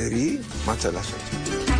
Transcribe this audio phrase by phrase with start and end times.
[0.00, 1.77] Vi, más a las 8.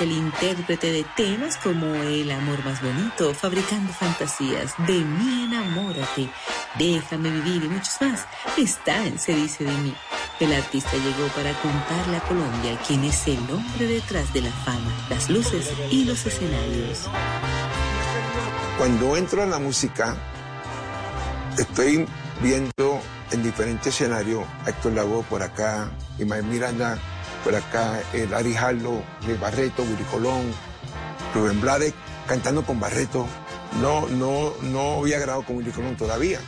[0.00, 6.30] El intérprete de temas como El amor más bonito, Fabricando fantasías, De mí enamórate,
[6.78, 8.24] Déjame vivir y muchos más,
[8.56, 9.92] está en Se dice de mí.
[10.38, 14.92] El artista llegó para contarle a Colombia quién es el hombre detrás de la fama,
[15.10, 17.08] las luces y los escenarios.
[18.78, 20.16] Cuando entro a la música,
[21.58, 22.06] estoy
[22.40, 23.00] viendo
[23.32, 25.90] en diferentes escenarios a Héctor Lavoe por acá,
[26.20, 27.00] Ismael Miranda
[27.44, 30.52] por acá, el Ari Jallo, Luis Barreto, Willy Colón,
[31.34, 31.94] Rubén Blades
[32.26, 33.26] cantando con Barreto.
[33.80, 36.40] No, no, no había grabado con Willy Colón todavía.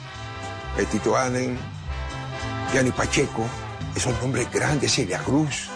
[0.78, 1.58] El Tito Allen,
[2.72, 3.46] Gianni Pacheco,
[3.94, 5.69] esos nombres grandes, Celia Cruz.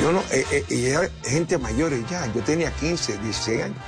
[0.00, 3.78] Yo no, eh, eh, y era gente mayores ya, yo tenía 15, 16 años.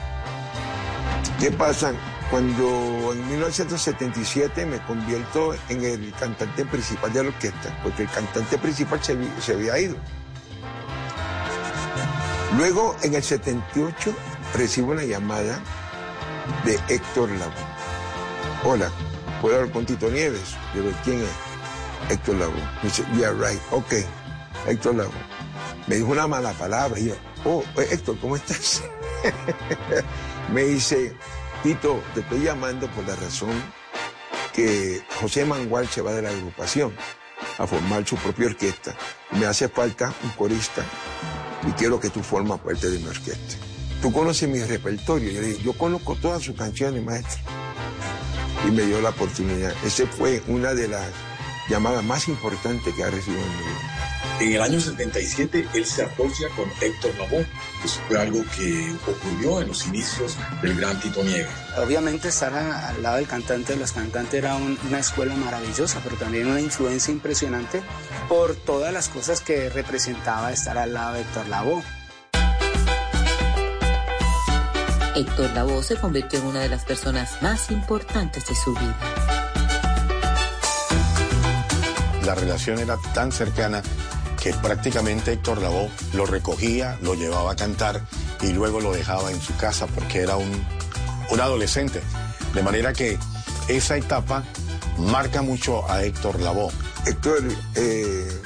[1.41, 1.93] ¿Qué pasa?
[2.33, 8.57] Cuando en 1977 me convierto en el cantante principal de la orquesta, porque el cantante
[8.57, 9.97] principal se, había ido.
[12.57, 14.15] Luego, en el 78,
[14.55, 15.61] recibo una llamada
[16.65, 17.53] de Héctor Lavoe.
[18.65, 18.91] Hola,
[19.43, 20.57] ¿puedo hablar con Tito Nieves?
[20.75, 22.13] Yo digo, ¿quién es?
[22.13, 22.57] Héctor Lavoe.
[22.83, 23.93] Me dice, yeah, right, ok,
[24.69, 25.13] Héctor Lavoe.
[25.87, 27.15] Me dijo una mala palabra y yo,
[27.45, 28.83] oh, eh, Héctor, ¿cómo estás?
[30.51, 31.15] me dice,
[31.63, 33.53] Tito, te estoy llamando por la razón
[34.53, 36.93] que José Mangual se va de la agrupación
[37.57, 38.97] a formar su propia orquesta.
[39.31, 40.83] Me hace falta un corista
[41.65, 43.55] y quiero que tú formas parte de mi orquesta.
[44.01, 45.31] Tú conoces mi repertorio.
[45.31, 47.41] Yo le dije, yo conozco todas sus canciones, maestro.
[48.67, 49.73] Y me dio la oportunidad.
[49.85, 51.09] Esa fue una de las
[51.69, 54.02] llamadas más importantes que ha recibido en mi vida.
[54.41, 57.47] En el año 77 él se asocia con Héctor Lavoe.
[57.85, 61.49] Eso fue algo que ocurrió en los inicios del gran Tito Nieves.
[61.77, 66.01] Obviamente estar a- al lado del cantante de los cantantes era un- una escuela maravillosa,
[66.03, 67.83] pero también una influencia impresionante
[68.29, 71.83] por todas las cosas que representaba estar al lado de Héctor Lavoe.
[75.15, 78.97] Héctor Lavoe se convirtió en una de las personas más importantes de su vida.
[82.25, 83.83] La relación era tan cercana
[84.43, 88.05] que prácticamente Héctor Lavoe lo recogía, lo llevaba a cantar
[88.41, 90.67] y luego lo dejaba en su casa porque era un,
[91.31, 92.03] un adolescente.
[92.53, 93.19] De manera que
[93.69, 94.43] esa etapa
[94.99, 96.73] marca mucho a Héctor Lavoe.
[97.07, 97.39] Héctor
[97.77, 98.41] eh,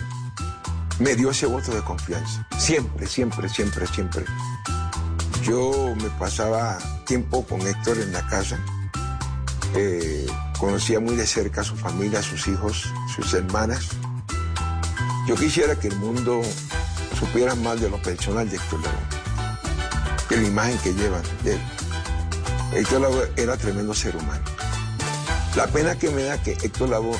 [0.98, 2.46] me dio ese voto de confianza.
[2.58, 4.24] Siempre, siempre, siempre, siempre.
[5.42, 6.76] Yo me pasaba
[7.06, 8.58] tiempo con Héctor en la casa.
[9.74, 10.26] Eh,
[10.58, 13.88] conocía muy de cerca a su familia, sus hijos, sus hermanas.
[15.26, 16.40] Yo quisiera que el mundo
[17.18, 21.60] supiera más de lo personal de Héctor Lavoe, de la imagen que llevan de él.
[22.72, 24.44] Héctor Lavoe era tremendo ser humano.
[25.56, 27.18] La pena que me da que Héctor Lavoe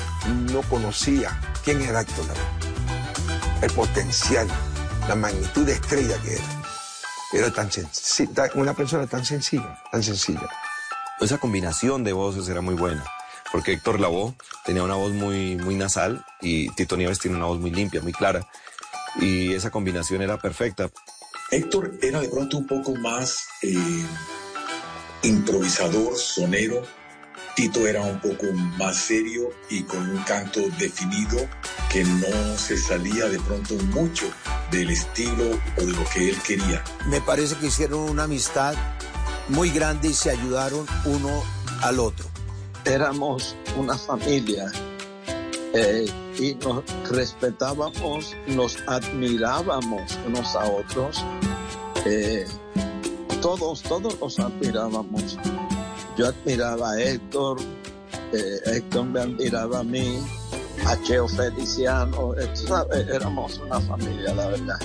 [0.53, 3.61] no conocía quién era Héctor Lavoe.
[3.61, 4.47] El potencial,
[5.09, 6.63] la magnitud de estrella que era.
[7.33, 10.47] Era tan sencilla, una persona tan sencilla, tan sencilla.
[11.19, 13.03] Esa combinación de voces era muy buena,
[13.51, 14.33] porque Héctor Lavoe
[14.65, 18.13] tenía una voz muy, muy nasal y Tito Nieves tiene una voz muy limpia, muy
[18.13, 18.47] clara.
[19.19, 20.89] Y esa combinación era perfecta.
[21.49, 24.05] Héctor era de pronto un poco más eh,
[25.23, 26.83] improvisador, sonero.
[27.55, 28.45] Tito era un poco
[28.77, 31.47] más serio y con un canto definido
[31.91, 34.25] que no se salía de pronto mucho
[34.69, 36.83] del estilo o de lo que él quería.
[37.07, 38.75] Me parece que hicieron una amistad
[39.49, 41.43] muy grande y se ayudaron uno
[41.81, 42.36] al otro.
[42.87, 44.71] Éramos una familia
[45.73, 46.05] eh,
[46.39, 51.23] y nos respetábamos, nos admirábamos unos a otros.
[52.05, 52.45] Eh,
[53.41, 55.37] todos, todos los admirábamos.
[56.17, 57.59] Yo admiraba a Héctor,
[58.31, 60.19] eh, Héctor me admiraba a mí,
[60.85, 62.47] a Cheo Feliciano, eh,
[63.13, 64.79] éramos una familia, la verdad.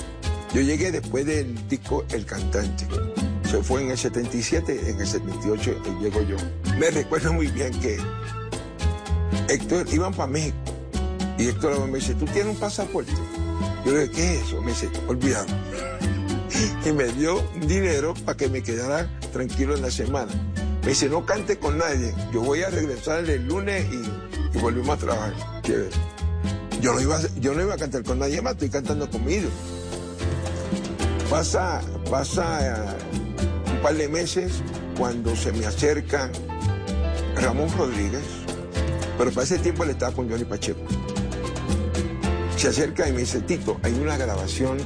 [0.52, 2.86] Yo llegué después del disco El Cantante.
[3.52, 6.36] Se fue en el 77, en el 78 eh, llego yo.
[6.78, 7.98] Me recuerdo muy bien que
[9.46, 10.56] Héctor iban para México
[11.36, 13.12] y Héctor me dice, ¿tú tienes un pasaporte?
[13.84, 14.62] Yo le dije, ¿qué es eso?
[14.62, 15.44] Me dice, olvidado.
[16.86, 20.32] Y me dio dinero para que me quedara tranquilo en la semana.
[20.80, 22.14] Me dice, no cante con nadie.
[22.32, 25.34] Yo voy a regresar el lunes y, y a trabajar.
[26.80, 29.50] Yo no, iba, yo no iba a cantar con nadie más, estoy cantando conmigo.
[31.28, 32.96] Pasa, pasa
[33.82, 34.62] par de meses
[34.96, 36.30] cuando se me acerca
[37.34, 38.22] Ramón Rodríguez,
[39.18, 40.80] pero para ese tiempo él estaba con Johnny Pacheco.
[42.56, 44.78] Se acerca y me dice, Tito, hay una grabación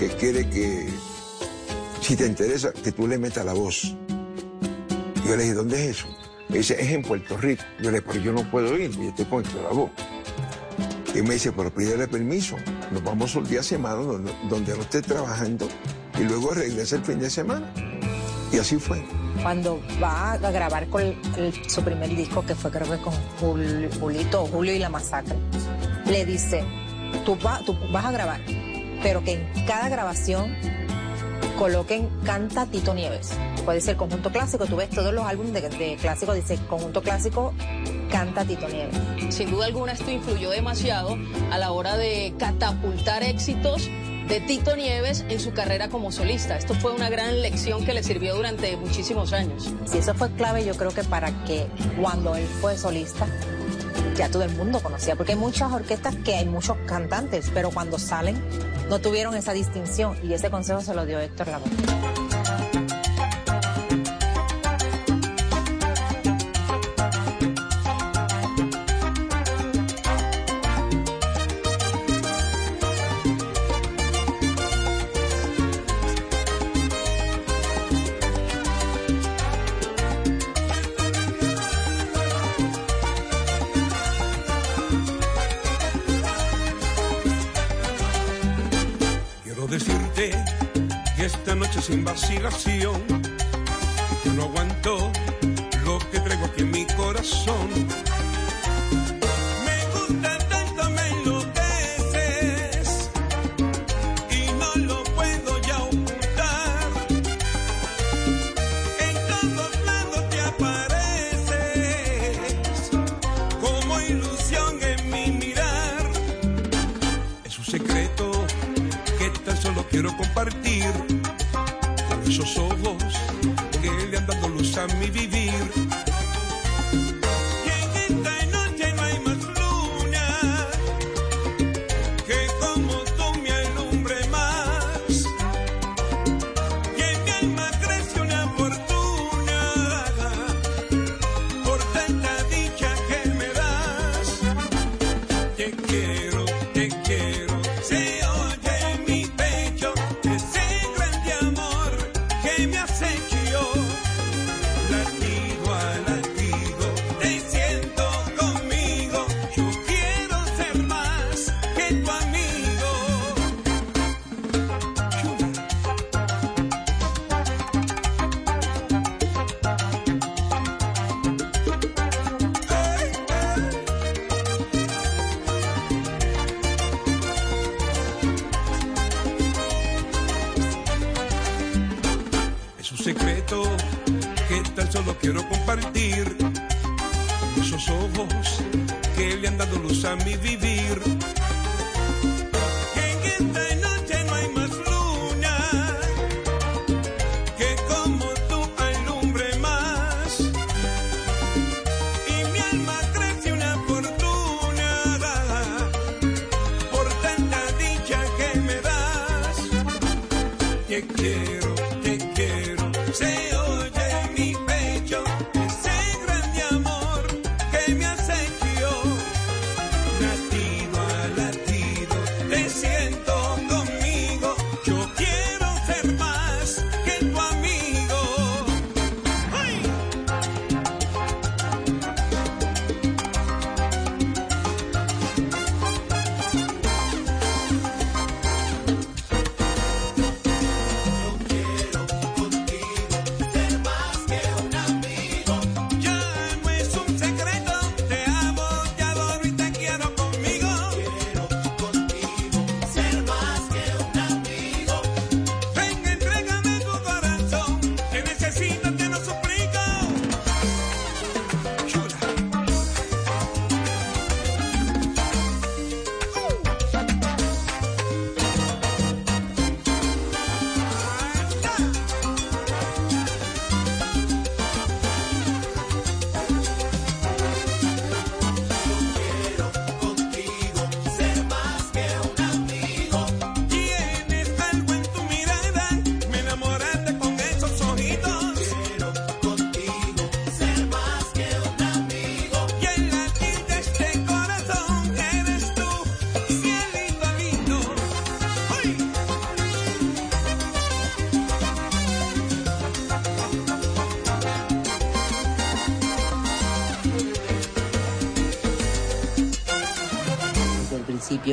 [0.00, 0.88] que quiere que,
[2.00, 3.94] si te interesa, que tú le metas la voz.
[5.24, 6.08] Yo le dije, ¿dónde es eso?
[6.48, 7.62] Me dice, es en Puerto Rico.
[7.78, 9.90] Yo le dije, pero yo no puedo ir, yo estoy con Héctor Lavoe.
[11.14, 12.56] Y me dice, pero pídele permiso,
[12.90, 15.68] nos vamos un día a semana donde, donde no esté trabajando
[16.18, 17.72] y luego regresa el fin de semana.
[18.52, 19.02] Y así fue.
[19.42, 21.14] Cuando va a grabar con el-
[21.68, 25.36] su primer disco, que fue creo que con Jul- Julito o Julio y la Masacre,
[26.06, 26.64] le dice,
[27.24, 28.40] tú, va- tú vas a grabar,
[29.02, 30.54] pero que en cada grabación
[31.58, 33.32] coloquen Canta Tito Nieves.
[33.64, 37.52] Puede ser conjunto clásico, tú ves todos los álbumes de, de clásico, dice conjunto clásico,
[38.10, 38.96] Canta Tito Nieves.
[39.34, 41.16] Sin duda alguna esto influyó demasiado
[41.52, 43.90] a la hora de catapultar éxitos
[44.28, 46.56] de Tito Nieves en su carrera como solista.
[46.56, 49.72] Esto fue una gran lección que le sirvió durante muchísimos años.
[49.86, 51.66] Sí, eso fue clave yo creo que para que
[52.00, 53.26] cuando él fue solista
[54.14, 57.98] ya todo el mundo conocía, porque hay muchas orquestas que hay muchos cantantes, pero cuando
[57.98, 58.36] salen
[58.88, 62.27] no tuvieron esa distinción y ese consejo se lo dio Héctor Lavoe.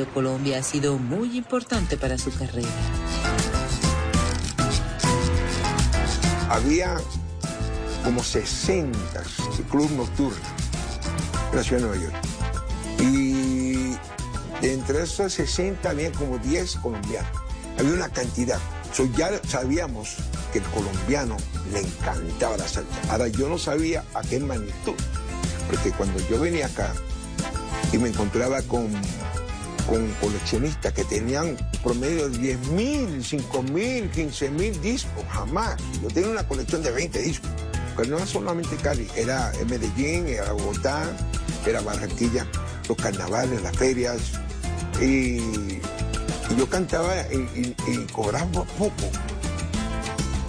[0.04, 2.68] Colombia ha sido muy importante para su carrera.
[6.50, 6.96] Había
[8.04, 8.98] como 60
[9.70, 10.38] clubes nocturnos
[11.50, 12.14] en la ciudad de Nueva York.
[13.00, 13.96] Y
[14.62, 17.30] entre esos 60 había como 10 colombianos.
[17.78, 18.58] Había una cantidad.
[18.92, 20.16] So, ya sabíamos
[20.52, 21.36] que el colombiano
[21.72, 22.88] le encantaba la salsa.
[23.10, 24.94] Ahora yo no sabía a qué magnitud.
[25.66, 26.92] Porque cuando yo venía acá
[27.92, 28.88] y me encontraba con,
[29.86, 35.76] con coleccionistas que tenían promedio de 10 mil, 5 mil, 15 mil discos, jamás.
[36.02, 37.50] Yo tenía una colección de 20 discos.
[37.96, 41.04] Pero no era solamente Cali, era Medellín, era Bogotá,
[41.66, 42.46] era Barranquilla,
[42.88, 44.18] los carnavales, las ferias.
[45.00, 45.80] Y,
[46.56, 49.10] yo cantaba y, y, y cobraba poco,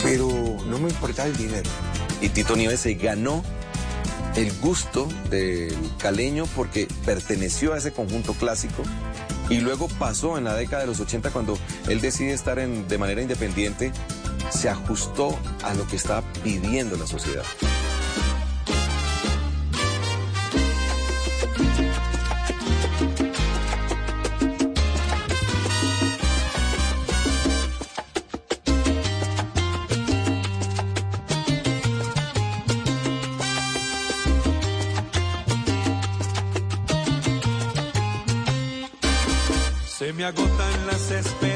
[0.03, 0.27] pero
[0.67, 1.69] no me importaba el dinero.
[2.21, 3.43] Y Tito Nieves se ganó
[4.35, 8.83] el gusto del caleño porque perteneció a ese conjunto clásico
[9.49, 12.97] y luego pasó en la década de los 80 cuando él decide estar en, de
[12.97, 13.91] manera independiente,
[14.49, 17.43] se ajustó a lo que estaba pidiendo la sociedad.
[41.17, 41.46] Agotan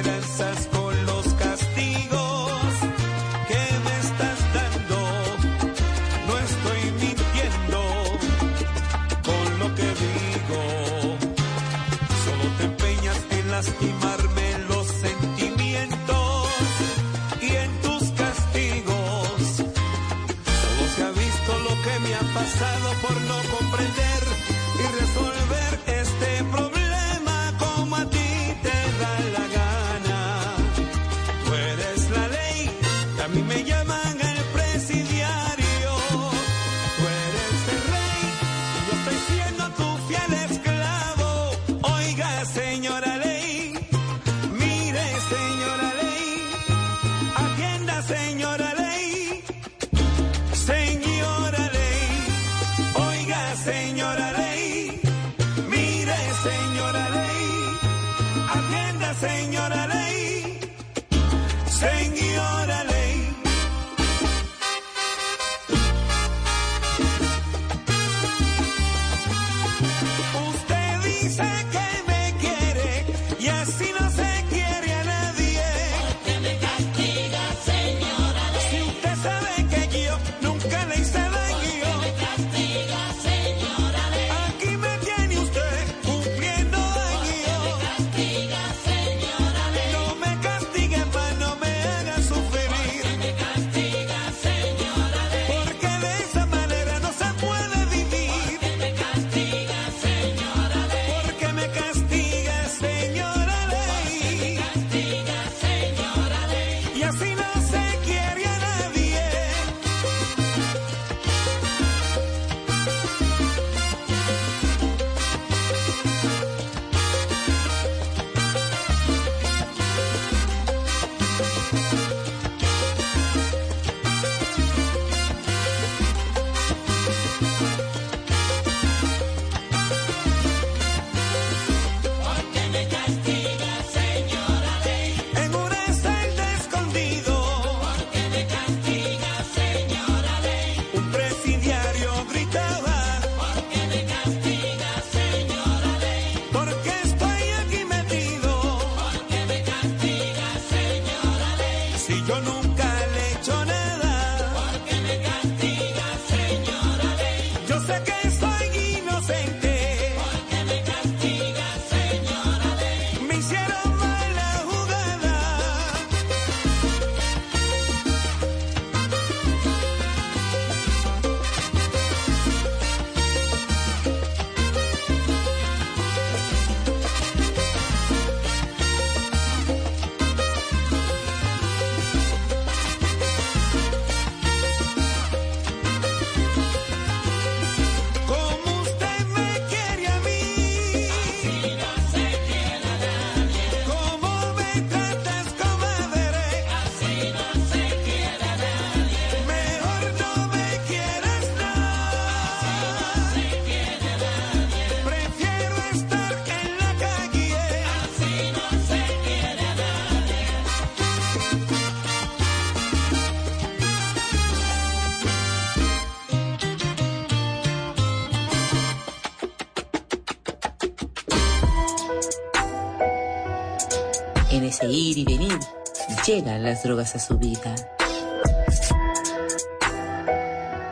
[226.36, 227.76] llegan las drogas a su vida.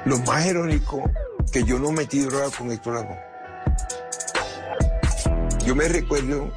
[0.04, 1.10] Lo más irónico
[1.50, 3.20] que yo no metí droga con Héctor Lavoe.
[5.66, 6.52] Yo me recuerdo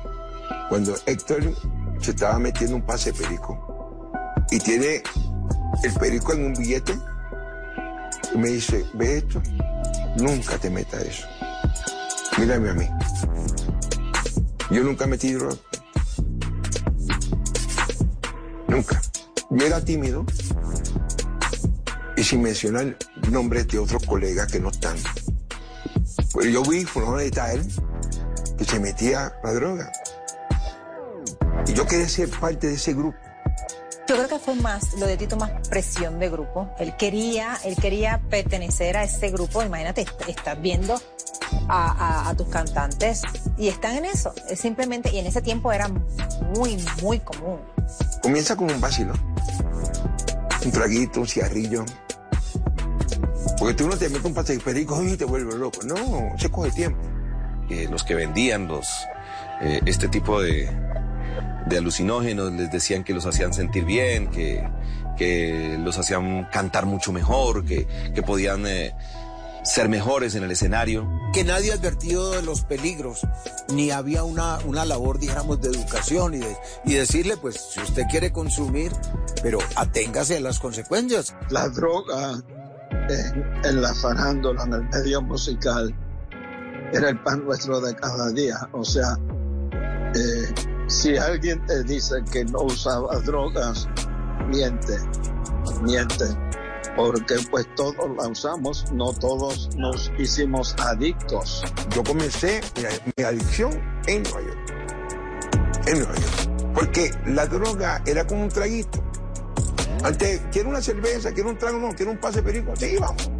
[0.68, 1.54] cuando Héctor
[2.00, 4.10] se estaba metiendo un pase de perico
[4.50, 5.02] y tiene
[5.84, 6.98] el perico en un billete
[8.34, 9.40] y me dice, ve esto,
[10.16, 11.28] nunca te metas eso.
[12.36, 12.88] Mírame a mí.
[14.72, 15.54] Yo nunca metí droga.
[18.72, 19.00] Nunca.
[19.50, 20.24] Yo era tímido
[22.16, 22.96] y sin mencionar
[23.30, 24.96] nombres de otros colegas que no están.
[26.34, 27.62] Pero yo vi por de tal
[28.56, 29.92] que se metía la droga.
[31.66, 33.16] Y yo quería ser parte de ese grupo.
[34.08, 36.68] Yo creo que fue más, lo de Tito, más presión de grupo.
[36.78, 39.62] Él quería, él quería pertenecer a ese grupo.
[39.62, 41.00] Imagínate, est- estás viendo
[41.68, 43.22] a tus cantantes
[43.56, 44.34] y están en eso.
[44.48, 45.88] Es simplemente, y en ese tiempo era
[46.56, 47.60] muy, muy común.
[48.22, 49.14] Comienza con un vacilo.
[50.64, 51.84] Un traguito, un cigarrillo.
[53.58, 55.80] Porque tú no te metes un pase de perico y te vuelves loco.
[55.84, 57.00] No, se coge tiempo.
[57.70, 58.86] Eh, los que vendían los
[59.62, 60.68] eh, este tipo de,
[61.66, 64.68] de alucinógenos les decían que los hacían sentir bien, que,
[65.16, 68.94] que los hacían cantar mucho mejor, que, que podían eh,
[69.64, 71.08] ser mejores en el escenario.
[71.32, 73.20] que nadie advertido de los peligros,
[73.72, 78.02] ni había una, una labor, dijéramos, de educación y, de, y decirle, pues, si usted
[78.10, 78.92] quiere consumir,
[79.42, 81.34] pero aténgase a las consecuencias.
[81.48, 82.42] La droga
[83.08, 85.94] en, en la farándula, en el medio musical,
[86.92, 88.68] era el pan nuestro de cada día.
[88.72, 89.16] O sea,
[90.14, 90.54] eh,
[90.88, 93.88] si alguien te dice que no usaba drogas,
[94.48, 94.98] miente,
[95.82, 96.26] miente.
[96.96, 101.64] Porque pues todos la usamos, no todos nos hicimos adictos.
[101.94, 102.60] Yo comencé
[103.16, 103.72] mi, adicción
[104.06, 104.58] en Nueva York.
[105.86, 106.72] En Nueva York.
[106.74, 109.02] Porque la droga era como un traguito.
[110.04, 112.74] Antes, quiero una cerveza, quiero un trago, no, quiero un pase perico.
[112.76, 113.30] Sí, vamos.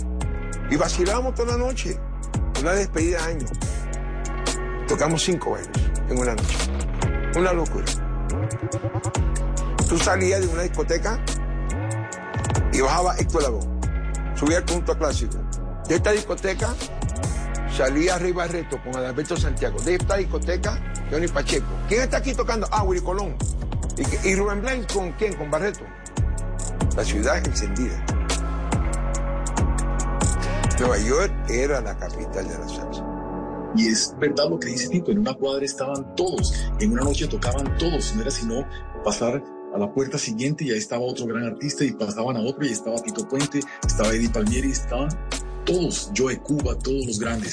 [0.71, 1.99] Y vacilábamos toda la noche.
[2.61, 3.47] Una despedida de año.
[4.87, 5.71] Tocamos cinco bailes
[6.09, 6.59] en una noche.
[7.37, 7.85] Una locura.
[9.88, 11.23] Tú salías de una discoteca
[12.73, 13.67] y bajaba Lavoe.
[14.35, 15.37] Subía al punto clásico.
[15.88, 16.75] De esta discoteca
[17.77, 19.81] salía arriba reto con Adalberto Santiago.
[19.81, 21.67] De esta discoteca, Johnny Pacheco.
[21.88, 22.67] ¿Quién está aquí tocando?
[22.71, 23.37] Ah, Willy Colón.
[23.97, 25.35] ¿Y, y Rubén Blanc con quién?
[25.35, 25.85] Con Barreto.
[26.97, 28.05] La ciudad encendida.
[30.79, 33.07] Nueva York era la capital de la salsa.
[33.77, 37.27] Y es verdad lo que dice Tito, en una cuadra estaban todos, en una noche
[37.27, 38.67] tocaban todos, no era sino
[39.05, 39.43] pasar
[39.75, 42.71] a la puerta siguiente y ahí estaba otro gran artista y pasaban a otro y
[42.71, 45.09] estaba Tito Puente, estaba Eddie Palmieri, estaban
[45.65, 47.53] todos, Joe Cuba, todos los grandes.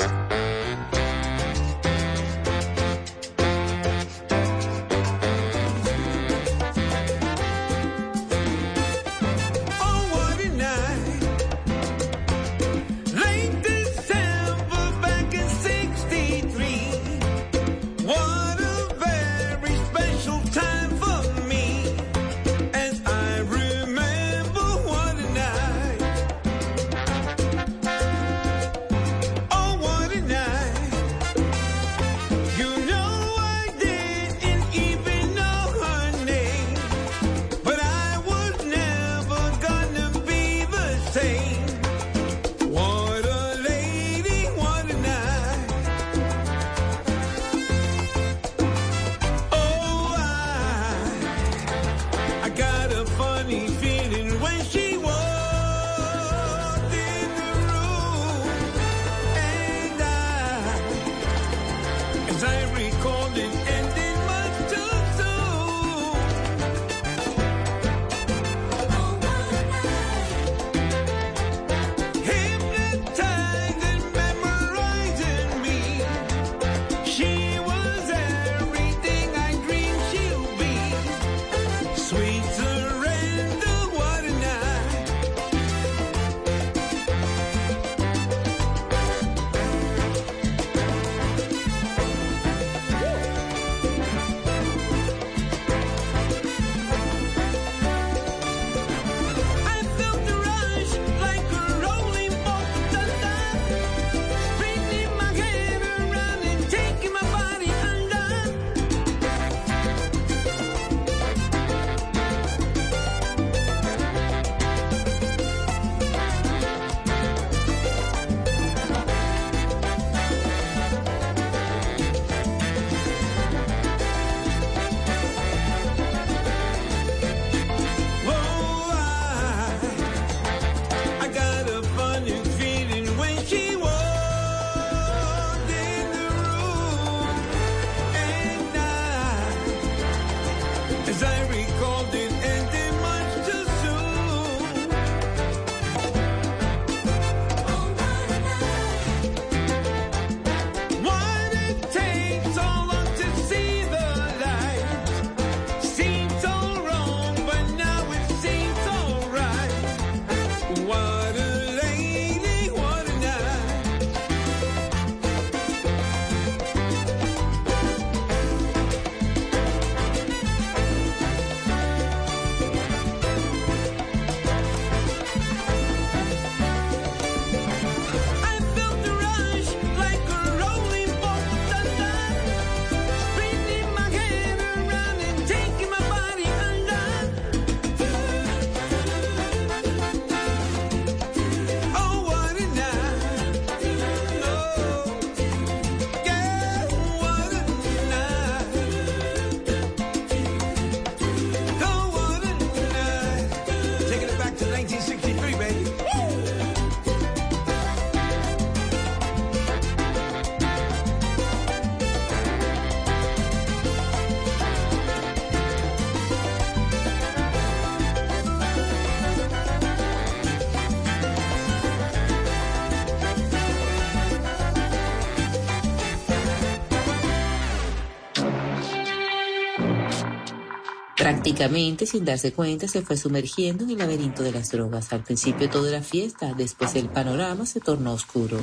[231.50, 235.12] Prácticamente sin darse cuenta se fue sumergiendo en el laberinto de las drogas.
[235.12, 238.60] Al principio todo era fiesta, después el panorama se tornó oscuro.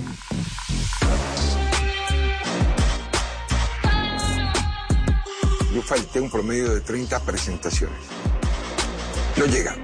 [5.74, 7.98] Yo falté un promedio de 30 presentaciones.
[9.36, 9.82] No llegaba.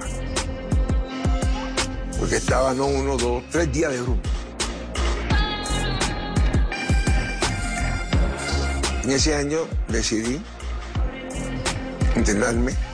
[2.17, 4.21] Porque estaba no uno, dos, tres días de rumbo.
[9.03, 10.41] En ese año decidí
[12.15, 12.92] internarme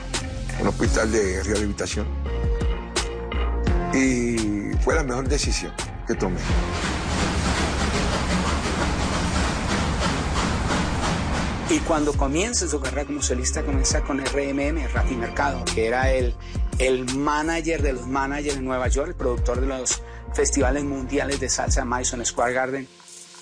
[0.60, 2.06] un hospital de rehabilitación.
[3.94, 5.72] Y fue la mejor decisión
[6.06, 6.40] que tomé.
[11.70, 16.34] Y cuando comienza su carrera como solista, comienza con RMM, Rafi Mercado, que era el,
[16.78, 20.02] el manager de los managers en Nueva York, el productor de los
[20.34, 22.88] festivales mundiales de salsa Madison Square Garden.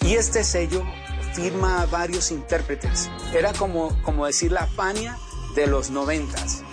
[0.02, 0.84] Y este sello
[1.32, 3.10] firma a varios intérpretes.
[3.32, 5.16] Era como, como decir la Fania
[5.54, 6.64] de los noventas.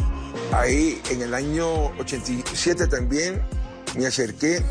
[0.52, 3.42] Ahí en el año 87 también
[3.98, 4.62] me acerqué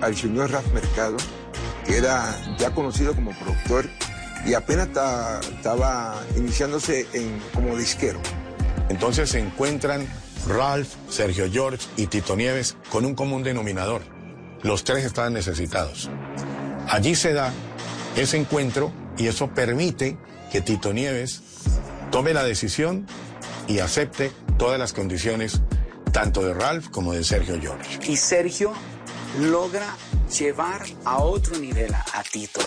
[0.00, 1.16] al señor Raf Mercado,
[1.86, 3.86] que era ya conocido como productor
[4.46, 8.20] y apenas ta- estaba iniciándose en, como disquero.
[8.88, 10.06] Entonces se encuentran
[10.46, 14.02] Ralph, Sergio George y Tito Nieves con un común denominador.
[14.62, 16.10] Los tres estaban necesitados.
[16.88, 17.52] Allí se da
[18.16, 20.18] ese encuentro y eso permite
[20.52, 21.42] que Tito Nieves
[22.10, 23.06] tome la decisión
[23.66, 25.60] y acepte todas las condiciones
[26.12, 27.98] tanto de Ralph como de Sergio George.
[28.10, 28.72] Y Sergio
[29.40, 29.96] logra
[30.38, 32.60] llevar a otro nivel a, a Tito.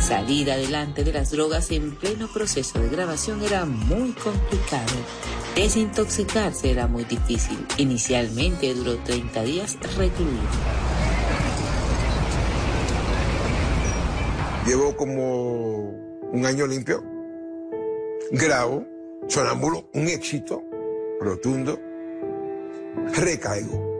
[0.00, 4.92] Salir adelante de las drogas en pleno proceso de grabación era muy complicado.
[5.54, 7.64] Desintoxicarse era muy difícil.
[7.76, 10.40] Inicialmente duró 30 días recluido.
[14.66, 15.90] Llevo como
[16.32, 17.19] un año limpio.
[18.32, 18.86] Grabo,
[19.26, 20.62] sonámbulo, un éxito
[21.20, 21.76] rotundo.
[23.12, 23.90] Recaigo.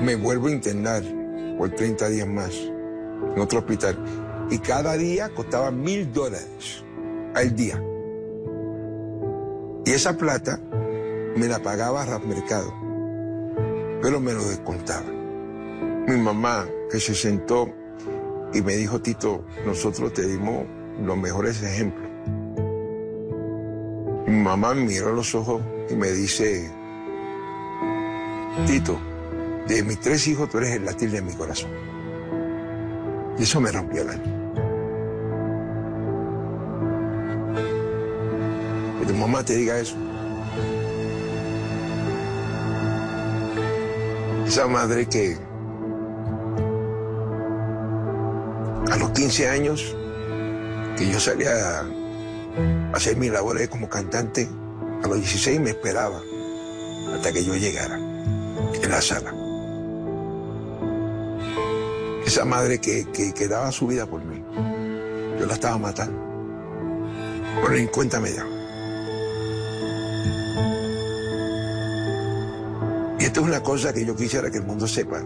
[0.00, 1.02] Me vuelvo a internar
[1.58, 3.98] por 30 días más en otro hospital.
[4.50, 6.84] Y cada día costaba mil dólares
[7.34, 7.82] al día.
[9.84, 10.60] Y esa plata
[11.34, 12.72] me la pagaba Rap Mercado,
[14.00, 15.10] pero me lo descontaba.
[16.06, 17.79] Mi mamá, que se sentó
[18.52, 20.64] y me dijo, Tito, nosotros te dimos
[21.02, 22.08] los mejores ejemplos.
[24.26, 26.70] Mi mamá me miró a los ojos y me dice,
[28.66, 28.98] Tito,
[29.68, 31.70] de mis tres hijos tú eres el latir de mi corazón.
[33.38, 34.24] Y eso me rompió el alma.
[39.00, 39.96] Que tu mamá te diga eso.
[44.46, 45.38] Esa madre que
[48.90, 49.94] a los 15 años
[50.96, 51.86] que yo salía a
[52.92, 54.48] hacer mis labores como cantante,
[55.02, 56.20] a los 16 me esperaba
[57.14, 59.32] hasta que yo llegara en la sala.
[62.26, 64.44] Esa madre que, que, daba su vida por mí,
[65.38, 66.18] yo la estaba matando.
[67.60, 68.50] Bueno, ni cuenta me daba.
[73.18, 75.22] Y esto es una cosa que yo quisiera que el mundo sepa.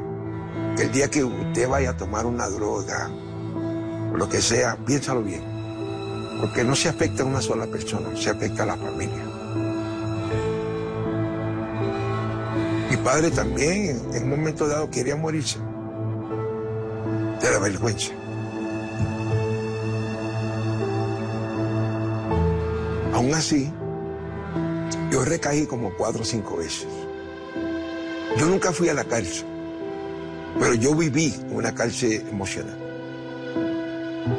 [0.77, 3.11] Que el día que usted vaya a tomar una droga,
[4.17, 5.43] lo que sea, piénsalo bien.
[6.41, 9.25] Porque no se afecta a una sola persona, se afecta a la familia.
[12.91, 15.59] Mi padre también, en un momento dado, quería morirse.
[17.41, 18.13] De la vergüenza.
[23.13, 23.73] Aún así,
[25.11, 26.87] yo recaí como cuatro o cinco veces.
[28.37, 29.47] Yo nunca fui a la cárcel,
[30.59, 32.84] pero yo viví una cárcel emocional.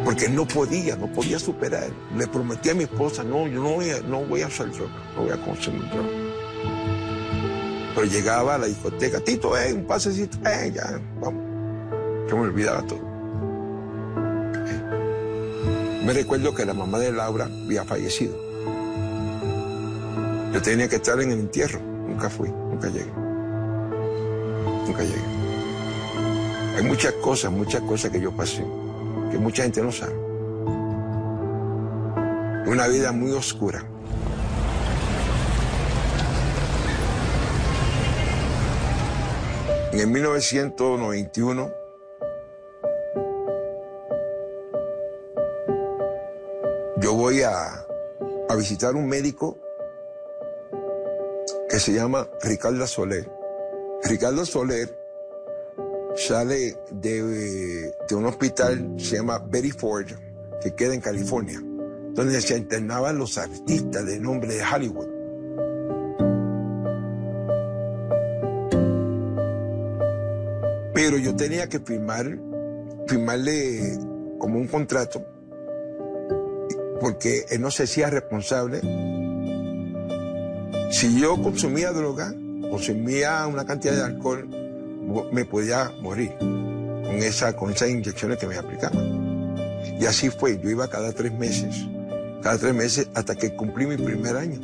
[0.04, 1.90] Porque no podía, no podía superar.
[2.18, 4.94] Le prometí a mi esposa, no, yo no voy a, no voy a hacer droga,
[5.16, 6.10] no voy a consumir droga.
[7.94, 11.44] Pero llegaba a la discoteca, Tito, eh, un pasecito, eh, ya, vamos.
[12.30, 13.06] Yo me olvidaba todo.
[16.04, 18.36] Me recuerdo que la mamá de Laura había fallecido.
[20.54, 21.80] Yo tenía que estar en el entierro.
[21.80, 23.12] Nunca fui, nunca llegué.
[24.86, 25.22] Nunca llegué.
[26.78, 28.64] Hay muchas cosas, muchas cosas que yo pasé,
[29.36, 30.14] que mucha gente no sabe.
[32.68, 33.84] Una vida muy oscura.
[39.92, 41.74] En el 1991,
[47.02, 47.86] yo voy a,
[48.48, 49.58] a visitar un médico
[51.68, 53.30] que se llama Ricardo Soler.
[54.06, 55.05] Ricardo Soler
[56.16, 60.08] sale de, un hospital, se llama Betty Ford,
[60.62, 61.62] que queda en California,
[62.14, 65.08] donde se internaban los artistas de nombre de Hollywood.
[70.94, 72.40] Pero yo tenía que firmar,
[73.08, 73.98] firmarle
[74.40, 75.26] como un contrato,
[77.02, 78.80] porque él no se hacía responsable.
[80.92, 82.34] Si yo consumía droga,
[82.70, 84.48] consumía una cantidad de alcohol,
[85.32, 89.56] me podía morir con, esa, con esas inyecciones que me aplicaban.
[90.00, 91.86] Y así fue, yo iba cada tres meses,
[92.42, 94.60] cada tres meses hasta que cumplí mi primer año.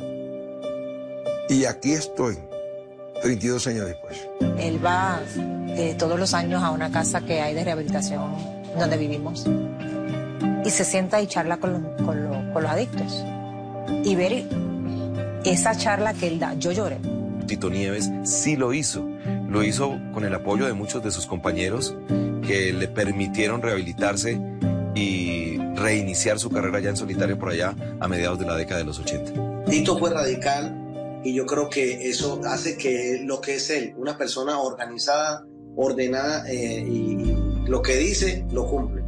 [1.48, 2.36] Y aquí estoy,
[3.22, 4.16] 32 años después.
[4.58, 5.20] Él va
[5.68, 8.22] eh, todos los años a una casa que hay de rehabilitación
[8.78, 9.46] donde vivimos
[10.64, 13.24] y se sienta y charla con, los- con los- con los adictos.
[14.04, 14.44] Y ver
[15.44, 16.98] esa charla que él da, yo lloré.
[17.46, 19.04] Tito Nieves sí lo hizo.
[19.52, 21.94] Lo hizo con el apoyo de muchos de sus compañeros
[22.46, 24.40] que le permitieron rehabilitarse
[24.94, 28.86] y reiniciar su carrera ya en solitario por allá a mediados de la década de
[28.86, 29.64] los 80.
[29.66, 34.16] Tito fue radical y yo creo que eso hace que lo que es él, una
[34.16, 35.44] persona organizada,
[35.76, 37.36] ordenada eh, y
[37.66, 39.02] lo que dice lo cumple.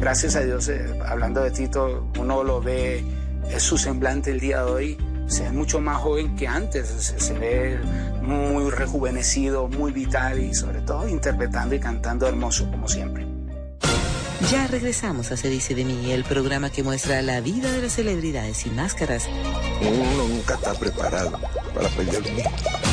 [0.00, 3.04] Gracias a Dios, eh, hablando de Tito, uno lo ve,
[3.50, 4.98] es su semblante el día de hoy,
[5.30, 7.78] se ve mucho más joven que antes, se, se ve
[8.22, 13.26] muy rejuvenecido, muy vital y sobre todo interpretando y cantando hermoso como siempre.
[14.50, 17.92] Ya regresamos a Se dice de mí, el programa que muestra la vida de las
[17.92, 19.28] celebridades sin máscaras.
[19.80, 21.38] Uno nunca está preparado
[21.74, 22.89] para perder un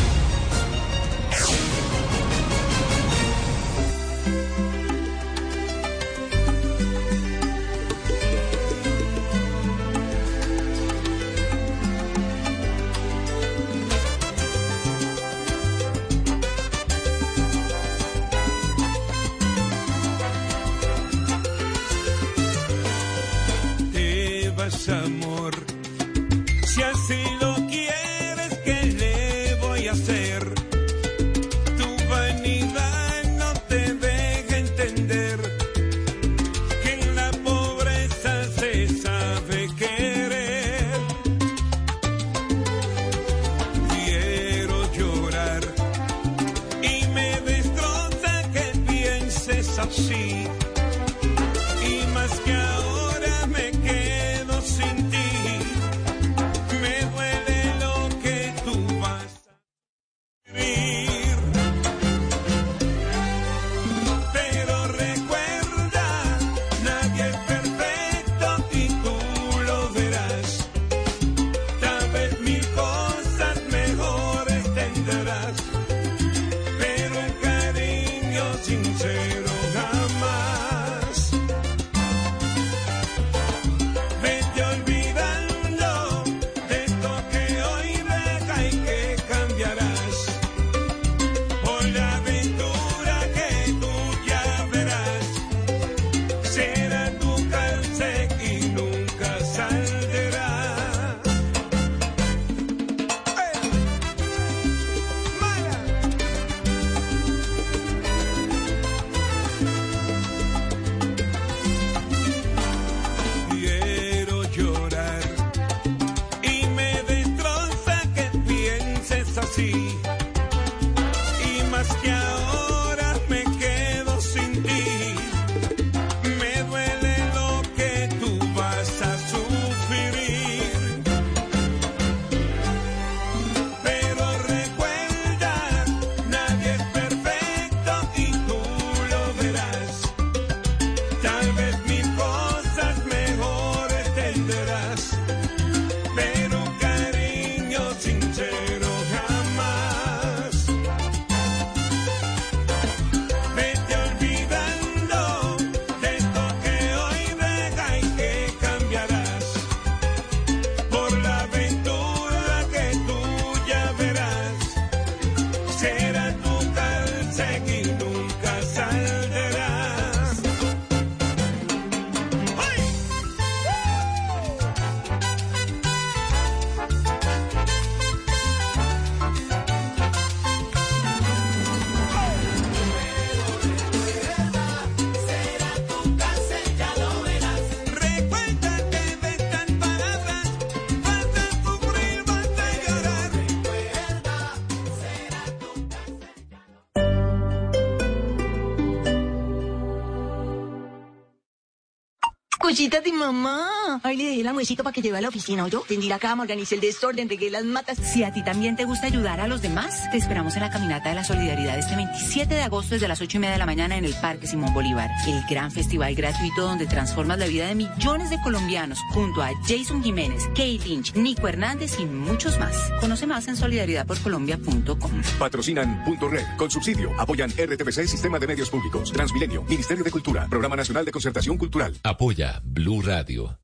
[202.78, 203.77] Cosita de mamá.
[204.08, 205.84] Ay, le dejé el almuercito para que lleve a la oficina, ¿yo?
[205.86, 207.98] Tendí la cama, organicé el desorden, regué las matas.
[207.98, 211.10] Si a ti también te gusta ayudar a los demás, te esperamos en la caminata
[211.10, 213.98] de la solidaridad este 27 de agosto desde las 8 y media de la mañana
[213.98, 215.10] en el Parque Simón Bolívar.
[215.28, 220.02] El gran festival gratuito donde transformas la vida de millones de colombianos junto a Jason
[220.02, 222.78] Jiménez, Kate Lynch, Nico Hernández y muchos más.
[223.02, 225.12] Conoce más en solidaridadporcolombia.com.
[225.38, 227.12] Patrocinan Punto Red, con subsidio.
[227.20, 229.12] Apoyan RTVC Sistema de Medios Públicos.
[229.12, 231.94] Transmilenio, Ministerio de Cultura, Programa Nacional de Concertación Cultural.
[232.04, 233.60] Apoya Blue Radio.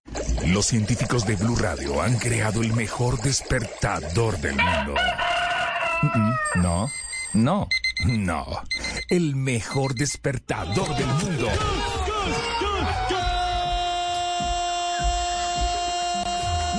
[0.47, 4.95] Los científicos de Blue Radio han creado el mejor despertador del mundo.
[6.55, 6.89] No,
[7.33, 7.67] no,
[8.05, 8.45] no.
[9.09, 11.49] El mejor despertador del mundo.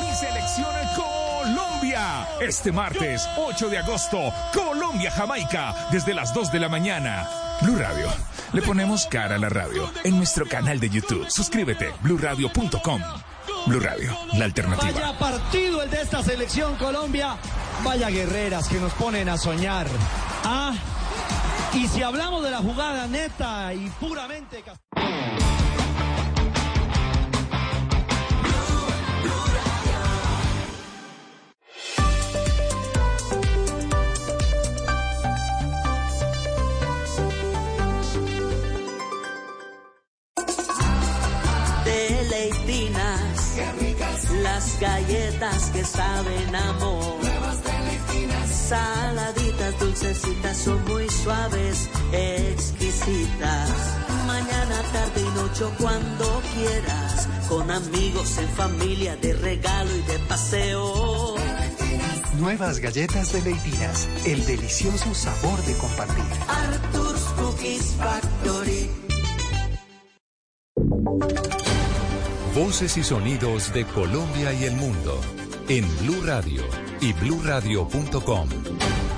[0.00, 2.28] Mi selección Colombia.
[2.40, 7.28] Este martes, 8 de agosto, Colombia-Jamaica, desde las 2 de la mañana.
[7.62, 8.08] Blue Radio.
[8.54, 11.26] Le ponemos cara a la radio en nuestro canal de YouTube.
[11.28, 13.02] Suscríbete, bluradio.com.
[13.66, 14.92] Blue Radio, la alternativa.
[14.92, 17.36] Vaya partido el de esta selección Colombia.
[17.82, 19.88] Vaya guerreras que nos ponen a soñar.
[20.44, 20.72] Ah,
[21.72, 24.62] y si hablamos de la jugada neta y puramente...
[42.66, 43.56] Deleitinas.
[44.42, 47.20] Las galletas que saben amor.
[48.46, 53.70] Saladitas, dulcecitas, son muy suaves, exquisitas.
[54.26, 57.28] Mañana, tarde y noche, cuando quieras.
[57.48, 61.34] Con amigos, en familia, de regalo y de paseo.
[62.38, 66.24] Nuevas galletas de Leitinas, el delicioso sabor de compartir.
[66.48, 68.90] Arthur's Cookies Factory.
[72.54, 75.20] Voces y sonidos de Colombia y el mundo
[75.68, 76.62] en Blue Radio
[77.00, 78.48] y bluradio.com,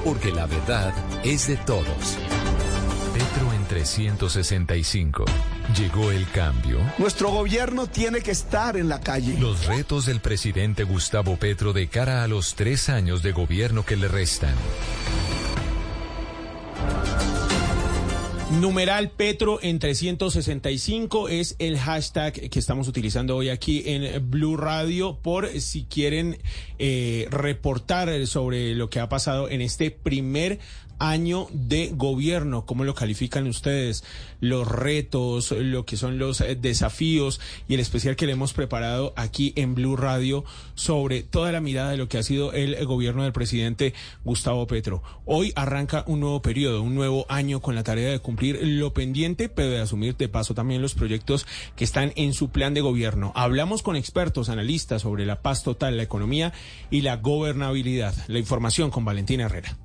[0.02, 2.16] porque la verdad es de todos.
[3.12, 5.26] Petro en 365.
[5.76, 6.78] Llegó el cambio.
[6.96, 9.38] Nuestro gobierno tiene que estar en la calle.
[9.38, 13.96] Los retos del presidente Gustavo Petro de cara a los tres años de gobierno que
[13.96, 14.54] le restan.
[18.50, 25.18] Numeral Petro en 365 es el hashtag que estamos utilizando hoy aquí en Blue Radio
[25.20, 26.38] por si quieren
[26.78, 30.60] eh, reportar sobre lo que ha pasado en este primer
[30.98, 34.04] año de gobierno, cómo lo califican ustedes,
[34.40, 39.12] los retos, lo que son los eh, desafíos y el especial que le hemos preparado
[39.16, 40.44] aquí en Blue Radio
[40.74, 43.94] sobre toda la mirada de lo que ha sido el gobierno del presidente
[44.24, 45.02] Gustavo Petro.
[45.24, 49.48] Hoy arranca un nuevo periodo, un nuevo año con la tarea de cumplir lo pendiente,
[49.48, 53.32] pero de asumir de paso también los proyectos que están en su plan de gobierno.
[53.34, 56.52] Hablamos con expertos, analistas sobre la paz total, la economía
[56.90, 58.14] y la gobernabilidad.
[58.28, 59.76] La información con Valentina Herrera.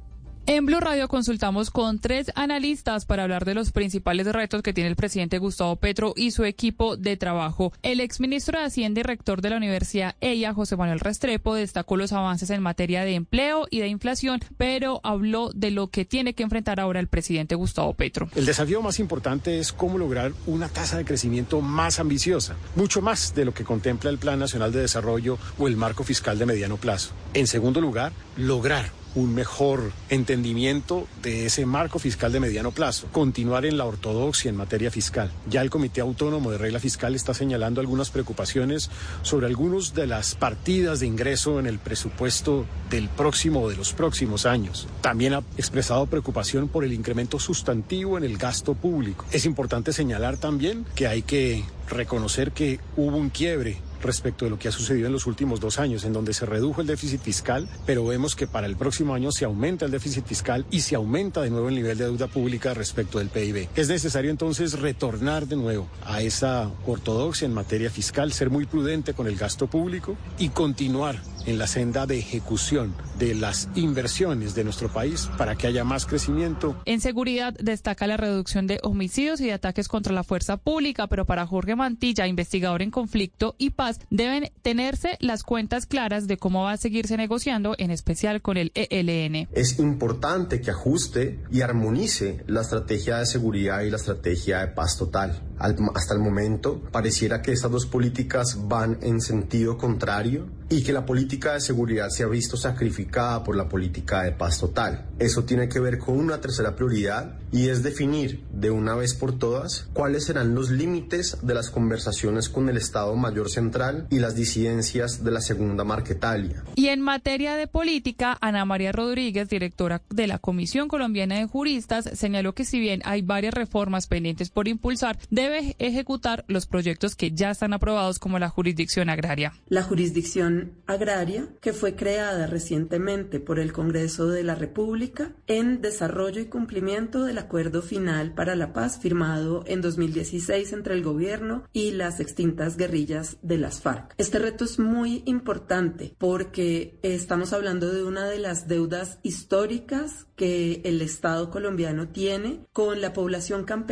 [0.54, 4.89] En Blue Radio consultamos con tres analistas para hablar de los principales retos que tiene
[4.89, 7.72] el presidente Gustavo Petro y su equipo de trabajo.
[7.84, 12.12] El exministro de Hacienda y rector de la Universidad EIA, José Manuel Restrepo, destacó los
[12.12, 16.43] avances en materia de empleo y de inflación, pero habló de lo que tiene que
[16.43, 18.28] enfrentar ahora el presidente Gustavo Petro.
[18.36, 23.34] El desafío más importante es cómo lograr una tasa de crecimiento más ambiciosa, mucho más
[23.34, 26.76] de lo que contempla el Plan Nacional de Desarrollo o el marco fiscal de mediano
[26.76, 27.14] plazo.
[27.34, 33.66] En segundo lugar, lograr un mejor entendimiento de ese marco fiscal de mediano plazo, continuar
[33.66, 35.32] en la ortodoxia en materia fiscal.
[35.49, 38.89] Ya el Comité Autónomo de Regla Fiscal está señalando algunas preocupaciones
[39.22, 43.93] sobre algunas de las partidas de ingreso en el presupuesto del próximo o de los
[43.93, 44.88] próximos años.
[45.01, 49.26] También ha expresado preocupación por el incremento sustantivo en el gasto público.
[49.32, 54.60] Es importante señalar también que hay que reconocer que hubo un quiebre respecto de lo
[54.60, 57.68] que ha sucedido en los últimos dos años, en donde se redujo el déficit fiscal,
[57.86, 61.41] pero vemos que para el próximo año se aumenta el déficit fiscal y se aumenta
[61.41, 63.70] de nuevo el nivel de deuda pública respecto del PIB.
[63.76, 69.14] Es necesario entonces retornar de nuevo a esa ortodoxia en materia fiscal, ser muy prudente
[69.14, 74.64] con el gasto público y continuar en la senda de ejecución de las inversiones de
[74.64, 76.76] nuestro país para que haya más crecimiento.
[76.86, 81.26] En seguridad destaca la reducción de homicidios y de ataques contra la fuerza pública, pero
[81.26, 86.64] para Jorge Mantilla, investigador en conflicto y paz, deben tenerse las cuentas claras de cómo
[86.64, 89.48] va a seguirse negociando, en especial con el ELN.
[89.52, 94.98] Es importante que ajuste y armonice la estrategia de seguridad y la estrategia de paz
[94.98, 95.42] total.
[95.58, 100.94] Al- hasta el momento pareciera que estas dos políticas van en sentido contrario y que
[100.94, 105.06] la política de seguridad se ha visto sacrificada por la política de paz total.
[105.20, 109.38] Eso tiene que ver con una tercera prioridad y es definir de una vez por
[109.38, 114.36] todas cuáles serán los límites de las conversaciones con el Estado Mayor Central y las
[114.36, 116.64] disidencias de la Segunda Marquetalia.
[116.76, 122.10] Y en materia de política, Ana María Rodríguez, directora de la Comisión Colombiana de Juristas,
[122.14, 127.32] señaló que si bien hay varias reformas pendientes por impulsar, debe ejecutar los proyectos que
[127.32, 129.54] ya están aprobados como la jurisdicción agraria.
[129.68, 136.41] La jurisdicción agraria, que fue creada recientemente por el Congreso de la República en desarrollo
[136.41, 141.92] y cumplimiento del acuerdo final para la paz firmado en 2016 entre el gobierno y
[141.92, 144.16] las extintas guerrillas de las FARC.
[144.18, 150.82] Este reto es muy importante porque estamos hablando de una de las deudas históricas que
[150.86, 153.92] el Estado colombiano tiene con la población campesina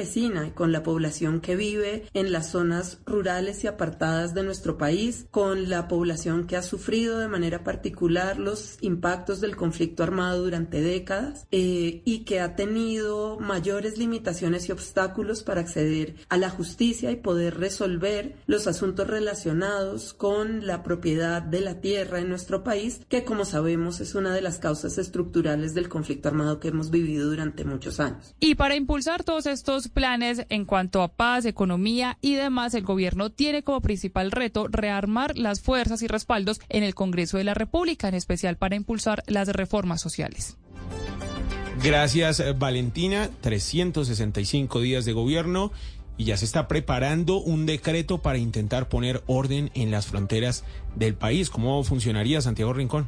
[0.55, 5.69] con la población que vive en las zonas rurales y apartadas de nuestro país, con
[5.69, 11.45] la población que ha sufrido de manera particular los impactos del conflicto armado durante décadas
[11.51, 17.17] eh, y que ha tenido mayores limitaciones y obstáculos para acceder a la justicia y
[17.17, 23.23] poder resolver los asuntos relacionados con la propiedad de la tierra en nuestro país, que
[23.23, 27.65] como sabemos es una de las causas estructurales del conflicto armado que hemos vivido durante
[27.65, 28.35] muchos años.
[28.39, 33.29] Y para impulsar todos estos planes en cuanto a paz, economía y demás, el gobierno
[33.29, 38.07] tiene como principal reto rearmar las fuerzas y respaldos en el Congreso de la República,
[38.07, 40.57] en especial para impulsar las reformas sociales.
[41.83, 43.29] Gracias, eh, Valentina.
[43.41, 45.71] 365 días de gobierno
[46.17, 50.65] y ya se está preparando un decreto para intentar poner orden en las fronteras
[50.95, 51.49] del país.
[51.49, 53.07] ¿Cómo funcionaría, Santiago Rincón?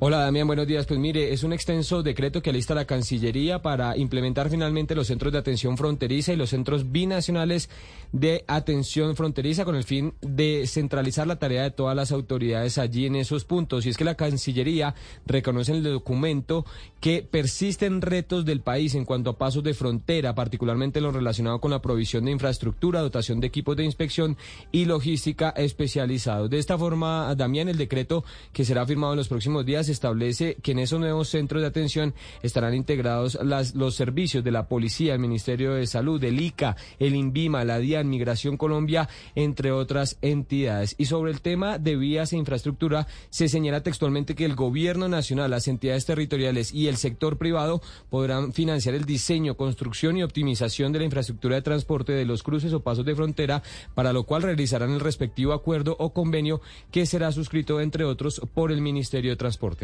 [0.00, 0.86] Hola Damián, buenos días.
[0.86, 5.32] Pues mire, es un extenso decreto que alista la Cancillería para implementar finalmente los centros
[5.32, 7.68] de atención fronteriza y los centros binacionales
[8.12, 13.06] de atención fronteriza con el fin de centralizar la tarea de todas las autoridades allí
[13.06, 13.86] en esos puntos.
[13.86, 14.94] Y es que la Cancillería
[15.26, 16.64] reconoce en el documento
[17.00, 21.72] que persisten retos del país en cuanto a pasos de frontera, particularmente lo relacionado con
[21.72, 24.36] la provisión de infraestructura, dotación de equipos de inspección
[24.70, 26.50] y logística especializados.
[26.50, 30.72] De esta forma, Damián, el decreto que será firmado en los próximos días establece que
[30.72, 33.38] en esos nuevos centros de atención estarán integrados
[33.74, 38.08] los servicios de la Policía, el Ministerio de Salud, el ICA, el INVIMA, la DIAN,
[38.08, 40.94] Migración Colombia, entre otras entidades.
[40.98, 45.50] Y sobre el tema de vías e infraestructura, se señala textualmente que el Gobierno Nacional,
[45.50, 47.80] las entidades territoriales y el sector privado
[48.10, 52.72] podrán financiar el diseño, construcción y optimización de la infraestructura de transporte de los cruces
[52.72, 53.62] o pasos de frontera,
[53.94, 56.60] para lo cual realizarán el respectivo acuerdo o convenio
[56.90, 59.77] que será suscrito, entre otros, por el Ministerio de Transporte.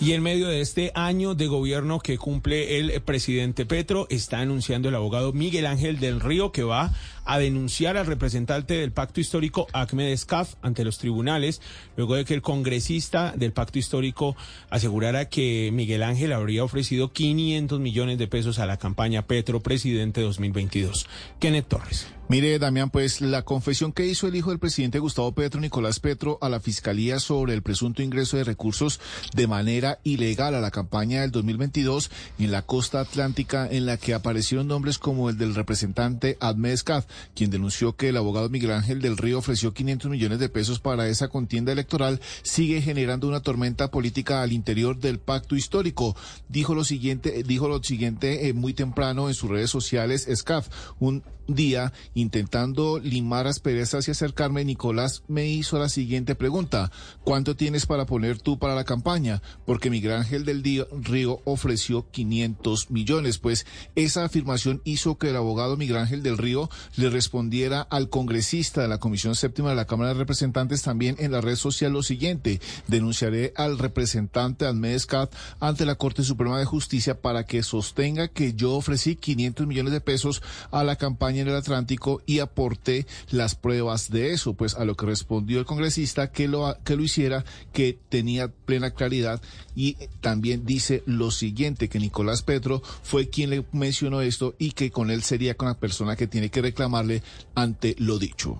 [0.00, 4.88] Y en medio de este año de gobierno que cumple el presidente Petro, está anunciando
[4.88, 6.92] el abogado Miguel Ángel del Río que va
[7.24, 11.62] a denunciar al representante del pacto histórico Ahmed Escaf ante los tribunales,
[11.96, 14.36] luego de que el congresista del pacto histórico
[14.68, 20.22] asegurara que Miguel Ángel habría ofrecido 500 millones de pesos a la campaña Petro Presidente
[20.22, 21.06] 2022.
[21.38, 22.13] Kenneth Torres.
[22.26, 26.38] Mire, Damián, pues la confesión que hizo el hijo del presidente Gustavo Petro, Nicolás Petro,
[26.40, 28.98] a la Fiscalía sobre el presunto ingreso de recursos
[29.34, 34.14] de manera ilegal a la campaña del 2022 en la costa atlántica, en la que
[34.14, 37.04] aparecieron nombres como el del representante Ahmed Escaf,
[37.34, 41.06] quien denunció que el abogado Miguel Ángel del Río ofreció 500 millones de pesos para
[41.08, 46.16] esa contienda electoral, sigue generando una tormenta política al interior del pacto histórico.
[46.48, 50.68] Dijo lo siguiente, dijo lo siguiente eh, muy temprano en sus redes sociales, Escaf,
[51.00, 56.90] un día intentando limar asperezas y acercarme, Nicolás me hizo la siguiente pregunta.
[57.22, 59.42] ¿Cuánto tienes para poner tú para la campaña?
[59.66, 60.62] Porque Miguel Ángel del
[61.02, 63.38] Río ofreció 500 millones.
[63.38, 68.82] Pues esa afirmación hizo que el abogado Miguel Ángel del Río le respondiera al congresista
[68.82, 72.02] de la Comisión Séptima de la Cámara de Representantes también en la red social lo
[72.02, 72.60] siguiente.
[72.86, 78.54] Denunciaré al representante Almedes Cat ante la Corte Suprema de Justicia para que sostenga que
[78.54, 83.54] yo ofrecí 500 millones de pesos a la campaña en el Atlántico y aporté las
[83.54, 84.54] pruebas de eso.
[84.54, 88.92] Pues a lo que respondió el congresista que lo, que lo hiciera, que tenía plena
[88.92, 89.40] claridad
[89.74, 94.90] y también dice lo siguiente, que Nicolás Petro fue quien le mencionó esto y que
[94.90, 97.22] con él sería con la persona que tiene que reclamarle
[97.54, 98.58] ante lo dicho.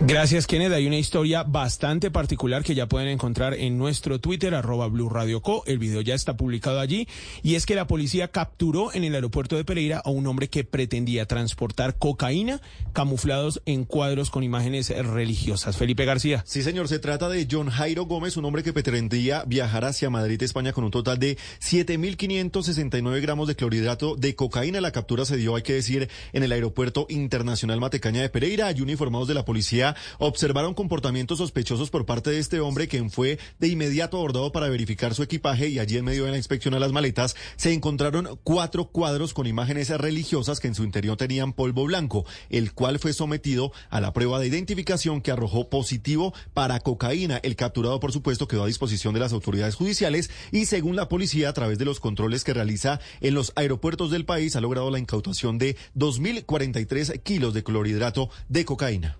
[0.00, 0.72] Gracias, Kenneth.
[0.72, 5.42] Hay una historia bastante particular que ya pueden encontrar en nuestro Twitter, arroba Blue Radio
[5.42, 5.64] Co.
[5.66, 7.08] El video ya está publicado allí.
[7.42, 10.62] Y es que la policía capturó en el aeropuerto de Pereira a un hombre que
[10.62, 12.60] pretendía transportar cocaína
[12.92, 15.76] camuflados en cuadros con imágenes religiosas.
[15.76, 16.44] Felipe García.
[16.46, 16.86] Sí, señor.
[16.86, 20.84] Se trata de John Jairo Gómez, un hombre que pretendía viajar hacia Madrid, España, con
[20.84, 24.80] un total de 7.569 gramos de clorhidrato de cocaína.
[24.80, 28.68] La captura se dio, hay que decir, en el aeropuerto internacional Matecaña de Pereira.
[28.68, 29.87] Hay uniformados de la policía
[30.18, 35.14] observaron comportamientos sospechosos por parte de este hombre, quien fue de inmediato abordado para verificar
[35.14, 38.86] su equipaje y allí en medio de la inspección a las maletas se encontraron cuatro
[38.86, 43.72] cuadros con imágenes religiosas que en su interior tenían polvo blanco, el cual fue sometido
[43.90, 47.38] a la prueba de identificación que arrojó positivo para cocaína.
[47.42, 51.48] El capturado, por supuesto, quedó a disposición de las autoridades judiciales y según la policía,
[51.48, 54.98] a través de los controles que realiza en los aeropuertos del país, ha logrado la
[54.98, 59.18] incautación de 2.043 kilos de clorhidrato de cocaína.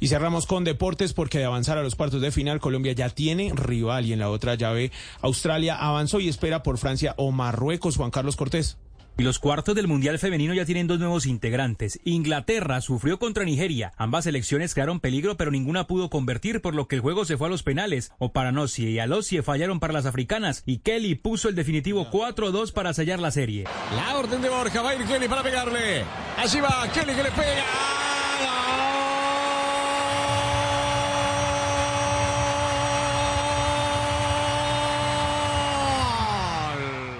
[0.00, 3.52] Y cerramos con deportes porque de avanzar a los cuartos de final, Colombia ya tiene
[3.54, 4.92] rival y en la otra llave
[5.22, 7.96] Australia avanzó y espera por Francia o Marruecos.
[7.96, 8.76] Juan Carlos Cortés.
[9.16, 12.00] Y los cuartos del Mundial Femenino ya tienen dos nuevos integrantes.
[12.04, 13.92] Inglaterra sufrió contra Nigeria.
[13.96, 17.46] Ambas selecciones crearon peligro, pero ninguna pudo convertir, por lo que el juego se fue
[17.46, 18.10] a los penales.
[18.18, 23.20] Oparanosie y Alosie fallaron para las africanas y Kelly puso el definitivo 4-2 para sellar
[23.20, 23.64] la serie.
[23.94, 26.02] La orden de Borja, va a ir Kelly para pegarle.
[26.36, 28.13] Allí va Kelly que le pega.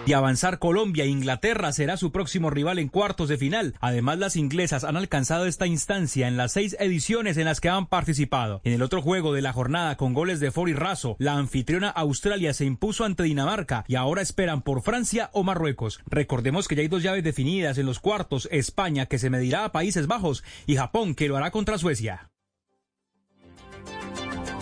[0.06, 3.74] Y avanzar Colombia e Inglaterra será su próximo rival en cuartos de final.
[3.80, 7.86] Además, las inglesas han alcanzado esta instancia en las seis ediciones en las que han
[7.86, 8.60] participado.
[8.64, 11.88] En el otro juego de la jornada con goles de For y Razo, la anfitriona
[11.88, 16.00] Australia se impuso ante Dinamarca y ahora esperan por Francia o Marruecos.
[16.04, 19.72] Recordemos que ya hay dos llaves definidas en los cuartos, España que se medirá a
[19.72, 22.30] Países Bajos y Japón que lo hará contra Suecia.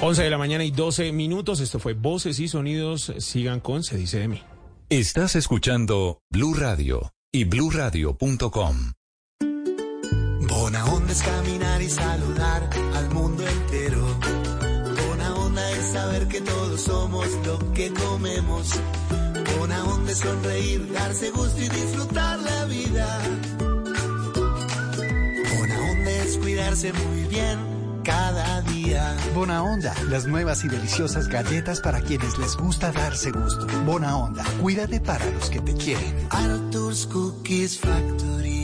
[0.00, 1.60] 11 de la mañana y 12 minutos.
[1.60, 3.12] Esto fue Voces y Sonidos.
[3.18, 4.42] Sigan con Se dice de mí.
[4.92, 8.92] Estás escuchando Blue Radio y bluradio.com.
[10.46, 14.06] Bona onda es caminar y saludar al mundo entero.
[15.08, 18.68] Bona onda es saber que todos somos lo que comemos.
[19.58, 23.22] Bona onda es sonreír, darse gusto y disfrutar la vida.
[25.56, 29.16] Bona onda es cuidarse muy bien cada día.
[29.34, 33.66] Bona Onda, las nuevas y deliciosas galletas para quienes les gusta darse gusto.
[33.84, 36.26] Bona Onda, cuídate para los que te quieren.
[36.30, 38.61] Arthur's Cookies Factory.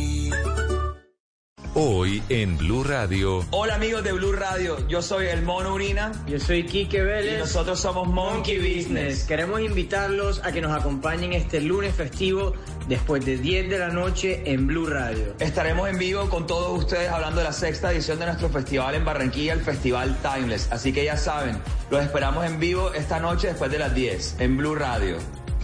[1.74, 3.44] Hoy en Blue Radio.
[3.50, 6.12] Hola amigos de Blue Radio, yo soy el Mono Urina.
[6.26, 7.36] Yo soy Quique Vélez.
[7.36, 9.24] Y nosotros somos Monkey Business.
[9.24, 12.54] Queremos invitarlos a que nos acompañen este lunes festivo
[12.88, 15.34] después de 10 de la noche en Blue Radio.
[15.38, 19.04] Estaremos en vivo con todos ustedes hablando de la sexta edición de nuestro festival en
[19.04, 20.72] Barranquilla, el Festival Timeless.
[20.72, 24.56] Así que ya saben, los esperamos en vivo esta noche después de las 10 en
[24.56, 25.18] Blue Radio.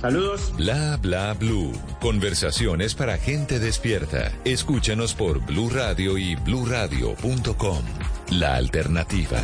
[0.04, 0.52] Saludos.
[0.58, 1.72] Bla bla blue.
[1.98, 4.30] Conversaciones para gente despierta.
[4.44, 7.82] Escúchanos por Blue Radio y bluradio.com.
[8.28, 9.40] La alternativa.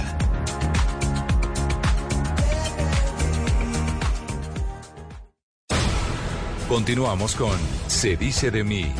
[6.68, 8.92] Continuamos con Se dice de mí.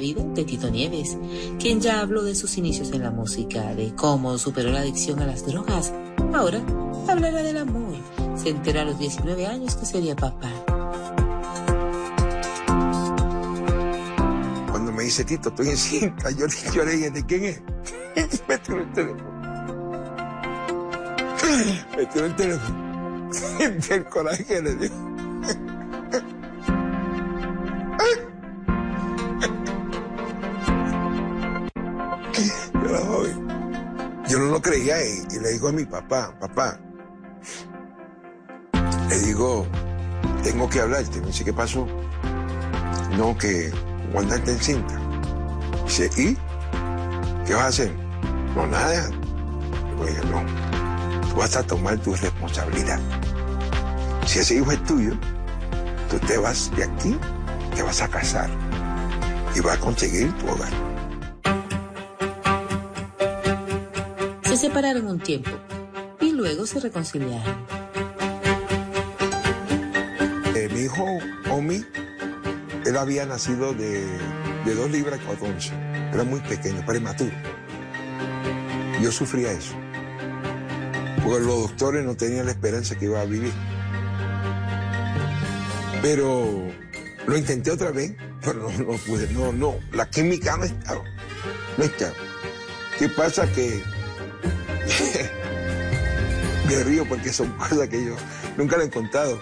[0.00, 1.16] Vida de Tito Nieves,
[1.60, 5.26] quien ya habló de sus inicios en la música, de cómo superó la adicción a
[5.26, 5.92] las drogas.
[6.34, 6.60] Ahora
[7.08, 7.94] hablará del amor.
[8.36, 10.50] Se entera a los 19 años que sería papá.
[14.70, 17.62] Cuando me dice Tito, estoy en cinta, yo, yo le dije, ¿de quién es?
[18.48, 19.30] me tiró el teléfono.
[21.96, 22.90] Me tiró el teléfono.
[23.90, 24.90] el coraje le dio.
[35.60, 36.80] Digo a mi papá, papá,
[39.10, 39.66] le digo,
[40.42, 41.20] tengo que hablarte.
[41.20, 41.86] Me dice, ¿qué pasó?
[43.18, 43.70] No, que
[44.14, 44.98] Wanda está en cinta.
[45.84, 46.38] Dice, ¿y?
[47.44, 47.94] ¿Qué vas a hacer?
[48.56, 49.10] No, nada.
[50.06, 52.98] Dije, no, tú vas a tomar tu responsabilidad.
[54.24, 55.12] Si ese hijo es tuyo,
[56.08, 57.18] tú te vas de aquí,
[57.76, 58.48] te vas a casar
[59.54, 60.89] y vas a conseguir tu hogar.
[64.60, 65.50] Separaron un tiempo
[66.20, 67.56] y luego se reconciliaron.
[70.54, 71.06] Eh, mi hijo
[71.50, 71.82] Omi,
[72.84, 74.04] él había nacido de,
[74.66, 75.72] de dos libras cuatro once.
[76.12, 77.32] Era muy pequeño, prematuro.
[79.00, 79.72] Yo sufría eso.
[81.24, 83.52] Porque los doctores no tenían la esperanza que iba a vivir.
[86.02, 86.68] Pero
[87.26, 89.26] lo intenté otra vez, pero no, no pude.
[89.32, 89.76] No, no.
[89.92, 91.02] La química no estaba.
[91.78, 92.14] No estaba.
[92.98, 93.50] ¿Qué pasa?
[93.52, 93.82] Que
[96.68, 98.14] me río porque son cosas que yo
[98.56, 99.40] nunca le he contado.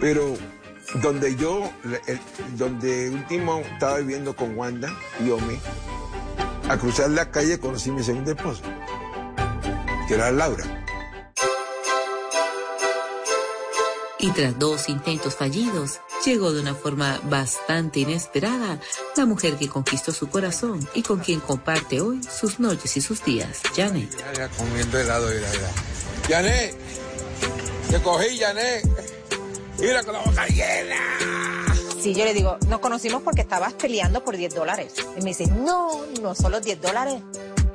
[0.00, 0.36] Pero
[1.02, 1.70] donde yo,
[2.06, 2.20] el-
[2.56, 5.58] donde último estaba viviendo con Wanda y Omi,
[6.68, 8.62] a cruzar la calle conocí a mi segunda esposa,
[10.08, 10.64] que era Laura.
[14.18, 18.80] Y tras dos intentos fallidos, llegó de una forma bastante inesperada
[19.16, 23.24] la mujer que conquistó su corazón y con quien comparte hoy sus noches y sus
[23.24, 24.10] días, Janet.
[24.32, 25.70] Mira, comiendo helado, mira, mira.
[26.28, 26.74] Yané,
[27.90, 28.82] te cogí, Yané.
[29.78, 30.96] Mira con la boca llena.
[32.00, 34.94] Sí, yo le digo, nos conocimos porque estabas peleando por 10 dólares.
[35.16, 37.22] Y me dice, no, no son los 10 dólares,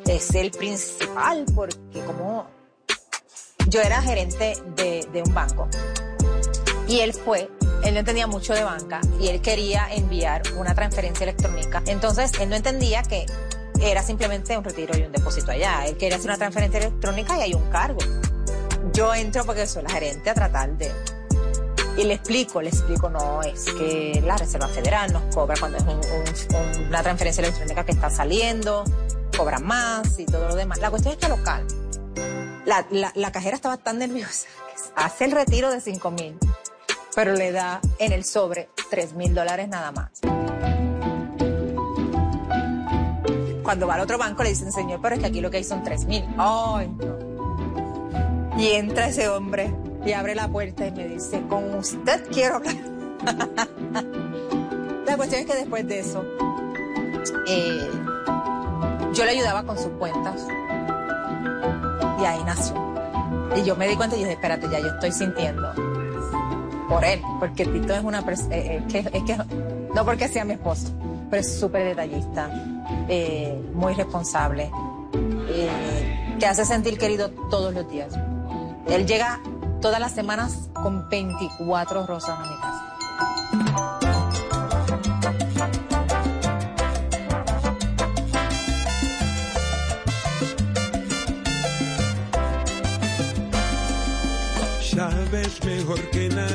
[0.05, 2.47] es el principal, porque como
[3.67, 5.69] yo era gerente de, de un banco
[6.91, 7.49] y él fue,
[7.83, 11.81] él no entendía mucho de banca y él quería enviar una transferencia electrónica.
[11.87, 13.25] Entonces, él no entendía que
[13.81, 15.85] era simplemente un retiro y un depósito allá.
[15.87, 17.99] Él quería hacer una transferencia electrónica y hay un cargo.
[18.93, 20.91] Yo entro porque soy la gerente a tratar de,
[21.97, 25.83] y le explico, le explico, no, es que la Reserva Federal nos cobra cuando es
[25.83, 28.83] un- un- una transferencia electrónica que está saliendo,
[29.35, 30.79] cobra más y todo lo demás.
[30.79, 31.67] La cuestión es que lo calma.
[32.65, 36.37] La, la- la cajera estaba tan nerviosa que hace el retiro de 5 mil,
[37.15, 40.09] pero le da en el sobre 3 mil dólares nada más.
[43.63, 45.63] Cuando va al otro banco le dicen, señor, pero es que aquí lo que hay
[45.63, 46.25] son 3 mil.
[46.37, 46.91] Ay.
[48.57, 49.73] Y entra ese hombre
[50.05, 52.75] y abre la puerta y me dice, con usted quiero hablar.
[55.05, 56.23] la cuestión es que después de eso,
[57.47, 57.89] eh,
[59.13, 60.45] yo le ayudaba con sus cuentas.
[62.19, 62.75] Y ahí nació.
[63.55, 65.73] Y yo me di cuenta y dije, espérate, ya yo estoy sintiendo
[66.91, 69.37] por él, porque Tito es una persona, es que, es que,
[69.95, 70.89] no porque sea mi esposo,
[71.29, 72.49] pero es súper detallista,
[73.07, 74.69] eh, muy responsable,
[75.47, 78.13] eh, te hace sentir querido todos los días.
[78.87, 79.39] Él llega
[79.79, 82.87] todas las semanas con 24 rosas a mi casa.
[94.93, 96.50] Sabes mejor que nadie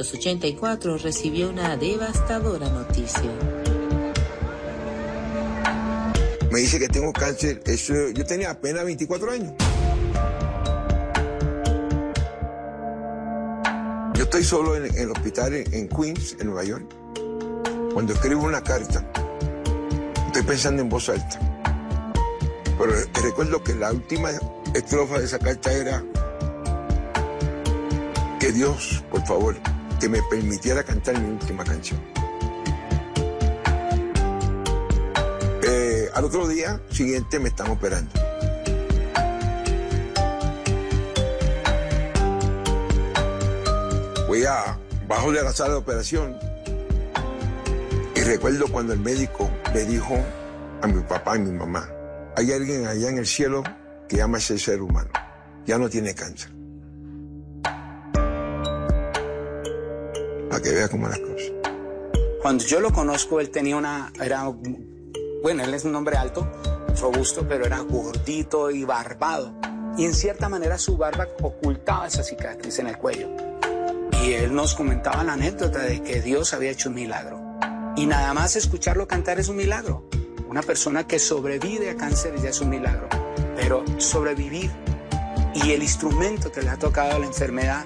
[0.00, 3.30] 1984 recibió una devastadora noticia.
[6.50, 7.62] Me dice que tengo cáncer.
[8.14, 9.52] Yo tenía apenas 24 años.
[14.14, 16.84] Yo estoy solo en, en el hospital en, en Queens, en Nueva York.
[17.92, 19.04] Cuando escribo una carta,
[20.28, 21.38] estoy pensando en voz alta.
[22.78, 22.92] Pero
[23.22, 24.30] recuerdo que la última
[24.74, 26.02] estrofa de esa carta era
[28.38, 29.56] que Dios, por favor,
[30.00, 32.00] que me permitiera cantar mi última canción.
[35.62, 38.10] Eh, al otro día siguiente me están operando.
[44.26, 46.36] Voy a bajo de la sala de operación
[48.14, 50.16] y recuerdo cuando el médico le dijo
[50.82, 51.90] a mi papá y mi mamá,
[52.36, 53.62] hay alguien allá en el cielo
[54.08, 55.10] que ama a ese ser humano,
[55.66, 56.59] ya no tiene cáncer.
[60.62, 61.52] Que vea cómo las cosas.
[62.42, 64.44] Cuando yo lo conozco, él tenía una, era,
[65.42, 66.46] bueno, él es un hombre alto,
[67.00, 69.54] robusto, pero era gordito y barbado.
[69.96, 73.28] Y en cierta manera su barba ocultaba esa cicatriz en el cuello.
[74.22, 77.40] Y él nos comentaba la anécdota de que Dios había hecho un milagro.
[77.96, 80.08] Y nada más escucharlo cantar es un milagro.
[80.48, 83.08] Una persona que sobrevive a cáncer ya es un milagro.
[83.56, 84.70] Pero sobrevivir
[85.54, 87.84] y el instrumento que le ha tocado a la enfermedad,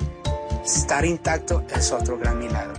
[0.65, 2.75] estar intacto, es otro gran milagro.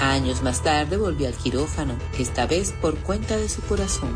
[0.00, 4.14] Años más tarde volvió al quirófano, esta vez por cuenta de su corazón.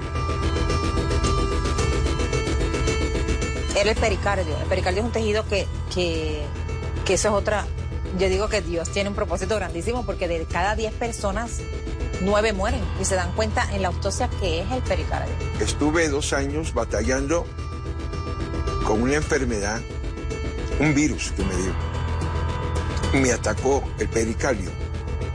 [3.76, 4.56] Era el pericardio.
[4.58, 6.42] El pericardio es un tejido que, que,
[7.04, 7.66] que eso es otra.
[8.18, 11.60] Yo digo que Dios tiene un propósito grandísimo porque de cada 10 personas,
[12.20, 15.34] 9 mueren y se dan cuenta en la autopsia que es el pericardio.
[15.60, 17.46] Estuve dos años batallando
[18.86, 19.80] con una enfermedad,
[20.80, 21.72] un virus que me dio.
[23.22, 24.70] Me atacó el pericardio.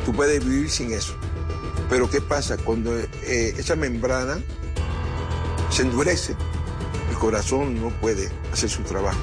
[0.05, 1.15] Tú puedes vivir sin eso.
[1.89, 2.57] Pero ¿qué pasa?
[2.57, 4.39] Cuando eh, esa membrana
[5.69, 6.35] se endurece,
[7.09, 9.19] el corazón no puede hacer su trabajo.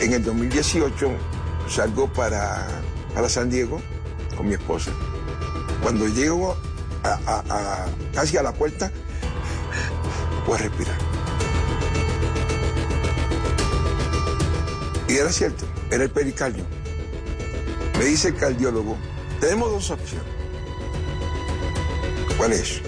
[0.00, 1.10] En el 2018
[1.68, 2.66] salgo para,
[3.14, 3.80] para San Diego
[4.36, 4.90] con mi esposa.
[5.82, 6.56] Cuando llego
[7.04, 8.90] a, a- casi a la puerta,
[10.46, 10.96] puedo respirar.
[15.10, 16.64] Y era cierto, era el pericardio.
[17.98, 18.96] Me dice el cardiólogo,
[19.40, 20.28] tenemos dos opciones.
[22.38, 22.80] ¿Cuál es?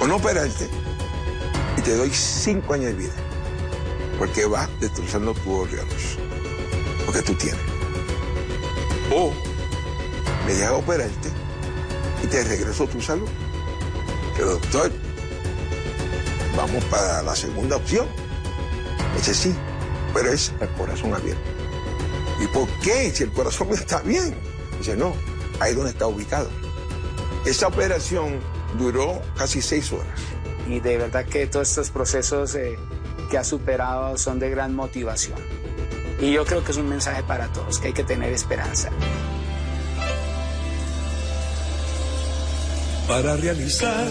[0.00, 0.68] O no operarte
[1.76, 3.12] y te doy cinco años de vida,
[4.20, 6.16] porque va destrozando tus órganos,
[7.04, 7.60] lo que tú tienes.
[9.12, 9.32] O
[10.46, 11.28] me dejas operarte
[12.22, 13.28] y te regreso tu salud.
[14.36, 14.92] Pero doctor,
[16.56, 18.06] vamos para la segunda opción.
[19.18, 19.52] Ese sí,
[20.18, 21.40] pero es el corazón abierto.
[22.42, 23.12] ¿Y por qué?
[23.14, 24.34] Si el corazón está bien.
[24.78, 25.14] Dice, no,
[25.60, 26.48] ahí es donde está ubicado.
[27.46, 28.40] Esa operación
[28.76, 30.20] duró casi seis horas.
[30.66, 32.76] Y de verdad que todos estos procesos eh,
[33.30, 35.38] que ha superado son de gran motivación.
[36.20, 38.90] Y yo creo que es un mensaje para todos, que hay que tener esperanza.
[43.06, 44.06] para realizar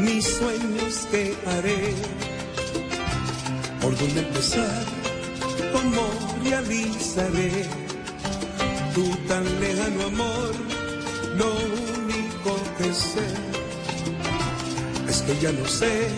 [0.00, 1.92] mis sueños que haré.
[3.82, 4.97] ¿Por dónde empezar?
[5.72, 6.08] ¿Cómo
[6.44, 7.64] realizaré
[8.94, 10.52] tu tan lejano amor?
[11.36, 11.50] Lo
[12.00, 13.26] único que sé
[15.08, 16.08] es que ya no sé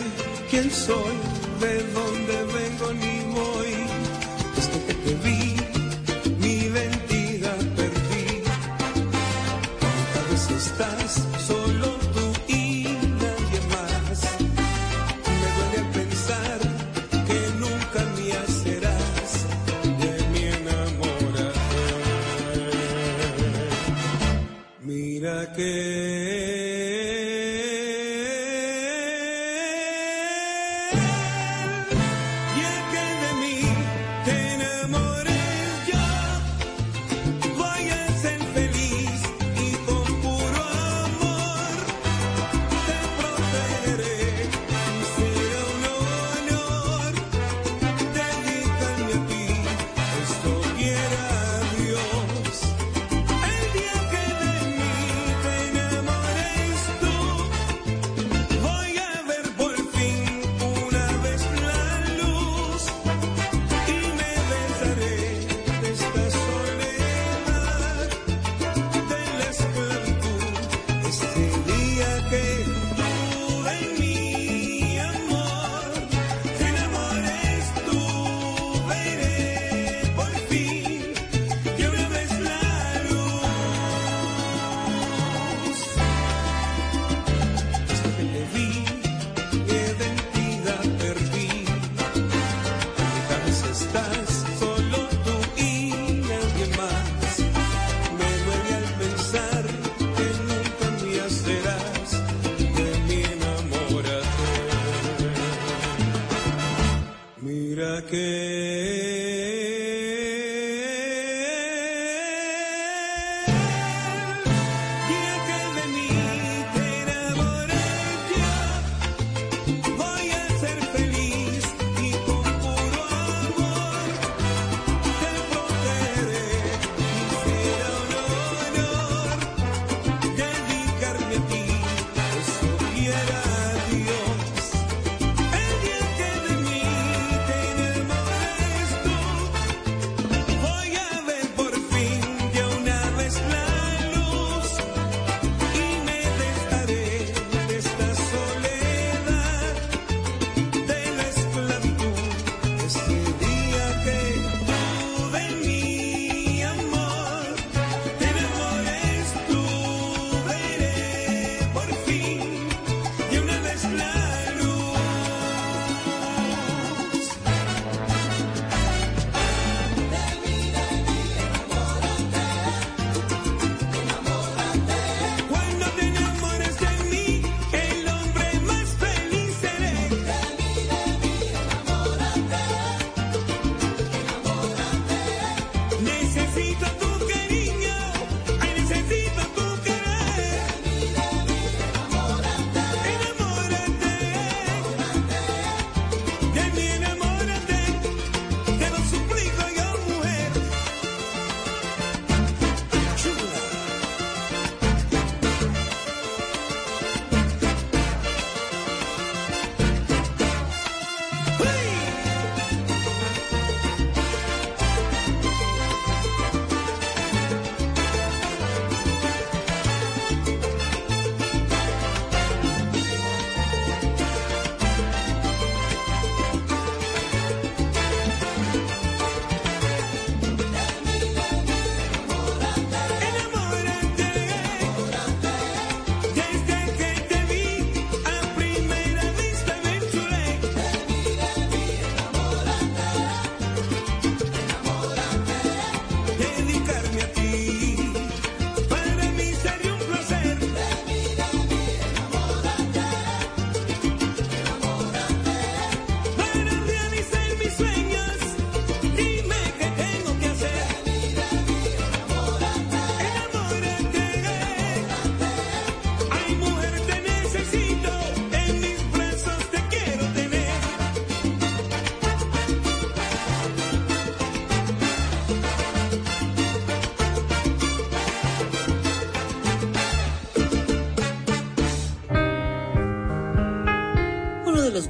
[0.51, 1.17] quién soy,
[1.61, 3.75] de dónde vengo ni voy.
[4.57, 5.60] Desde que te vi,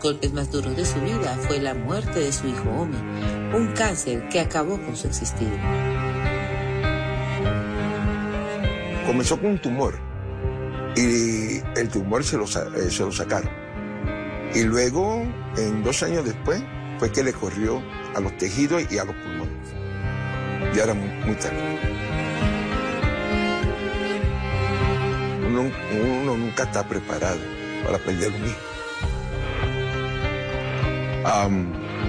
[0.00, 2.96] golpes más duros de su vida fue la muerte de su hijo Omi,
[3.54, 5.52] un cáncer que acabó con su existir.
[9.06, 9.98] Comenzó con un tumor
[10.96, 13.50] y el tumor se lo, eh, se lo sacaron.
[14.54, 15.22] Y luego,
[15.56, 16.62] en dos años después,
[16.98, 17.82] fue que le corrió
[18.14, 19.56] a los tejidos y a los pulmones.
[20.74, 21.78] Ya era muy, tarde.
[26.22, 27.40] Uno nunca está preparado
[27.84, 28.69] para perder un hijo.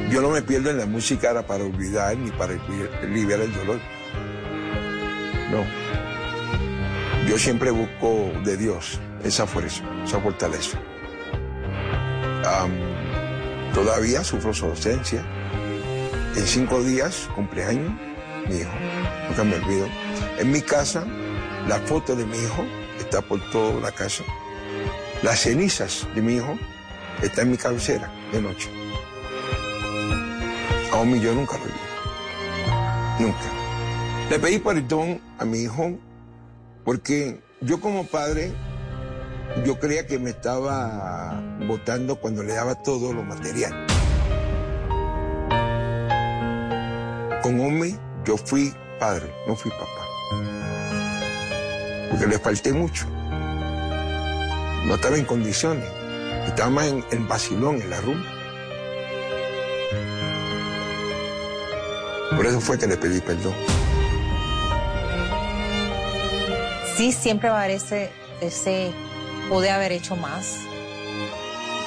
[0.09, 2.53] Yo no me pierdo en la música para olvidar ni para
[3.03, 3.79] aliviar el dolor.
[5.51, 5.63] No.
[7.29, 10.79] Yo siempre busco de Dios esa fuerza, esa fortaleza.
[13.73, 15.23] Todavía sufro su ausencia.
[16.35, 17.93] En cinco días, cumpleaños,
[18.49, 18.71] mi hijo,
[19.29, 19.87] nunca me olvido.
[20.39, 21.05] En mi casa,
[21.67, 22.65] la foto de mi hijo
[22.99, 24.23] está por toda la casa.
[25.23, 26.57] Las cenizas de mi hijo
[27.21, 28.80] están en mi cabecera de noche.
[31.01, 33.23] Aún yo nunca lo vi.
[33.23, 33.49] Nunca.
[34.29, 35.97] Le pedí perdón a mi hijo
[36.85, 38.51] porque yo como padre,
[39.65, 43.87] yo creía que me estaba votando cuando le daba todo lo material.
[47.41, 50.05] Con Omi yo fui padre, no fui papá.
[52.11, 53.07] Porque le falté mucho.
[54.85, 55.89] No estaba en condiciones.
[56.45, 58.40] Estaba más en, en vacilón, en la rumba.
[62.35, 63.53] Por eso fue que le pedí perdón.
[66.95, 68.91] Sí, siempre va a haber ese, ese,
[69.71, 70.57] haber hecho más,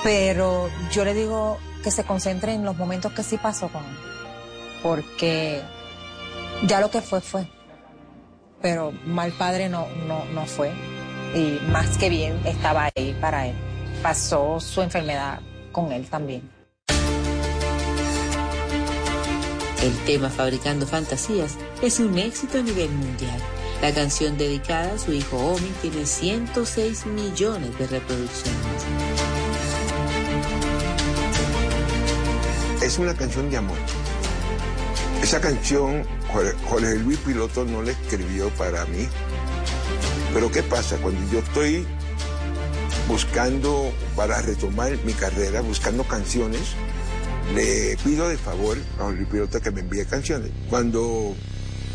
[0.03, 3.97] pero yo le digo que se concentre en los momentos que sí pasó con él,
[4.83, 5.62] porque
[6.66, 7.47] ya lo que fue fue,
[8.61, 10.73] pero mal padre no, no, no fue,
[11.35, 13.55] y más que bien estaba ahí para él,
[14.03, 15.41] pasó su enfermedad
[15.71, 16.54] con él también.
[19.85, 23.39] El tema Fabricando Fantasías es un éxito a nivel mundial.
[23.82, 28.82] La canción dedicada a su hijo Omi tiene 106 millones de reproducciones.
[32.82, 33.77] Es una canción de amor.
[35.23, 36.02] Esa canción
[36.32, 39.06] Jorge, Luis Piloto no la escribió para mí.
[40.32, 40.97] Pero ¿qué pasa?
[40.97, 41.86] Cuando yo estoy
[43.06, 46.74] buscando para retomar mi carrera, buscando canciones,
[47.55, 50.51] le pido de favor a Jorge Piloto que me envíe canciones.
[50.71, 51.35] Cuando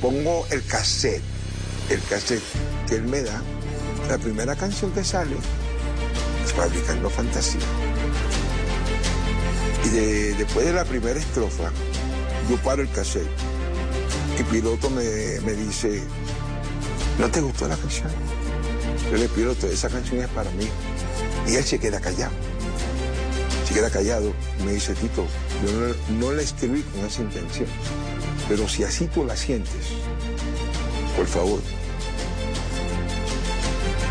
[0.01, 1.21] pongo el cassette,
[1.89, 2.43] el cassette
[2.87, 3.41] que él me da,
[4.09, 5.35] la primera canción que sale
[6.45, 7.61] es Fabricando Fantasía.
[9.85, 11.71] Y de- después de la primera estrofa,
[12.49, 13.27] yo paro el cassette
[14.39, 15.03] y piloto me,
[15.45, 16.01] me dice,
[17.19, 18.09] ¿no te gustó la canción?
[19.11, 20.67] Yo le piloto, esa canción es para mí.
[21.47, 22.31] Y él se queda callado.
[23.79, 24.33] Queda callado
[24.65, 25.25] me dice, Tito,
[25.65, 27.69] yo no, no la escribí con esa intención.
[28.49, 29.71] Pero si así tú la sientes,
[31.15, 31.61] por favor,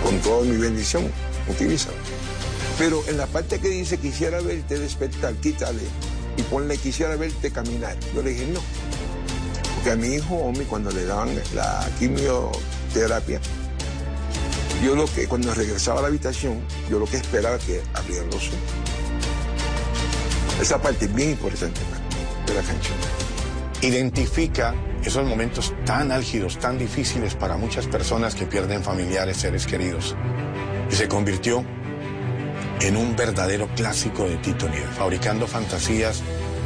[0.03, 1.13] con toda mi bendición,
[1.47, 1.99] utilízala.
[2.79, 5.83] Pero en la parte que dice quisiera verte despertar, quítale
[6.39, 7.95] y ponle quisiera verte caminar.
[8.15, 8.61] Yo le dije no.
[9.75, 13.39] Porque a mi hijo Omi cuando le daban la quimioterapia,
[14.83, 16.59] yo lo que cuando regresaba a la habitación,
[16.89, 18.98] yo lo que esperaba era que abriera los ojos.
[20.61, 21.81] Esa parte es bien importante
[22.47, 22.97] de la canción.
[23.81, 24.75] identifica
[25.05, 30.17] esos momentos tan álgidos, tan difíciles para muchas personas que pierden familiares, seres queridos.
[30.91, 31.65] Y se convirtió
[32.81, 34.97] en un verdadero clásico de Tito Nieves.
[34.97, 36.23] Fabricando fantasías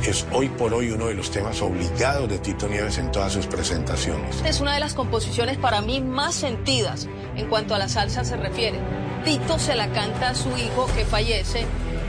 [0.07, 3.47] es hoy por hoy uno de los temas obligados de Tito Nieves en todas sus
[3.47, 4.43] presentaciones.
[4.47, 8.37] Es una de las composiciones para mí más sentidas en cuanto a la salsa se
[8.37, 8.79] refiere.
[9.25, 11.67] Tito se la canta a su hijo que fallece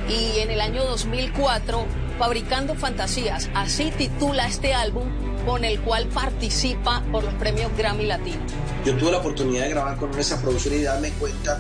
[0.10, 1.86] y en el año 2004,
[2.20, 5.10] Fabricando Fantasías, así titula este álbum
[5.46, 8.40] con el cual participa por los premios Grammy Latino.
[8.86, 11.60] Yo tuve la oportunidad de grabar con esa producción y darme cuenta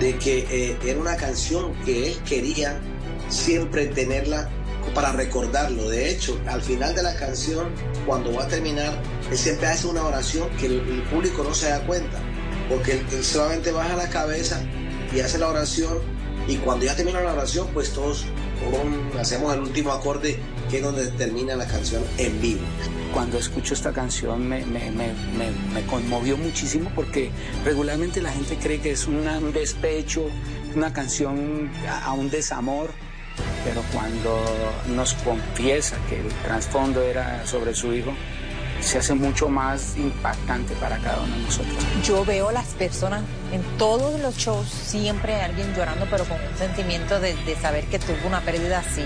[0.00, 2.78] de que eh, era una canción que él quería
[3.28, 4.48] siempre tenerla
[4.94, 5.88] para recordarlo.
[5.88, 7.68] De hecho, al final de la canción,
[8.06, 8.92] cuando va a terminar,
[9.30, 12.18] él siempre hace una oración que el, público no se da cuenta,
[12.68, 14.60] porque él solamente baja la cabeza
[15.12, 16.17] y hace la oración
[16.48, 18.24] y cuando ya termina la oración, pues todos
[19.18, 20.38] hacemos el último acorde,
[20.70, 22.62] que es donde termina la canción en vivo.
[23.12, 25.12] Cuando escucho esta canción me, me, me,
[25.74, 27.30] me conmovió muchísimo porque
[27.64, 30.26] regularmente la gente cree que es una, un despecho,
[30.74, 32.90] una canción a, a un desamor
[33.64, 34.44] pero cuando
[34.94, 38.12] nos confiesa que el trasfondo era sobre su hijo,
[38.80, 41.76] se hace mucho más impactante para cada uno de nosotros.
[42.04, 43.22] Yo veo las personas,
[43.52, 47.98] en todos los shows, siempre hay alguien llorando, pero con un sentimiento de, saber que
[47.98, 49.04] tuvo una pérdida así.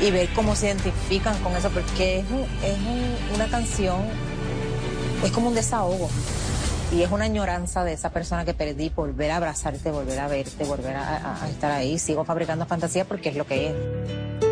[0.00, 4.00] Y ver cómo se identifican con eso, porque es, un, es una canción,
[5.24, 6.08] es como un desahogo.
[6.92, 10.64] Y es una añoranza de esa persona que perdí, volver a abrazarte, volver a verte,
[10.64, 11.98] volver a, a estar ahí.
[11.98, 14.51] Sigo fabricando fantasía porque es lo que es.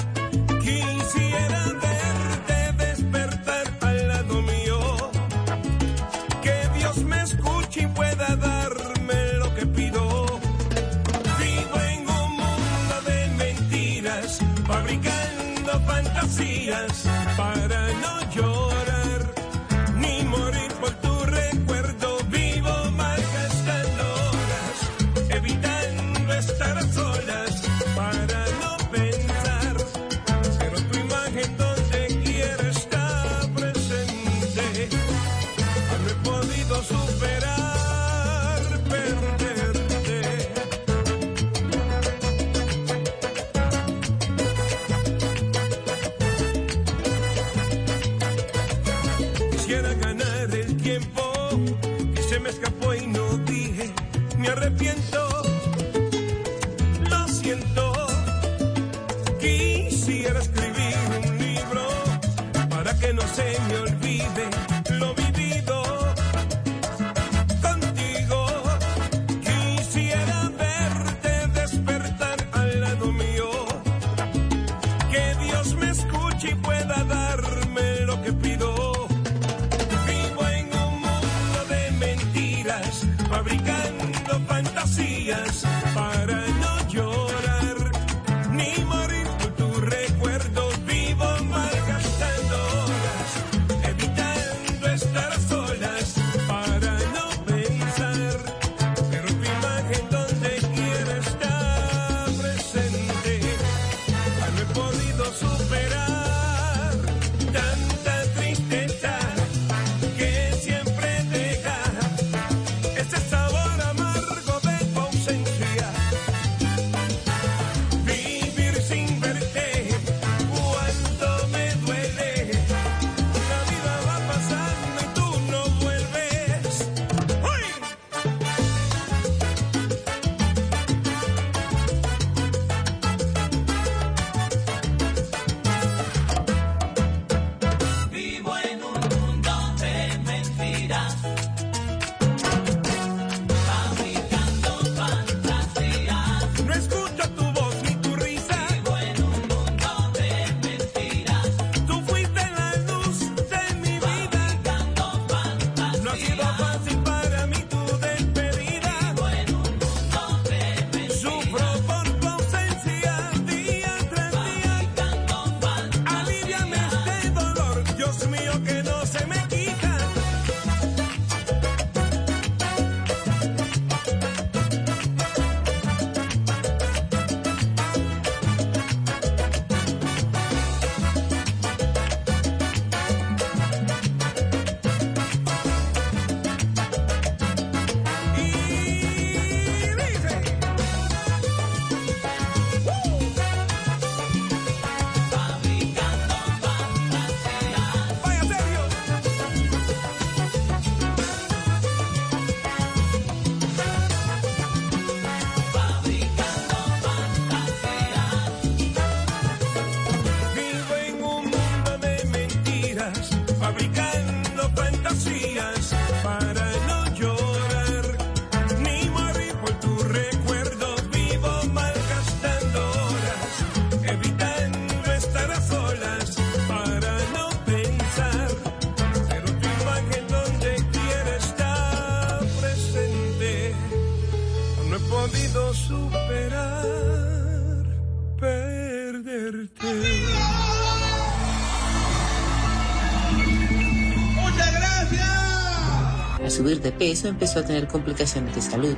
[246.89, 248.95] peso empezó a tener complicaciones de salud.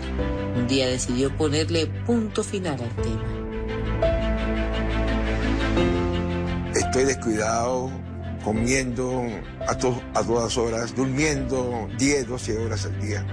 [0.56, 3.24] Un día decidió ponerle punto final al tema.
[6.76, 7.92] Estoy descuidado,
[8.44, 9.24] comiendo
[9.68, 13.26] a todas horas, durmiendo 10, 12 horas al día.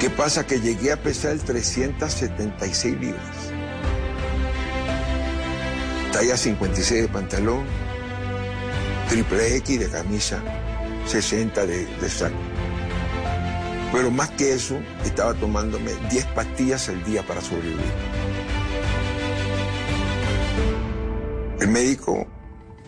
[0.00, 0.46] ¿Qué pasa?
[0.46, 3.52] Que llegué a pesar 376 libras.
[6.12, 7.64] Talla 56 de pantalón,
[9.08, 10.42] triple X de camisa,
[11.22, 12.10] 60 de, de.
[13.92, 17.92] Pero más que eso, estaba tomándome 10 pastillas al día para sobrevivir.
[21.60, 22.26] El médico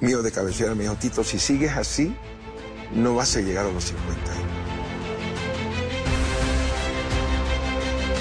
[0.01, 2.17] mío de cabecera me dijo, Tito, si sigues así,
[2.93, 4.45] no vas a llegar a los 50 años.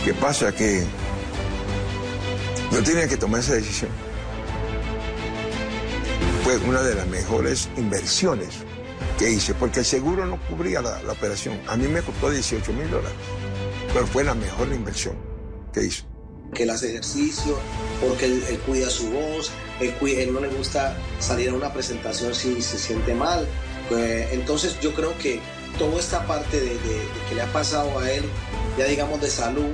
[0.06, 0.52] ¿Qué pasa?
[0.52, 0.84] Que
[2.72, 3.90] yo tenía que tomar esa decisión.
[6.44, 8.66] Fue una de las mejores inversiones
[9.18, 11.60] que hice, porque el seguro no cubría la, la operación.
[11.68, 13.18] A mí me costó 18 mil dólares,
[13.94, 15.16] pero fue la mejor inversión
[15.74, 16.04] que hice.
[16.54, 17.58] que él hace ejercicio,
[18.02, 22.34] porque él, él cuida su voz, él, él no le gusta salir a una presentación
[22.36, 23.48] si se siente mal.
[23.92, 25.40] Eh, entonces yo creo que
[25.78, 28.24] toda esta parte de, de- de que le ha pasado a él,
[28.78, 29.68] ya digamos de salud,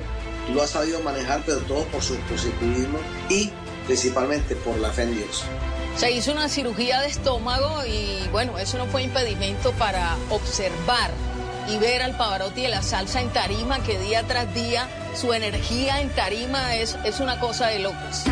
[0.54, 2.98] lo ha sabido manejar, pero todo por su positivismo
[3.30, 3.52] y
[3.86, 5.44] principalmente por la fe en Dios.
[5.96, 11.12] Se hizo una cirugía de estómago y bueno, eso no fue impedimento para observar
[11.70, 16.02] y ver al Pavarotti de la salsa en tarima, que día tras día su energía
[16.02, 18.24] en tarima es, es una cosa de locos.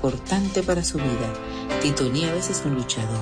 [0.00, 1.30] Importante para su vida.
[1.82, 3.20] Tito Nieves es un luchador.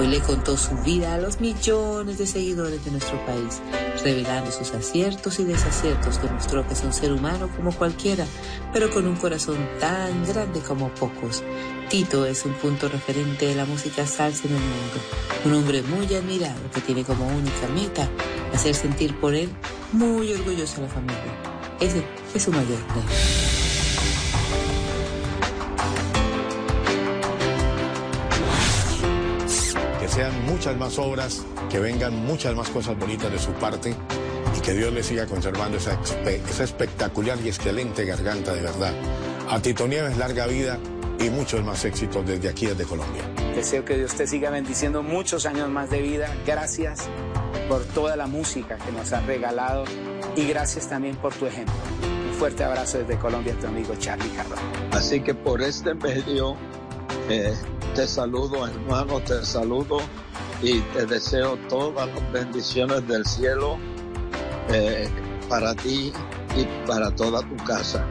[0.00, 3.60] Hoy le contó su vida a los millones de seguidores de nuestro país,
[4.02, 8.24] revelando sus aciertos y desaciertos que mostró que es un ser humano como cualquiera,
[8.72, 11.44] pero con un corazón tan grande como pocos.
[11.90, 14.96] Tito es un punto referente de la música salsa en el mundo,
[15.44, 18.08] un hombre muy admirado que tiene como única meta
[18.54, 19.50] hacer sentir por él
[19.92, 21.34] muy orgulloso a la familia.
[21.80, 22.02] Ese
[22.34, 23.43] es su mayor premio.
[30.64, 33.94] Muchas más obras, que vengan muchas más cosas bonitas de su parte
[34.56, 38.94] y que Dios le siga conservando esa, esa espectacular y excelente garganta de verdad.
[39.50, 40.78] A Tito Nieves, larga vida
[41.20, 43.22] y muchos más éxitos desde aquí, desde Colombia.
[43.54, 46.34] Deseo que Dios te siga bendiciendo muchos años más de vida.
[46.46, 47.10] Gracias
[47.68, 49.84] por toda la música que nos has regalado
[50.34, 51.74] y gracias también por tu ejemplo.
[52.26, 54.58] Un fuerte abrazo desde Colombia, tu amigo Charlie Cardón.
[54.92, 56.56] Así que por este medio
[57.28, 57.52] eh,
[57.94, 59.98] te saludo, hermano, te saludo
[60.64, 63.78] y te deseo todas las bendiciones del cielo
[64.70, 65.08] eh,
[65.48, 66.10] para ti
[66.56, 68.04] y para toda tu casa.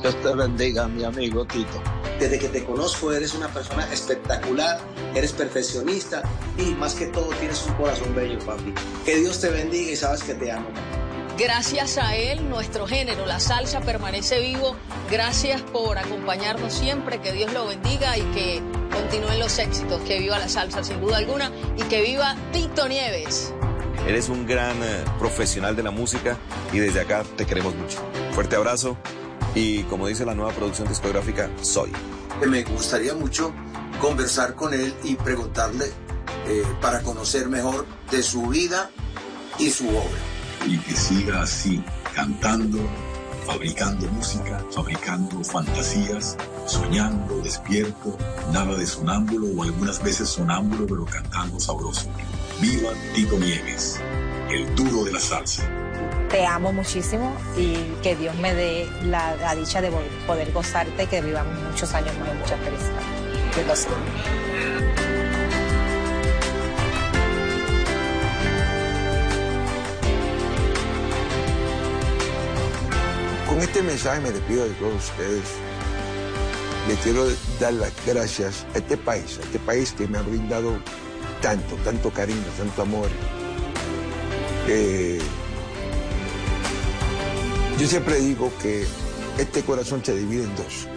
[0.00, 1.80] Dios te bendiga, mi amigo Tito.
[2.18, 4.80] Desde que te conozco eres una persona espectacular,
[5.14, 6.22] eres perfeccionista
[6.58, 8.74] y más que todo tienes un corazón bello, papi.
[9.04, 10.66] Que Dios te bendiga y sabes que te amo.
[11.38, 14.76] Gracias a él, nuestro género, la salsa, permanece vivo.
[15.10, 17.20] Gracias por acompañarnos siempre.
[17.20, 18.62] Que Dios lo bendiga y que
[19.02, 20.00] continúen los éxitos.
[20.02, 21.50] Que viva la salsa, sin duda alguna.
[21.76, 23.52] Y que viva Tito Nieves.
[24.06, 26.36] Eres un gran eh, profesional de la música
[26.72, 27.98] y desde acá te queremos mucho.
[28.32, 28.96] Fuerte abrazo
[29.54, 31.92] y como dice la nueva producción discográfica, soy.
[32.48, 33.52] Me gustaría mucho
[34.00, 35.86] conversar con él y preguntarle
[36.48, 38.90] eh, para conocer mejor de su vida
[39.58, 40.18] y su obra.
[40.66, 41.84] y que siga así,
[42.14, 42.78] cantando,
[43.46, 46.36] fabricando música, fabricando fantasías,
[46.66, 48.16] soñando, despierto,
[48.52, 52.08] nada de sonámbulo o algunas veces sonámbulo pero cantando sabroso.
[52.60, 54.00] Viva Tito Nieves,
[54.50, 55.68] el duro de la salsa.
[56.30, 59.90] Te amo muchísimo y que Dios me dé la, la dicha de
[60.26, 63.02] poder gozarte y que vivamos muchos años más y mucha felicidad.
[73.46, 75.71] Con este mensaje me despido de todos ustedes.
[76.88, 77.26] Le quiero
[77.60, 80.78] dar las gracias a este país, a este país que me ha brindado
[81.40, 83.08] tanto, tanto cariño, tanto amor.
[87.78, 88.86] Yo siempre digo que
[89.38, 90.88] este corazón se divide en dos,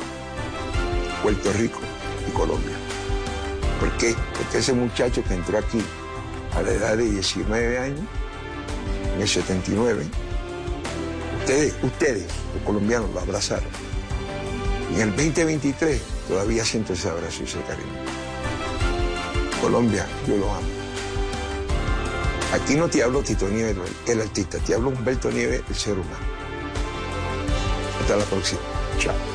[1.23, 1.79] Puerto Rico
[2.27, 2.75] y Colombia.
[3.79, 4.15] ¿Por qué?
[4.37, 5.81] Porque ese muchacho que entró aquí
[6.55, 8.01] a la edad de 19 años,
[9.15, 10.05] en el 79,
[11.39, 12.25] Ustedes, ustedes,
[12.55, 13.69] los colombianos, lo abrazaron.
[14.93, 17.91] En el 2023 todavía siento ese abrazo y ese cariño.
[19.61, 20.67] Colombia, yo lo amo.
[22.53, 26.25] Aquí no te hablo Tito Nieves, el artista, te hablo Humberto Nieves, el ser humano.
[28.01, 28.61] Hasta la próxima.
[28.99, 29.34] Chao.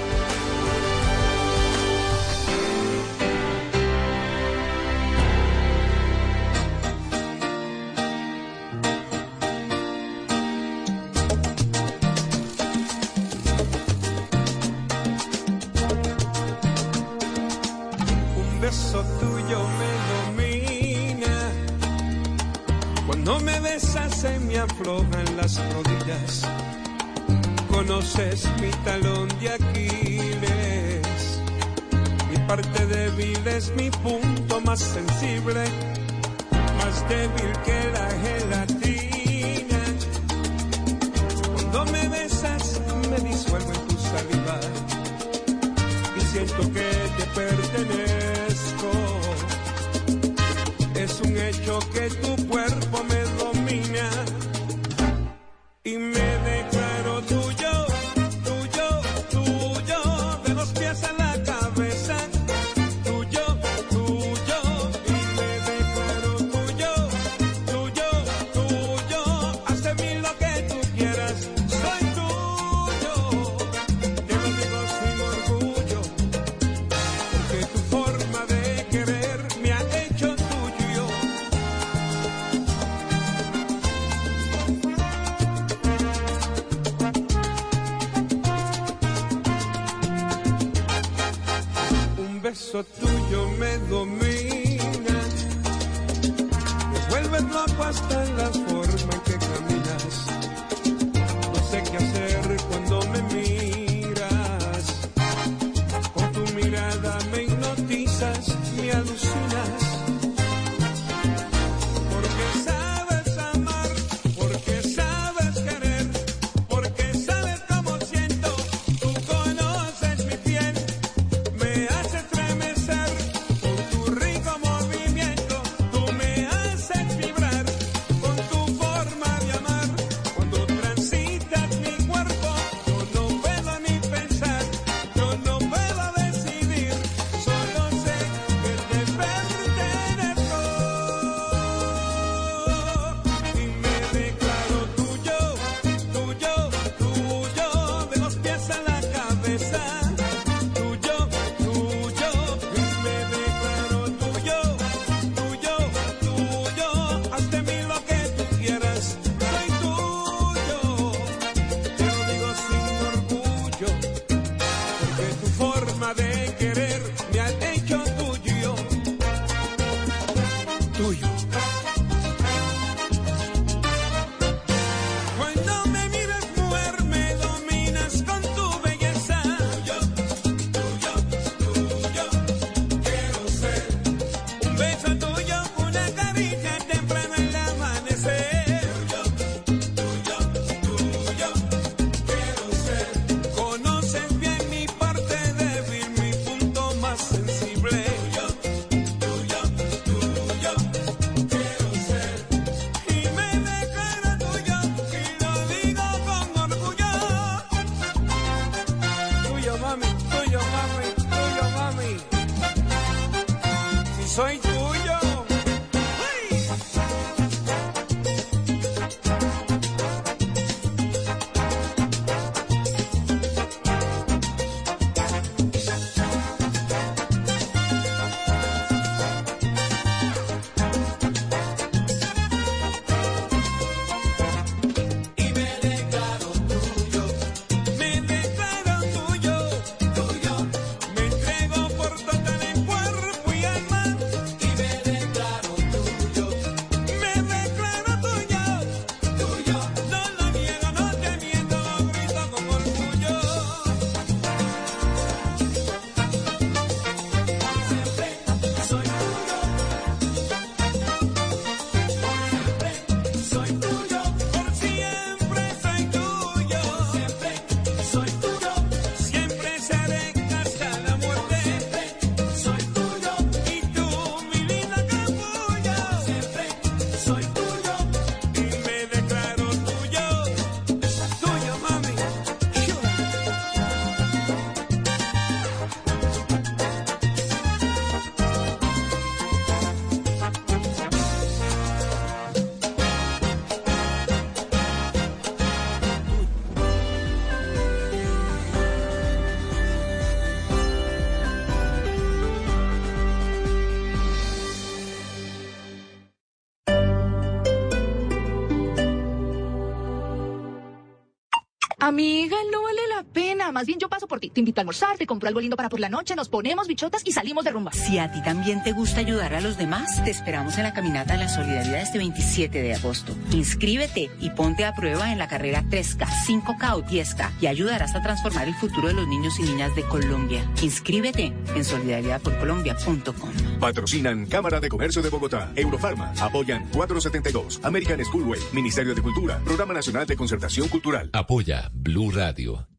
[313.72, 314.50] Más bien yo paso por ti.
[314.50, 317.22] Te invito a almorzar, te compro algo lindo para por la noche, nos ponemos bichotas
[317.24, 317.92] y salimos de rumba.
[317.92, 321.34] Si a ti también te gusta ayudar a los demás, te esperamos en la caminata
[321.34, 323.34] de la solidaridad este 27 de agosto.
[323.52, 328.22] Inscríbete y ponte a prueba en la carrera 3K, 5K o 10K y ayudarás a
[328.22, 330.68] transformar el futuro de los niños y niñas de Colombia.
[330.82, 333.50] Inscríbete en solidaridadporcolombia.com.
[333.80, 339.94] Patrocinan Cámara de Comercio de Bogotá, Eurofarma, apoyan 472, American Schoolway, Ministerio de Cultura, Programa
[339.94, 341.30] Nacional de Concertación Cultural.
[341.32, 342.89] Apoya Blue Radio.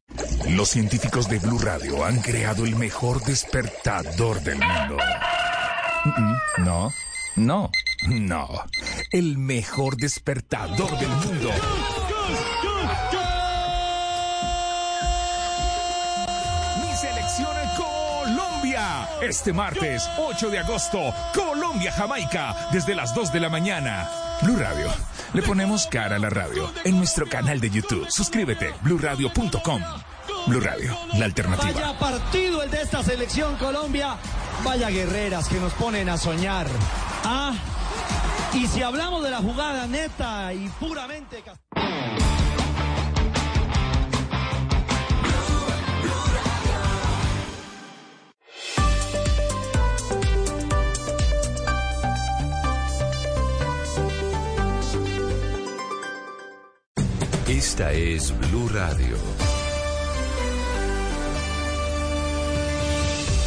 [0.50, 4.98] Los científicos de Blue Radio han creado el mejor despertador del mundo.
[6.58, 6.92] No,
[7.36, 7.72] no,
[8.08, 8.64] no.
[9.12, 11.50] El mejor despertador del mundo.
[16.82, 19.10] Mi selección Colombia.
[19.22, 24.10] Este martes, 8 de agosto, Colombia-Jamaica, desde las 2 de la mañana.
[24.42, 24.88] Blue Radio.
[25.34, 28.08] Le ponemos cara a la radio en nuestro canal de YouTube.
[28.10, 29.82] Suscríbete, bluradio.com.
[30.48, 31.72] Blue Radio, la alternativa.
[31.72, 34.16] Vaya partido el de esta selección Colombia.
[34.64, 36.68] Vaya guerreras que nos ponen a soñar.
[37.24, 37.54] Ah,
[38.54, 41.44] y si hablamos de la jugada neta y puramente...
[57.48, 59.41] Esta es Blue Radio.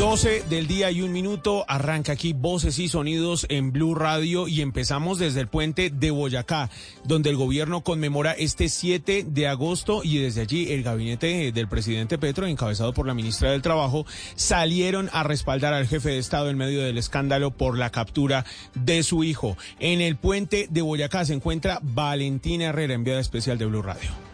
[0.00, 4.62] 12 del día y un minuto, arranca aquí Voces y Sonidos en Blue Radio y
[4.62, 6.70] empezamos desde el puente de Boyacá,
[7.04, 12.16] donde el gobierno conmemora este 7 de agosto y desde allí el gabinete del presidente
[12.16, 14.06] Petro, encabezado por la ministra del Trabajo,
[14.36, 19.02] salieron a respaldar al jefe de Estado en medio del escándalo por la captura de
[19.02, 19.58] su hijo.
[19.80, 24.29] En el puente de Boyacá se encuentra Valentina Herrera, enviada especial de Blue Radio.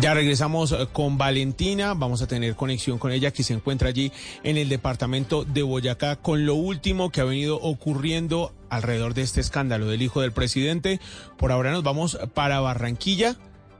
[0.00, 4.12] Ya regresamos eh, con Valentina, vamos a tener conexión con ella que se encuentra allí
[4.44, 9.40] en el departamento de Boyacá con lo último que ha venido ocurriendo alrededor de este
[9.40, 11.00] escándalo del hijo del presidente.
[11.36, 13.34] Por ahora nos vamos para Barranquilla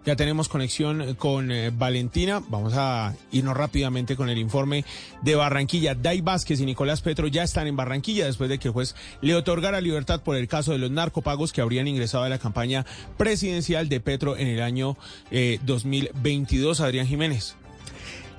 [0.04, 2.42] ya tenemos conexión con eh, Valentina.
[2.48, 4.84] Vamos a irnos rápidamente con el informe
[5.22, 5.94] de Barranquilla.
[5.94, 9.34] Dai Vázquez y Nicolás Petro ya están en Barranquilla después de que el juez le
[9.34, 13.88] otorgara libertad por el caso de los narcopagos que habrían ingresado a la campaña presidencial
[13.88, 14.96] de Petro en el año
[15.30, 16.80] 2022.
[16.80, 17.56] Eh, Adrián Jiménez.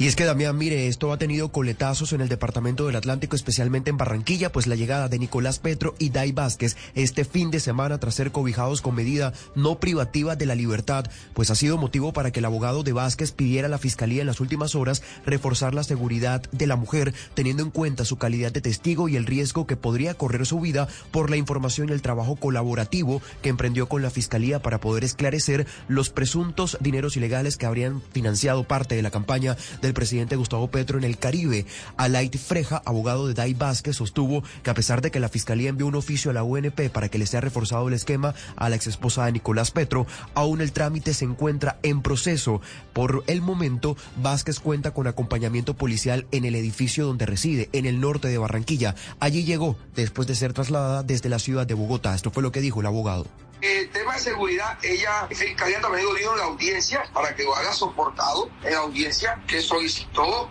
[0.02, 3.90] Y es que Damián, mire, esto ha tenido coletazos en el departamento del Atlántico, especialmente
[3.90, 8.00] en Barranquilla, pues la llegada de Nicolás Petro y Dai Vázquez este fin de semana
[8.00, 11.04] tras ser cobijados con medida no privativa de la libertad,
[11.34, 14.28] pues ha sido motivo para que el abogado de Vázquez pidiera a la fiscalía en
[14.28, 18.62] las últimas horas reforzar la seguridad de la mujer, teniendo en cuenta su calidad de
[18.62, 22.38] testigo y el riesgo que podría correr su vida por la información y el trabajo
[22.38, 28.02] colaborativo que emprendió con la fiscalía para poder esclarecer los presuntos dineros ilegales que habrían
[28.14, 31.66] financiado parte de la campaña de el presidente Gustavo Petro en el Caribe.
[31.98, 35.88] Alaid Freja, abogado de Dai Vázquez, sostuvo que a pesar de que la fiscalía envió
[35.88, 38.88] un oficio a la UNP para que le sea reforzado el esquema a la ex
[38.88, 42.62] esposa de Nicolás Petro, aún el trámite se encuentra en proceso.
[42.94, 48.00] Por el momento, Vázquez cuenta con acompañamiento policial en el edificio donde reside, en el
[48.00, 48.96] norte de Barranquilla.
[49.20, 52.16] Allí llegó después de ser trasladada desde la ciudad de Bogotá.
[52.16, 53.26] Esto fue lo que dijo el abogado.
[53.62, 57.74] El tema de seguridad, ella, Fiscalía también dijo en la audiencia, para que lo haga
[57.74, 60.50] soportado en la audiencia, que solicitó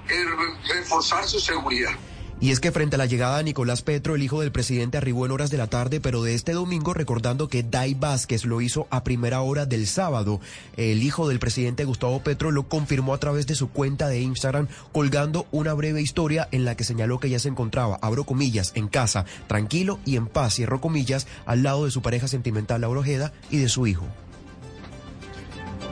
[0.69, 1.93] reforzar su seguridad.
[2.41, 5.27] Y es que frente a la llegada de Nicolás Petro, el hijo del presidente arribó
[5.27, 8.87] en horas de la tarde, pero de este domingo, recordando que Dai Vázquez lo hizo
[8.91, 10.41] a primera hora del sábado.
[10.77, 14.69] El hijo del presidente Gustavo Petro lo confirmó a través de su cuenta de Instagram,
[14.93, 18.87] colgando una breve historia en la que señaló que ya se encontraba, abro comillas, en
[18.87, 23.33] casa, tranquilo y en paz, cierro comillas, al lado de su pareja sentimental Laura Ojeda
[23.51, 24.07] y de su hijo.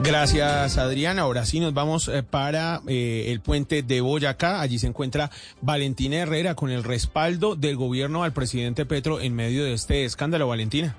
[0.02, 1.18] Gracias, Adrián.
[1.18, 4.60] Ahora sí nos vamos eh, para eh, el puente de Boyacá.
[4.60, 5.30] Allí se encuentra
[5.62, 10.48] Valentina Herrera con el respaldo del gobierno al presidente Petro en medio de este escándalo.
[10.48, 10.96] Valentina.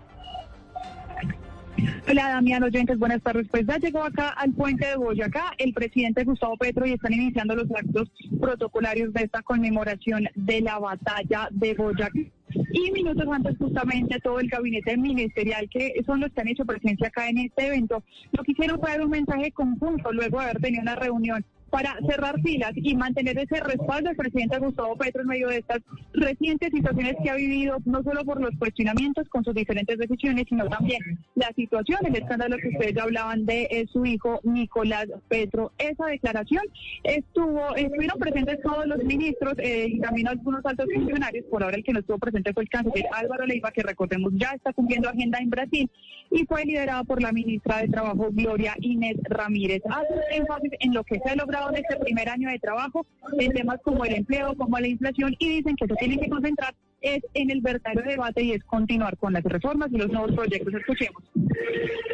[2.09, 3.47] Hola Damián oyentes, buenas tardes.
[3.51, 7.55] Pues ya llegó acá al puente de Boyacá el presidente Gustavo Petro y están iniciando
[7.55, 8.09] los actos
[8.39, 12.11] protocolarios de esta conmemoración de la batalla de Boyacá.
[12.49, 17.07] Y minutos antes justamente todo el gabinete ministerial que son los que han hecho presencia
[17.07, 20.61] acá en este evento, lo que hicieron fue dar un mensaje conjunto luego de haber
[20.61, 25.27] tenido una reunión para cerrar filas y mantener ese respaldo del presidente Gustavo Petro en
[25.27, 25.79] medio de estas
[26.13, 30.67] recientes situaciones que ha vivido, no solo por los cuestionamientos con sus diferentes decisiones, sino
[30.67, 31.01] también
[31.35, 35.71] la situación, el escándalo que ustedes ya hablaban de eh, su hijo Nicolás Petro.
[35.77, 36.63] Esa declaración
[37.03, 41.45] estuvo, estuvieron presentes todos los ministros eh, y también algunos altos funcionarios.
[41.45, 44.51] Por ahora el que no estuvo presente fue el canciller Álvaro Leiva, que recordemos ya
[44.51, 45.89] está cumpliendo agenda en Brasil
[46.31, 49.81] y fue liderado por la ministra de Trabajo Gloria Inés Ramírez.
[49.89, 53.05] Hace énfasis en lo que se ha logrado de este primer año de trabajo
[53.39, 56.75] en temas como el empleo, como la inflación y dicen que se tienen que concentrar
[57.01, 60.73] es en el verdadero debate y es continuar con las reformas y los nuevos proyectos.
[60.73, 61.23] Escuchemos.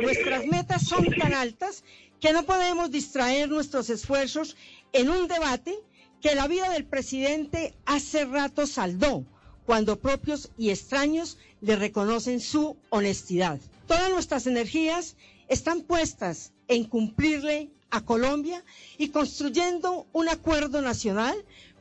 [0.02, 1.84] Nuestras metas son tan altas
[2.20, 4.58] que no podemos distraer nuestros esfuerzos
[4.92, 5.74] en un debate
[6.22, 9.26] que la vida del presidente hace rato saldó
[9.66, 13.60] cuando propios y extraños le reconocen su honestidad.
[13.94, 15.16] Todas nuestras energías
[15.50, 18.64] están puestas en cumplirle a Colombia
[18.98, 21.36] y construyendo un acuerdo nacional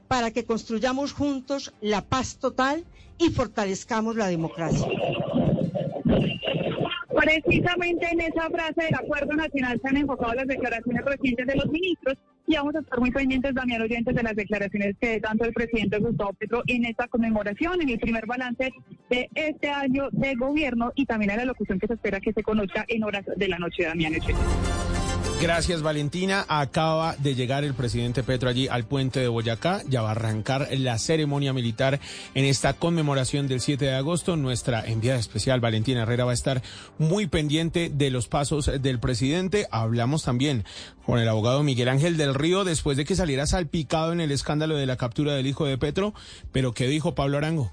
[0.08, 2.84] para que construyamos juntos la paz total
[3.16, 4.86] y fortalezcamos la democracia.
[7.16, 11.66] Precisamente en esa frase del acuerdo nacional se han enfocado las declaraciones recientes de los
[11.70, 15.52] ministros y vamos a estar muy pendientes, también oyentes, de las declaraciones que tanto el
[15.52, 18.72] presidente Gustavo Petro en esta conmemoración, en el primer balance
[19.08, 22.42] de este año de gobierno y también en la locución que se espera que se
[22.42, 24.14] conozca en horas de la noche, Damián
[25.42, 26.46] Gracias, Valentina.
[26.46, 29.82] Acaba de llegar el presidente Petro allí al puente de Boyacá.
[29.88, 31.98] Ya va a arrancar la ceremonia militar
[32.36, 34.36] en esta conmemoración del 7 de agosto.
[34.36, 36.62] Nuestra enviada especial, Valentina Herrera, va a estar
[36.96, 39.66] muy pendiente de los pasos del presidente.
[39.72, 40.64] Hablamos también
[41.04, 44.76] con el abogado Miguel Ángel del Río después de que saliera salpicado en el escándalo
[44.76, 46.14] de la captura del hijo de Petro.
[46.52, 47.72] Pero, ¿qué dijo Pablo Arango?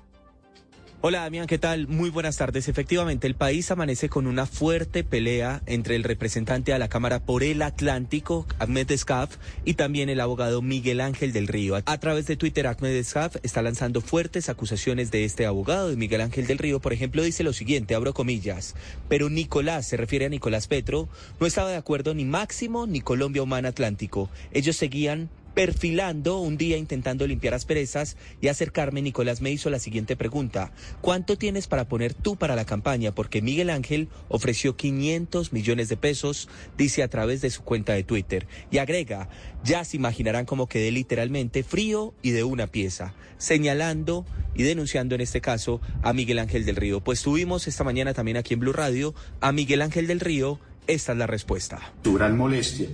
[1.01, 1.87] Hola Damián, ¿qué tal?
[1.87, 2.67] Muy buenas tardes.
[2.67, 7.41] Efectivamente, el país amanece con una fuerte pelea entre el representante a la Cámara por
[7.41, 11.77] el Atlántico, Ahmed Escaf, y también el abogado Miguel Ángel del Río.
[11.85, 16.19] A través de Twitter, Ahmed Escaf está lanzando fuertes acusaciones de este abogado, de Miguel
[16.19, 16.81] Ángel del Río.
[16.81, 18.75] Por ejemplo, dice lo siguiente, abro comillas,
[19.07, 21.07] pero Nicolás, se refiere a Nicolás Petro,
[21.39, 24.29] no estaba de acuerdo ni Máximo ni Colombia Humana Atlántico.
[24.51, 25.29] Ellos seguían
[25.59, 30.71] perfilando un día intentando limpiar asperezas y acercarme, Nicolás me hizo la siguiente pregunta.
[31.01, 33.13] ¿Cuánto tienes para poner tú para la campaña?
[33.13, 38.05] Porque Miguel Ángel ofreció 500 millones de pesos, dice a través de su cuenta de
[38.05, 38.47] Twitter.
[38.71, 39.27] Y agrega,
[39.61, 44.25] ya se imaginarán cómo quedé literalmente frío y de una pieza, señalando
[44.55, 47.01] y denunciando en este caso a Miguel Ángel del Río.
[47.01, 50.57] Pues tuvimos esta mañana también aquí en Blue Radio a Miguel Ángel del Río.
[50.87, 51.91] Esta es la respuesta.
[52.01, 52.87] Su gran molestia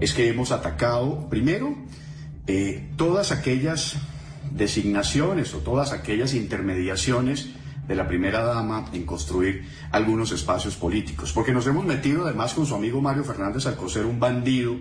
[0.00, 1.76] es que hemos atacado, primero,
[2.46, 3.96] eh, todas aquellas
[4.52, 7.50] designaciones o todas aquellas intermediaciones
[7.86, 12.66] de la primera dama en construir algunos espacios políticos, porque nos hemos metido además con
[12.66, 14.76] su amigo Mario Fernández Alcocer, un bandido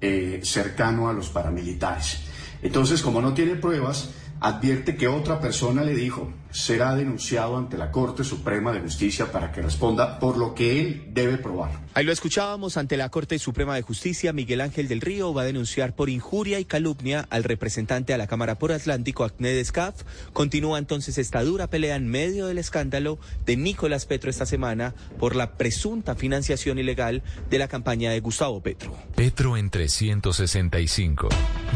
[0.00, 2.20] eh, cercano a los paramilitares.
[2.62, 4.10] Entonces, como no tiene pruebas,
[4.40, 9.50] advierte que otra persona le dijo, será denunciado ante la Corte Suprema de Justicia para
[9.50, 11.72] que responda por lo que él debe probar.
[11.94, 14.32] Ahí lo escuchábamos ante la Corte Suprema de Justicia.
[14.32, 18.28] Miguel Ángel del Río va a denunciar por injuria y calumnia al representante a la
[18.28, 20.02] Cámara por Atlántico, Acné Scaf.
[20.32, 25.34] Continúa entonces esta dura pelea en medio del escándalo de Nicolás Petro esta semana por
[25.34, 28.96] la presunta financiación ilegal de la campaña de Gustavo Petro.
[29.16, 31.28] Petro en 365.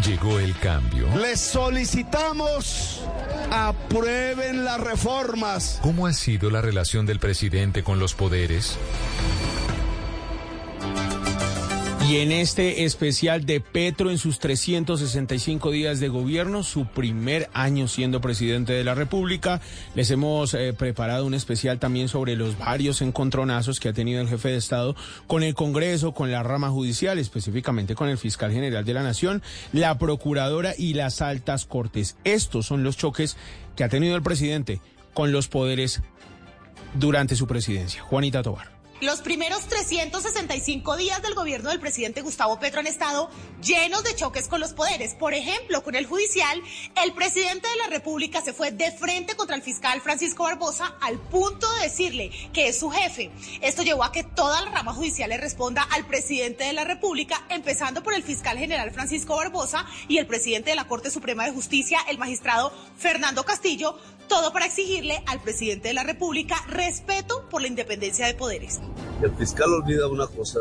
[0.06, 1.08] Llegó el cambio.
[1.16, 3.02] Les solicitamos
[3.50, 5.78] aprueben reformas.
[5.82, 8.76] ¿Cómo ha sido la relación del presidente con los poderes?
[12.08, 17.86] Y en este especial de Petro en sus 365 días de gobierno, su primer año
[17.86, 19.60] siendo presidente de la República,
[19.94, 24.28] les hemos eh, preparado un especial también sobre los varios encontronazos que ha tenido el
[24.28, 28.86] jefe de Estado con el Congreso, con la rama judicial, específicamente con el fiscal general
[28.86, 29.42] de la Nación,
[29.74, 32.16] la procuradora y las altas cortes.
[32.24, 33.36] Estos son los choques
[33.76, 34.80] que ha tenido el presidente
[35.12, 36.00] con los poderes
[36.94, 38.00] durante su presidencia.
[38.00, 38.77] Juanita Tobar.
[39.00, 43.30] Los primeros 365 días del gobierno del presidente Gustavo Petro han estado
[43.62, 45.14] llenos de choques con los poderes.
[45.14, 46.60] Por ejemplo, con el judicial,
[47.04, 51.16] el presidente de la República se fue de frente contra el fiscal Francisco Barbosa al
[51.20, 53.30] punto de decirle que es su jefe.
[53.60, 57.46] Esto llevó a que toda la rama judicial le responda al presidente de la República,
[57.50, 61.52] empezando por el fiscal general Francisco Barbosa y el presidente de la Corte Suprema de
[61.52, 63.96] Justicia, el magistrado Fernando Castillo,
[64.28, 68.80] todo para exigirle al presidente de la República respeto por la independencia de poderes.
[69.22, 70.60] El fiscal olvida una cosa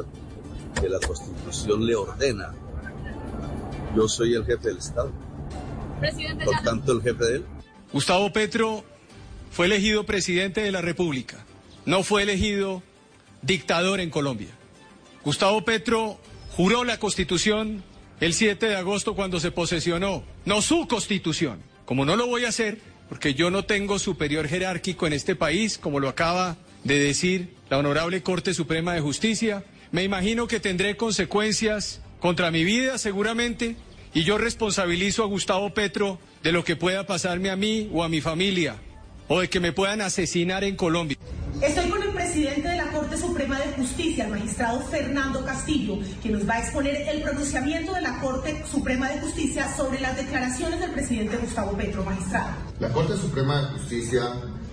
[0.79, 2.53] que la Constitución le ordena.
[3.95, 5.11] Yo soy el jefe del Estado.
[6.45, 7.45] Por tanto, el jefe de él.
[7.91, 8.83] Gustavo Petro
[9.51, 11.37] fue elegido presidente de la República.
[11.85, 12.83] No fue elegido
[13.41, 14.49] dictador en Colombia.
[15.23, 16.19] Gustavo Petro
[16.55, 17.83] juró la Constitución
[18.19, 21.61] el 7 de agosto cuando se posesionó, no su Constitución.
[21.85, 25.77] Como no lo voy a hacer, porque yo no tengo superior jerárquico en este país,
[25.77, 29.63] como lo acaba de decir la Honorable Corte Suprema de Justicia.
[29.91, 33.75] Me imagino que tendré consecuencias contra mi vida seguramente
[34.13, 38.09] y yo responsabilizo a Gustavo Petro de lo que pueda pasarme a mí o a
[38.09, 38.77] mi familia
[39.27, 41.17] o de que me puedan asesinar en Colombia.
[41.61, 46.29] Estoy con el presidente de la Corte Suprema de Justicia, el magistrado Fernando Castillo, que
[46.29, 50.79] nos va a exponer el pronunciamiento de la Corte Suprema de Justicia sobre las declaraciones
[50.79, 52.49] del presidente Gustavo Petro, magistrado.
[52.79, 54.21] La Corte Suprema de Justicia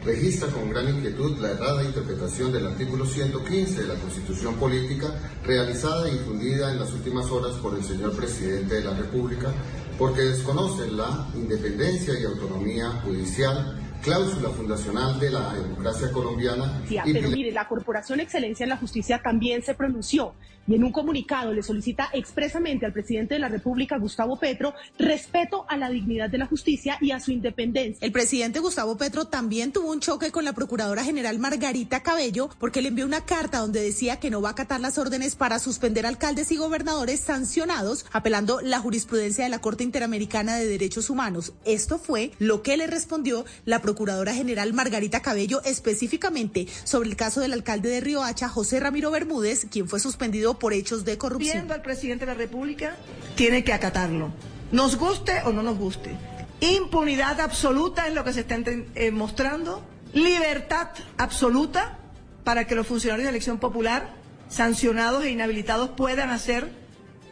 [0.05, 6.07] registra con gran inquietud la errada interpretación del artículo 115 de la Constitución Política realizada
[6.11, 9.51] y difundida en las últimas horas por el señor presidente de la República
[9.99, 16.83] porque desconoce la independencia y autonomía judicial cláusula fundacional de la democracia colombiana.
[16.89, 20.35] y pero mire, la Corporación Excelencia en la Justicia también se pronunció
[20.67, 25.67] y en un comunicado le solicita expresamente al presidente de la República, Gustavo Petro, respeto
[25.69, 28.05] a la dignidad de la justicia y a su independencia.
[28.05, 32.83] El presidente Gustavo Petro también tuvo un choque con la Procuradora General Margarita Cabello porque
[32.83, 36.07] le envió una carta donde decía que no va a acatar las órdenes para suspender
[36.07, 41.53] alcaldes y gobernadores sancionados, apelando la jurisprudencia de la Corte Interamericana de Derechos Humanos.
[41.65, 43.94] Esto fue lo que le respondió la Procuradora
[44.35, 49.89] General Margarita Cabello específicamente sobre el caso del alcalde de Riohacha, José Ramiro Bermúdez, quien
[49.89, 51.55] fue suspendido por hechos de corrupción.
[51.55, 52.97] Viendo al presidente de la República,
[53.37, 54.33] tiene que acatarlo.
[54.73, 56.17] Nos guste o no nos guste.
[56.61, 59.83] Impunidad absoluta en lo que se está eh, mostrando.
[60.13, 60.89] Libertad
[61.19, 61.99] absoluta
[62.45, 64.15] para que los funcionarios de elección popular,
[64.49, 66.71] sancionados e inhabilitados, puedan hacer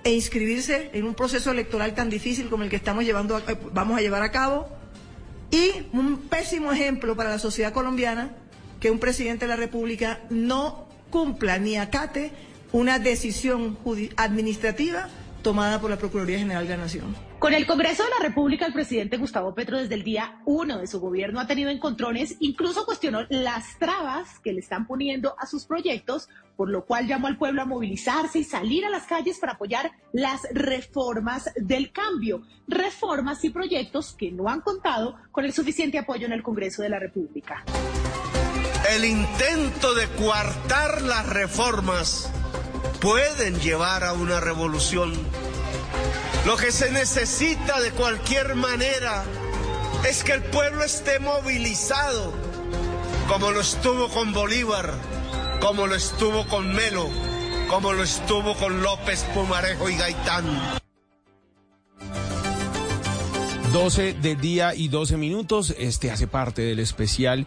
[0.05, 3.99] e inscribirse en un proceso electoral tan difícil como el que estamos llevando, a, vamos
[3.99, 4.69] a llevar a cabo.
[5.53, 8.31] Y un pésimo ejemplo para la sociedad colombiana
[8.81, 12.33] que un presidente de la República no cumpla ni acate
[12.73, 13.77] una decisión
[14.17, 15.11] administrativa
[15.43, 17.15] tomada por la Procuraduría General de la Nación.
[17.39, 20.87] Con el Congreso de la República, el presidente Gustavo Petro desde el día uno de
[20.87, 25.67] su gobierno ha tenido encontrones, incluso cuestionó las trabas que le están poniendo a sus
[25.67, 29.55] proyectos, por lo cual llamó al pueblo a movilizarse y salir a las calles para
[29.55, 35.99] apoyar las reformas del cambio, reformas y proyectos que no han contado con el suficiente
[35.99, 37.65] apoyo en el Congreso de la República.
[38.91, 42.31] El intento de coartar las reformas
[43.01, 45.13] pueden llevar a una revolución.
[46.47, 49.25] Lo que se necesita de cualquier manera
[50.09, 52.33] es que el pueblo esté movilizado,
[53.29, 54.95] como lo estuvo con Bolívar,
[55.63, 57.09] como lo estuvo con Melo,
[57.69, 60.45] como lo estuvo con López Pumarejo y Gaitán.
[63.73, 65.73] 12 del día y 12 minutos.
[65.79, 67.47] Este hace parte del especial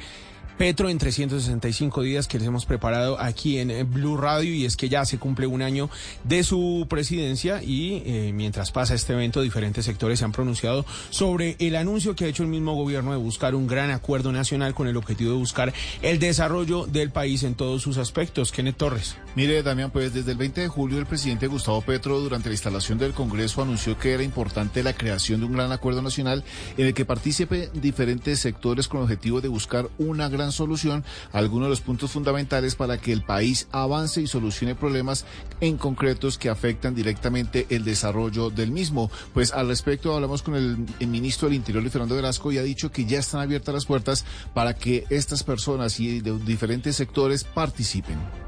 [0.58, 4.88] Petro en 365 días que les hemos preparado aquí en Blue Radio y es que
[4.88, 5.90] ya se cumple un año
[6.24, 11.58] de su presidencia y eh, mientras pasa este evento diferentes sectores se han pronunciado sobre
[11.60, 14.88] el anuncio que ha hecho el mismo gobierno de buscar un gran acuerdo nacional con
[14.88, 18.52] el objetivo de buscar el desarrollo del país en todos sus aspectos.
[18.52, 19.16] Kenneth Torres.
[19.36, 22.98] Mire, Damián, pues desde el 20 de julio el presidente Gustavo Petro durante la instalación
[22.98, 26.46] del Congreso anunció que era importante la creación de un gran acuerdo nacional
[26.78, 31.04] en el que participe diferentes sectores con el objetivo de buscar una gran solución
[31.34, 35.26] a algunos de los puntos fundamentales para que el país avance y solucione problemas
[35.60, 39.12] en concretos que afectan directamente el desarrollo del mismo.
[39.34, 42.64] Pues al respecto hablamos con el, el ministro del Interior, Luis Fernando Velasco, y ha
[42.64, 47.44] dicho que ya están abiertas las puertas para que estas personas y de diferentes sectores
[47.44, 48.45] participen.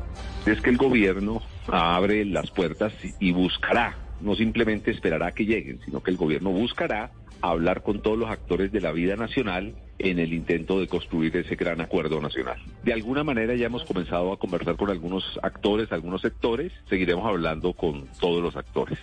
[0.48, 6.02] Es que el gobierno abre las puertas y buscará, no simplemente esperará que lleguen, sino
[6.02, 7.12] que el gobierno buscará
[7.42, 11.56] hablar con todos los actores de la vida nacional en el intento de construir ese
[11.56, 12.58] gran acuerdo nacional.
[12.82, 17.74] De alguna manera ya hemos comenzado a conversar con algunos actores, algunos sectores, seguiremos hablando
[17.74, 19.00] con todos los actores.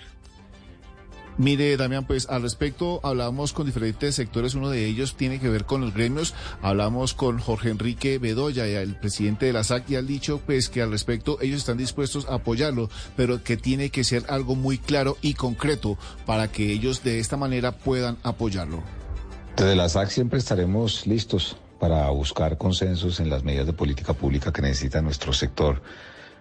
[1.36, 4.54] Mire, Damián, pues al respecto hablamos con diferentes sectores.
[4.54, 6.32] Uno de ellos tiene que ver con los gremios.
[6.62, 10.80] Hablamos con Jorge Enrique Bedoya, el presidente de la SAC, y ha dicho pues que
[10.80, 15.16] al respecto ellos están dispuestos a apoyarlo, pero que tiene que ser algo muy claro
[15.22, 18.82] y concreto para que ellos de esta manera puedan apoyarlo.
[19.56, 24.52] Desde la SAC siempre estaremos listos para buscar consensos en las medidas de política pública
[24.52, 25.82] que necesita nuestro sector.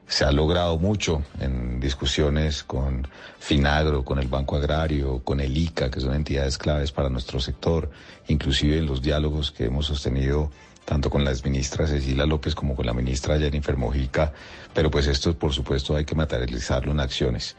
[0.07, 3.07] Se ha logrado mucho en discusiones con
[3.39, 7.89] Finagro, con el Banco Agrario, con el ICA, que son entidades claves para nuestro sector,
[8.27, 10.51] inclusive en los diálogos que hemos sostenido
[10.85, 14.33] tanto con la exministra Cecilia López como con la ministra Jennifer Mojica,
[14.73, 17.55] pero pues esto por supuesto hay que materializarlo en acciones.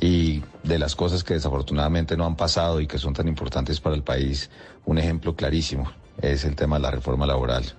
[0.00, 3.94] Y de las cosas que desafortunadamente no han pasado y que son tan importantes para
[3.94, 4.48] el país,
[4.86, 7.74] un ejemplo clarísimo es el tema de la reforma laboral.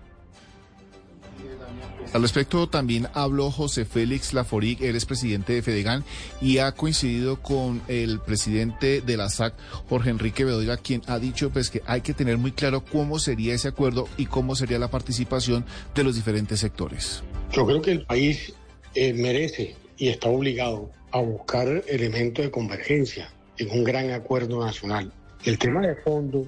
[2.14, 6.04] Al respecto también habló José Félix Laforig, eres presidente de Fedegan
[6.42, 9.56] y ha coincidido con el presidente de la SAC,
[9.90, 13.56] Jorge Enrique Bedoya, quien ha dicho pues que hay que tener muy claro cómo sería
[13.56, 15.66] ese acuerdo y cómo sería la participación
[15.96, 17.24] de los diferentes sectores.
[17.52, 18.54] Yo creo que el país
[18.94, 25.12] eh, merece y está obligado a buscar elementos de convergencia en un gran acuerdo nacional.
[25.46, 26.48] El tema de fondo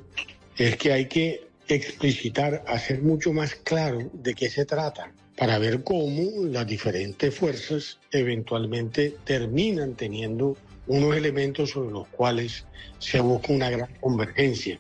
[0.57, 5.83] es que hay que explicitar, hacer mucho más claro de qué se trata para ver
[5.83, 10.55] cómo las diferentes fuerzas eventualmente terminan teniendo
[10.87, 12.65] unos elementos sobre los cuales
[12.99, 14.79] se busca una gran convergencia.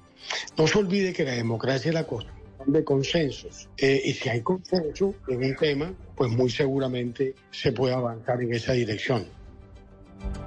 [0.57, 4.41] No se olvide que la democracia es la construcción de consensos eh, y si hay
[4.41, 9.27] consenso en un tema, pues muy seguramente se puede avanzar en esa dirección.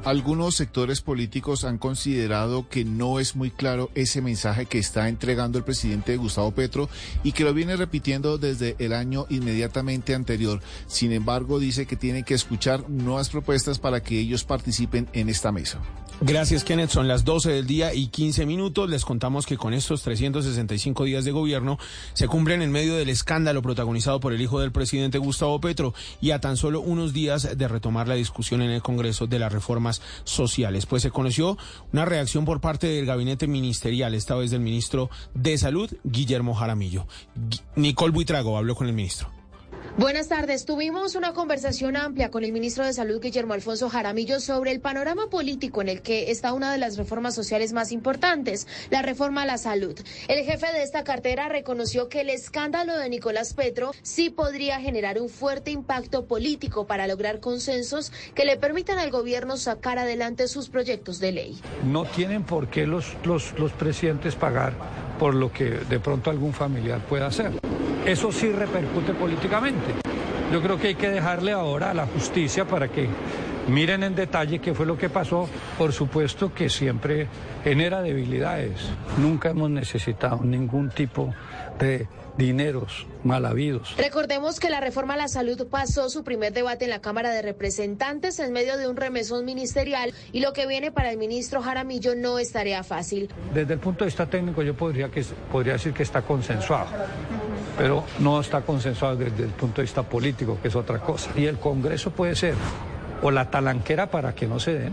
[0.05, 5.59] Algunos sectores políticos han considerado que no es muy claro ese mensaje que está entregando
[5.59, 6.89] el presidente Gustavo Petro
[7.23, 10.63] y que lo viene repitiendo desde el año inmediatamente anterior.
[10.87, 15.53] Sin embargo, dice que tiene que escuchar nuevas propuestas para que ellos participen en esta
[15.53, 15.79] mesa.
[16.21, 16.91] Gracias, Kenneth.
[16.91, 18.91] Son las 12 del día y 15 minutos.
[18.91, 21.79] Les contamos que con estos 365 días de gobierno
[22.13, 26.33] se cumplen en medio del escándalo protagonizado por el hijo del presidente Gustavo Petro y
[26.33, 30.03] a tan solo unos días de retomar la discusión en el Congreso de las reformas
[30.25, 30.87] sociales.
[30.87, 31.57] Pues se conoció
[31.93, 37.07] una reacción por parte del gabinete ministerial, esta vez del ministro de Salud, Guillermo Jaramillo.
[37.77, 39.38] Nicole Buitrago habló con el ministro.
[39.97, 40.65] Buenas tardes.
[40.65, 45.29] Tuvimos una conversación amplia con el ministro de Salud, Guillermo Alfonso Jaramillo, sobre el panorama
[45.29, 49.47] político en el que está una de las reformas sociales más importantes, la reforma a
[49.47, 49.99] la salud.
[50.29, 55.21] El jefe de esta cartera reconoció que el escándalo de Nicolás Petro sí podría generar
[55.21, 60.69] un fuerte impacto político para lograr consensos que le permitan al gobierno sacar adelante sus
[60.69, 61.61] proyectos de ley.
[61.85, 64.75] No tienen por qué los, los, los presidentes pagar
[65.19, 67.53] por lo que de pronto algún familiar pueda hacer.
[68.07, 69.95] Eso sí repercute políticamente.
[70.53, 73.09] Yo creo que hay que dejarle ahora a la justicia para que
[73.69, 75.49] miren en detalle qué fue lo que pasó.
[75.77, 77.27] Por supuesto que siempre
[77.65, 78.91] genera debilidades.
[79.19, 81.35] Nunca hemos necesitado ningún tipo
[81.79, 82.07] de
[82.39, 83.95] dineros mal habidos.
[83.99, 87.43] Recordemos que la reforma a la salud pasó su primer debate en la Cámara de
[87.43, 92.15] Representantes en medio de un remesón ministerial y lo que viene para el ministro Jaramillo
[92.15, 93.29] no es tarea fácil.
[93.53, 96.87] Desde el punto de vista técnico yo podría, que, podría decir que está consensuado,
[97.77, 101.31] pero no está consensuado desde el punto de vista político, que es otra cosa.
[101.37, 102.55] Y el Congreso puede ser
[103.21, 104.93] o la talanquera para que no se den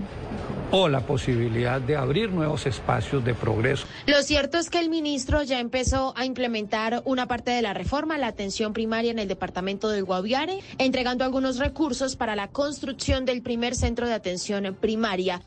[0.71, 3.85] o la posibilidad de abrir nuevos espacios de progreso.
[4.05, 8.17] Lo cierto es que el ministro ya empezó a implementar una parte de la reforma,
[8.17, 13.41] la atención primaria en el departamento del Guaviare, entregando algunos recursos para la construcción del
[13.41, 15.41] primer centro de atención primaria.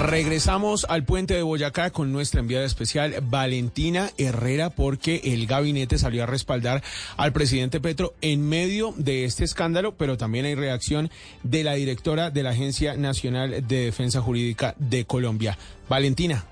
[0.00, 6.24] Regresamos al puente de Boyacá con nuestra enviada especial Valentina Herrera porque el gabinete salió
[6.24, 6.82] a respaldar
[7.16, 11.10] al presidente Petro en medio de este escándalo, pero también hay reacción
[11.44, 15.56] de la directora de la Agencia Nacional de Defensa Jurídica de Colombia.
[15.88, 16.44] Valentina.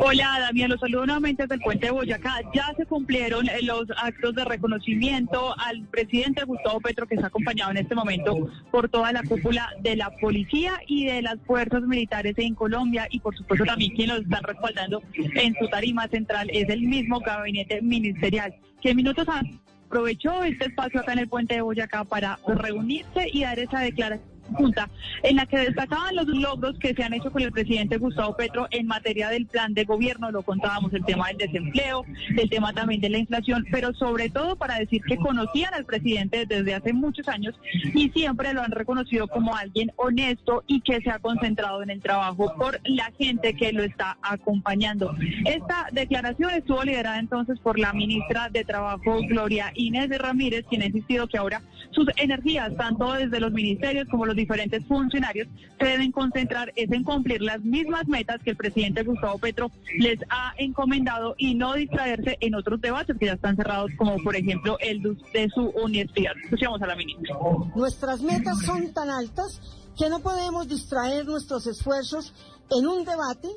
[0.00, 2.40] Hola, Damián, los saludo nuevamente desde el puente de Boyacá.
[2.54, 7.70] Ya se cumplieron eh, los actos de reconocimiento al presidente Gustavo Petro, que está acompañado
[7.72, 12.34] en este momento por toda la cúpula de la policía y de las fuerzas militares
[12.38, 16.68] en Colombia y por supuesto también quien los está respaldando en su tarima central es
[16.68, 21.60] el mismo gabinete ministerial, que minutos antes aprovechó este espacio acá en el puente de
[21.60, 24.88] Boyacá para reunirse y dar esa declaración junta
[25.22, 28.66] en la que destacaban los logros que se han hecho con el presidente Gustavo Petro
[28.70, 32.04] en materia del plan de gobierno, lo contábamos, el tema del desempleo,
[32.36, 36.46] el tema también de la inflación, pero sobre todo para decir que conocían al presidente
[36.46, 37.54] desde hace muchos años
[37.94, 42.00] y siempre lo han reconocido como alguien honesto y que se ha concentrado en el
[42.00, 45.14] trabajo por la gente que lo está acompañando.
[45.44, 50.82] Esta declaración estuvo liderada entonces por la ministra de Trabajo, Gloria Inés de Ramírez, quien
[50.82, 55.48] ha insistido que ahora sus energías, tanto desde los ministerios como los diferentes funcionarios
[55.78, 60.18] se deben concentrar es en cumplir las mismas metas que el presidente Gustavo Petro les
[60.28, 64.76] ha encomendado y no distraerse en otros debates que ya están cerrados, como por ejemplo
[64.80, 66.32] el de su universidad.
[66.44, 67.36] Escuchamos a la ministra.
[67.74, 69.60] Nuestras metas son tan altas
[69.96, 72.32] que no podemos distraer nuestros esfuerzos
[72.70, 73.48] en un debate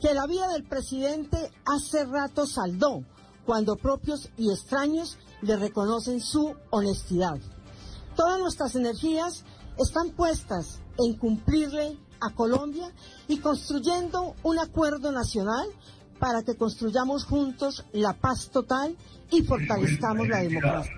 [0.00, 3.02] que la vida del presidente hace rato saldó,
[3.44, 7.38] cuando propios y extraños le reconocen su honestidad.
[8.14, 9.44] Todas nuestras energías
[9.78, 12.90] están puestas en cumplirle a Colombia
[13.28, 15.66] y construyendo un acuerdo nacional
[16.18, 18.96] para que construyamos juntos la paz total
[19.30, 20.92] y fortalezcamos la democracia.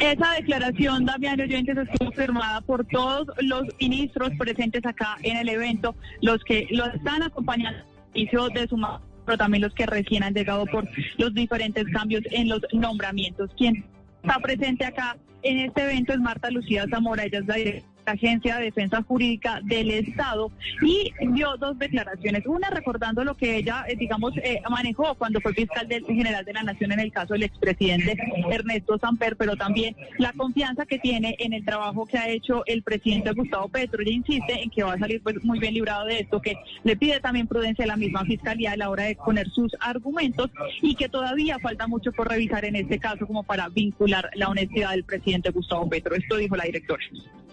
[0.00, 5.94] Esa declaración, Damián Oyentes, estuvo firmada por todos los ministros presentes acá en el evento,
[6.22, 7.80] los que lo están acompañando
[8.14, 8.76] de su
[9.24, 10.88] pero también los que recién han llegado por
[11.18, 13.50] los diferentes cambios en los nombramientos.
[13.56, 13.84] ¿Quién
[14.22, 18.56] está presente acá en este evento es Marta Lucía Zamora, ella es la directora Agencia
[18.56, 20.50] de Defensa Jurídica del Estado
[20.82, 22.46] y dio dos declaraciones.
[22.46, 26.52] Una recordando lo que ella, eh, digamos, eh, manejó cuando fue fiscal del, general de
[26.52, 28.16] la Nación en el caso del expresidente
[28.50, 32.82] Ernesto Samper, pero también la confianza que tiene en el trabajo que ha hecho el
[32.82, 34.02] presidente Gustavo Petro.
[34.02, 36.96] Ella insiste en que va a salir pues, muy bien librado de esto, que le
[36.96, 40.50] pide también prudencia a la misma fiscalía a la hora de poner sus argumentos
[40.82, 44.90] y que todavía falta mucho por revisar en este caso como para vincular la honestidad
[44.90, 46.14] del presidente Gustavo Petro.
[46.14, 47.02] Esto dijo la directora.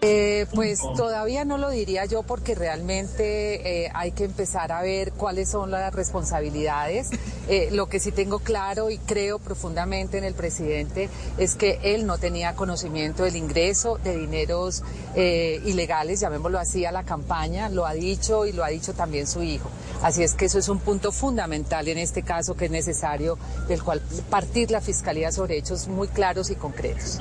[0.02, 5.12] Eh, pues todavía no lo diría yo porque realmente eh, hay que empezar a ver
[5.12, 7.10] cuáles son las responsabilidades.
[7.48, 11.08] Eh, lo que sí tengo claro y creo profundamente en el presidente
[11.38, 14.82] es que él no tenía conocimiento del ingreso de dineros
[15.14, 17.68] eh, ilegales, llamémoslo así, a la campaña.
[17.68, 19.70] Lo ha dicho y lo ha dicho también su hijo.
[20.02, 23.80] Así es que eso es un punto fundamental en este caso que es necesario del
[23.80, 27.20] cual partir la fiscalía sobre hechos muy claros y concretos.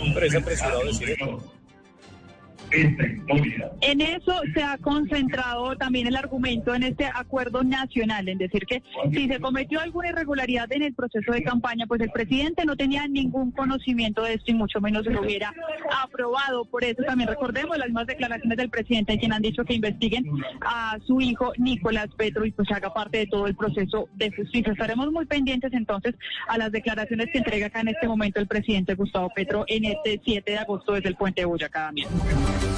[3.82, 8.82] En eso se ha concentrado también el argumento en este acuerdo nacional, en decir que
[9.12, 13.08] si se cometió alguna irregularidad en el proceso de campaña, pues el presidente no tenía
[13.08, 15.54] ningún conocimiento de esto y mucho menos lo hubiera
[16.04, 16.66] aprobado.
[16.66, 20.26] Por eso también recordemos las mismas declaraciones del presidente en quien han dicho que investiguen
[20.62, 24.72] a su hijo Nicolás Petro y pues haga parte de todo el proceso de justicia.
[24.72, 26.16] Estaremos muy pendientes entonces
[26.48, 30.22] a las declaraciones que entrega acá en este momento el presidente Gustavo Petro en este
[30.24, 31.86] 7 de agosto desde el puente de Boyacá.
[31.86, 32.08] También.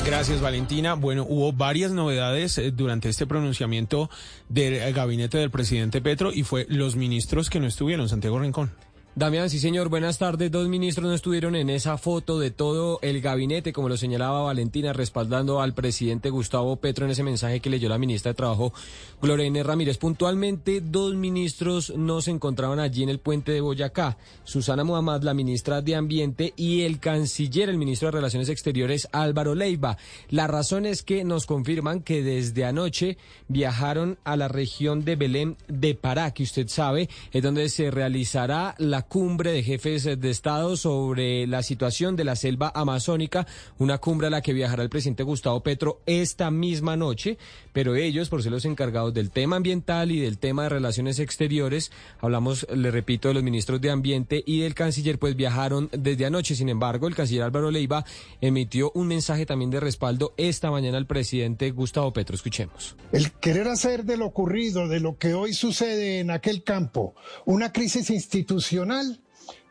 [0.06, 0.94] Gracias, Valentina.
[0.94, 4.10] Bueno, hubo varias novedades eh, durante este pronunciamiento
[4.50, 8.72] del gabinete del presidente Petro y fue los ministros que no estuvieron, Santiago Rincón.
[9.18, 10.52] Damián, sí señor, buenas tardes.
[10.52, 14.94] Dos ministros no estuvieron en esa foto de todo el gabinete, como lo señalaba Valentina,
[14.94, 18.74] respaldando al presidente Gustavo Petro en ese mensaje que leyó la ministra de Trabajo,
[19.20, 19.98] Gloria Ramírez.
[19.98, 24.20] Puntualmente, dos ministros no se encontraban allí en el puente de Boyacá.
[24.44, 29.56] Susana Muhammad, la ministra de Ambiente, y el canciller, el ministro de Relaciones Exteriores, Álvaro
[29.56, 29.98] Leiva.
[30.30, 33.18] La razón es que nos confirman que desde anoche
[33.48, 38.76] viajaron a la región de Belén de Pará, que usted sabe, es donde se realizará
[38.78, 43.48] la cumbre de jefes de Estado sobre la situación de la selva amazónica,
[43.78, 47.38] una cumbre a la que viajará el presidente Gustavo Petro esta misma noche,
[47.74, 51.92] pero ellos, por ser los encargados del tema ambiental y del tema de relaciones exteriores,
[52.20, 56.56] hablamos, le repito, de los ministros de Ambiente y del canciller, pues viajaron desde anoche.
[56.56, 58.06] Sin embargo, el canciller Álvaro Leiva
[58.42, 62.36] emitió un mensaje también de respaldo esta mañana al presidente Gustavo Petro.
[62.36, 62.96] Escuchemos.
[63.12, 67.16] El querer hacer de lo ocurrido, de lo que hoy sucede en aquel campo,
[67.46, 68.97] una crisis institucional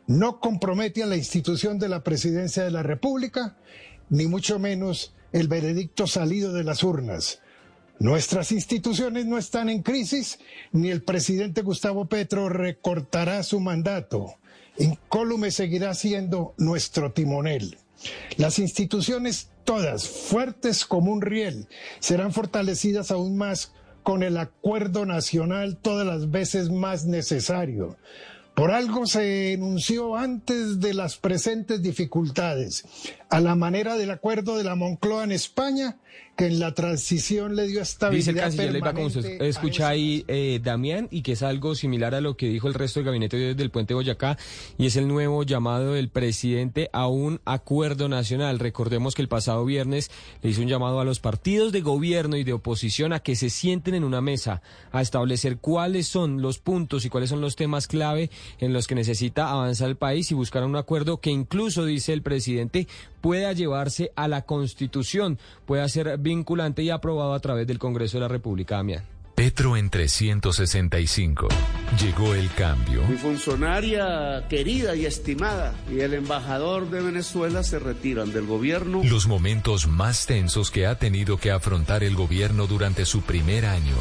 [0.06, 3.56] no compromete a la institución de la presidencia de la República,
[4.08, 7.40] ni mucho menos el veredicto salido de las urnas.
[7.98, 10.38] Nuestras instituciones no están en crisis,
[10.72, 14.34] ni el presidente Gustavo Petro recortará su mandato.
[14.78, 17.78] Incólume seguirá siendo nuestro timonel.
[18.36, 23.72] Las instituciones todas, fuertes como un riel, serán fortalecidas aún más
[24.02, 27.96] con el acuerdo nacional todas las veces más necesario.
[28.56, 32.86] Por algo se enunció antes de las presentes dificultades,
[33.28, 35.98] a la manera del acuerdo de la Moncloa en España,
[36.36, 38.18] que en la transición le dio estabilidad.
[38.18, 42.36] Dice el canciller usted escucha ahí, eh, Damián, y que es algo similar a lo
[42.36, 44.36] que dijo el resto del gabinete desde el puente Boyacá,
[44.76, 48.58] y es el nuevo llamado del presidente a un acuerdo nacional.
[48.58, 50.10] Recordemos que el pasado viernes
[50.42, 53.48] le hizo un llamado a los partidos de gobierno y de oposición a que se
[53.48, 54.60] sienten en una mesa
[54.92, 58.94] a establecer cuáles son los puntos y cuáles son los temas clave en los que
[58.94, 62.86] necesita avanzar el país y buscar un acuerdo que incluso, dice el presidente,
[63.26, 68.20] pueda llevarse a la Constitución, pueda ser vinculante y aprobado a través del Congreso de
[68.20, 69.02] la República, Damián.
[69.34, 71.48] Petro en 365.
[72.00, 73.02] Llegó el cambio.
[73.08, 79.02] Mi funcionaria querida y estimada y el embajador de Venezuela se retiran del gobierno.
[79.02, 83.96] Los momentos más tensos que ha tenido que afrontar el gobierno durante su primer año.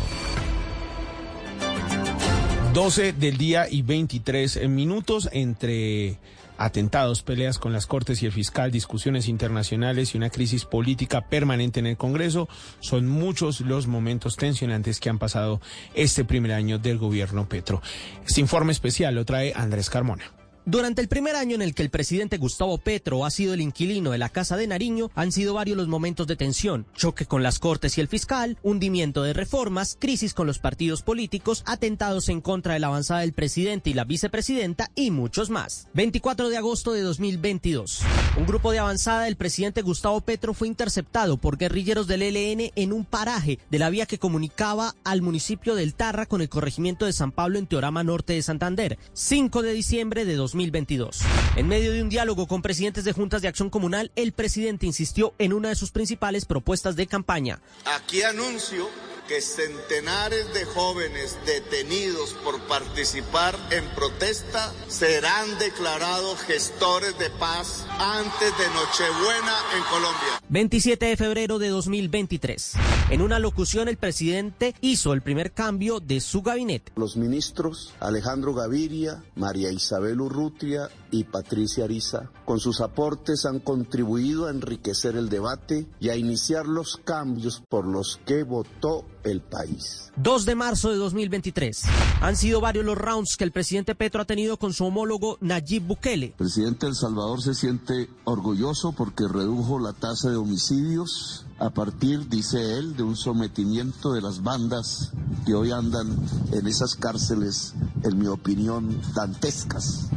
[2.75, 6.19] 12 del día y 23 minutos entre
[6.57, 11.79] atentados, peleas con las Cortes y el fiscal, discusiones internacionales y una crisis política permanente
[11.79, 12.47] en el Congreso.
[12.79, 15.61] Son muchos los momentos tensionantes que han pasado
[15.93, 17.81] este primer año del gobierno Petro.
[18.25, 20.31] Este informe especial lo trae Andrés Carmona.
[20.67, 24.09] Durante el primer año en el que el presidente Gustavo Petro ha sido el inquilino
[24.09, 27.59] de la Casa de Nariño, han sido varios los momentos de tensión, choque con las
[27.59, 32.73] Cortes y el fiscal, hundimiento de reformas, crisis con los partidos políticos, atentados en contra
[32.73, 35.87] de la avanzada del presidente y la vicepresidenta y muchos más.
[35.93, 38.01] 24 de agosto de 2022.
[38.39, 42.91] Un grupo de avanzada del presidente Gustavo Petro fue interceptado por guerrilleros del ELN en
[42.91, 47.13] un paraje de la vía que comunicaba al municipio del Tarra con el corregimiento de
[47.13, 48.97] San Pablo en Teorama Norte de Santander.
[49.13, 50.54] 5 de diciembre de 2022.
[50.55, 51.21] 2022.
[51.57, 55.33] En medio de un diálogo con presidentes de juntas de acción comunal, el presidente insistió
[55.37, 57.61] en una de sus principales propuestas de campaña.
[57.85, 58.87] Aquí anuncio
[59.27, 68.57] que centenares de jóvenes detenidos por participar en protesta serán declarados gestores de paz antes
[68.57, 70.41] de Nochebuena en Colombia.
[70.49, 72.73] 27 de febrero de 2023.
[73.09, 76.91] En una locución el presidente hizo el primer cambio de su gabinete.
[76.95, 84.45] Los ministros Alejandro Gaviria, María Isabel Urrutia y Patricia Ariza, con sus aportes han contribuido
[84.47, 90.11] a enriquecer el debate y a iniciar los cambios por los que votó el país.
[90.17, 91.83] 2 de marzo de 2023.
[92.21, 95.83] Han sido varios los rounds que el presidente Petro ha tenido con su homólogo Nayib
[95.83, 96.27] Bukele.
[96.27, 102.27] El presidente El Salvador se siente orgulloso porque redujo la tasa de homicidios a partir,
[102.29, 105.11] dice él, de un sometimiento de las bandas
[105.45, 106.15] que hoy andan
[106.51, 107.73] en esas cárceles,
[108.03, 110.09] en mi opinión, dantescas.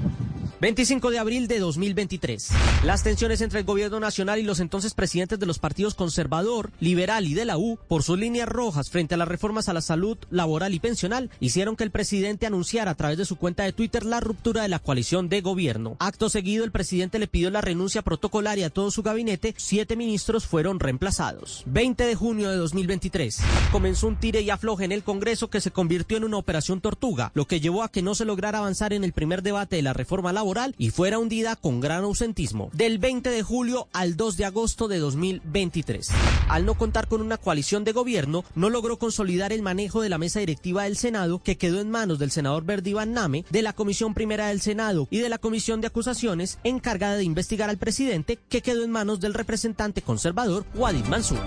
[0.61, 2.49] 25 de abril de 2023.
[2.85, 7.27] Las tensiones entre el gobierno nacional y los entonces presidentes de los partidos conservador, liberal
[7.27, 10.19] y de la U por sus líneas rojas frente a las reformas a la salud
[10.29, 14.05] laboral y pensional hicieron que el presidente anunciara a través de su cuenta de Twitter
[14.05, 15.95] la ruptura de la coalición de gobierno.
[16.01, 19.55] Acto seguido, el presidente le pidió la renuncia protocolaria a todo su gabinete.
[19.57, 21.62] Siete ministros fueron reemplazados.
[21.66, 23.39] 20 de junio de 2023.
[23.70, 27.31] Comenzó un tire y afloje en el Congreso que se convirtió en una operación tortuga,
[27.35, 29.93] lo que llevó a que no se lograra avanzar en el primer debate de la
[29.93, 34.45] reforma laboral y fuera hundida con gran ausentismo del 20 de julio al 2 de
[34.45, 36.11] agosto de 2023.
[36.49, 40.16] Al no contar con una coalición de gobierno, no logró consolidar el manejo de la
[40.16, 44.15] mesa directiva del Senado, que quedó en manos del senador Verdi Name, de la Comisión
[44.15, 48.62] Primera del Senado y de la Comisión de Acusaciones encargada de investigar al presidente, que
[48.62, 51.39] quedó en manos del representante conservador Wadid Mansur.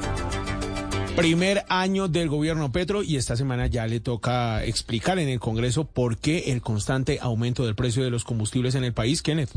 [1.15, 5.84] Primer año del gobierno Petro y esta semana ya le toca explicar en el Congreso
[5.84, 9.49] por qué el constante aumento del precio de los combustibles en el país, Kenneth.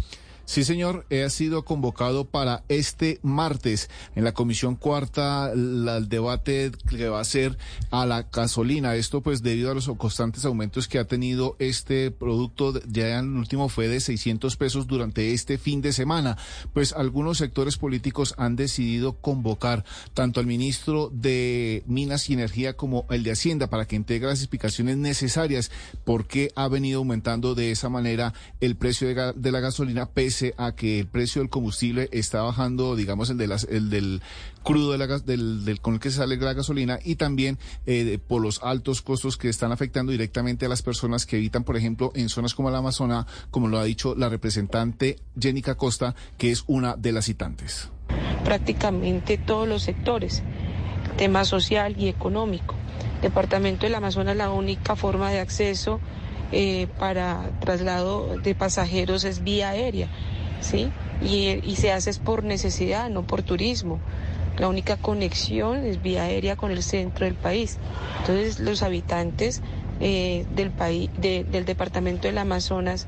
[0.47, 7.09] Sí, señor, ha sido convocado para este martes en la Comisión Cuarta el debate que
[7.09, 7.57] va a ser
[7.91, 8.95] a la gasolina.
[8.95, 13.39] Esto pues debido a los constantes aumentos que ha tenido este producto, ya en el
[13.39, 16.37] último fue de 600 pesos durante este fin de semana.
[16.75, 23.07] Pues algunos sectores políticos han decidido convocar tanto al ministro de Minas y Energía como
[23.09, 25.71] el de Hacienda para que integre las explicaciones necesarias
[26.05, 30.07] por qué ha venido aumentando de esa manera el precio de la gasolina
[30.57, 34.23] a que el precio del combustible está bajando, digamos, el, de las, el del
[34.63, 38.43] crudo de la, del, del, con el que sale la gasolina y también eh, por
[38.43, 42.29] los altos costos que están afectando directamente a las personas que evitan, por ejemplo, en
[42.29, 46.97] zonas como la Amazona, como lo ha dicho la representante Jenica Costa, que es una
[46.97, 47.91] de las citantes.
[48.45, 50.43] Prácticamente todos los sectores,
[51.17, 52.75] tema social y económico.
[53.23, 56.01] Departamento del Amazonas la única forma de acceso
[56.53, 60.09] eh, para traslado de pasajeros es vía aérea.
[60.61, 60.91] ¿sí?
[61.23, 64.01] Y, se hace por necesidad, no por turismo.
[64.59, 67.79] La única conexión es vía aérea con el centro del país.
[68.21, 69.63] Entonces los habitantes
[70.01, 73.07] eh, del país, del departamento del Amazonas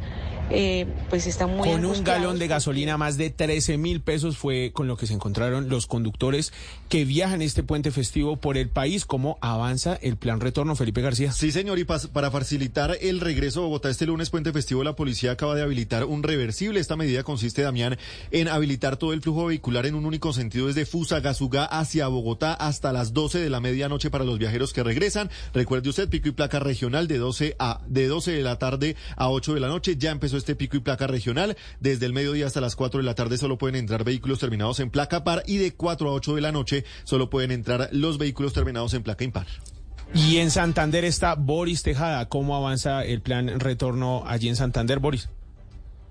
[0.51, 4.71] eh, pues está muy Con un galón de gasolina, más de 13 mil pesos fue
[4.73, 6.53] con lo que se encontraron los conductores
[6.89, 9.05] que viajan este puente festivo por el país.
[9.05, 11.33] ¿Cómo avanza el plan retorno, Felipe García?
[11.33, 15.33] Sí, señor, y para facilitar el regreso a Bogotá este lunes, puente festivo, la policía
[15.33, 16.81] acaba de habilitar un reversible.
[16.81, 17.99] Esta medida consiste, Damián,
[18.31, 22.93] en habilitar todo el flujo vehicular en un único sentido desde Fusagasugá hacia Bogotá hasta
[22.93, 25.31] las 12 de la medianoche para los viajeros que regresan.
[25.53, 29.31] Recuerde usted, pico y placa regional de 12 a de 12 de la tarde a
[29.31, 29.97] 8 de la noche.
[29.97, 31.57] Ya empezó este pico y placa regional.
[31.81, 34.91] Desde el mediodía hasta las 4 de la tarde solo pueden entrar vehículos terminados en
[34.91, 38.53] placa par y de 4 a 8 de la noche solo pueden entrar los vehículos
[38.53, 39.47] terminados en placa impar.
[40.15, 42.29] Y en Santander está Boris Tejada.
[42.29, 45.29] ¿Cómo avanza el plan retorno allí en Santander, Boris?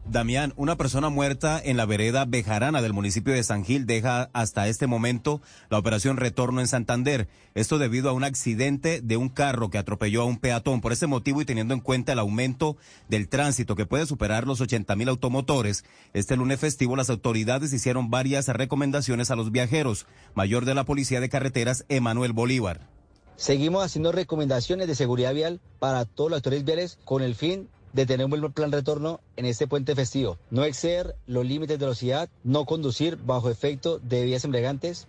[0.08, 4.68] Damián, una persona muerta en la vereda Bejarana del municipio de San Gil deja hasta
[4.68, 5.42] este momento
[5.72, 7.28] la operación Retorno en Santander.
[7.56, 10.80] Esto debido a un accidente de un carro que atropelló a un peatón.
[10.80, 12.78] Por ese motivo y teniendo en cuenta el aumento
[13.10, 15.84] del tránsito que puede superar los 80 mil automotores,
[16.14, 20.06] este lunes festivo las autoridades hicieron varias recomendaciones a los viajeros.
[20.36, 22.88] Mayor de la Policía de Carreteras, Emanuel Bolívar.
[23.38, 28.06] Seguimos haciendo recomendaciones de seguridad vial para todos los actores viales con el fin de
[28.06, 30.38] tener un buen plan retorno en este puente festivo.
[30.52, 35.08] No exceder los límites de velocidad, no conducir bajo efecto de vías embriagantes,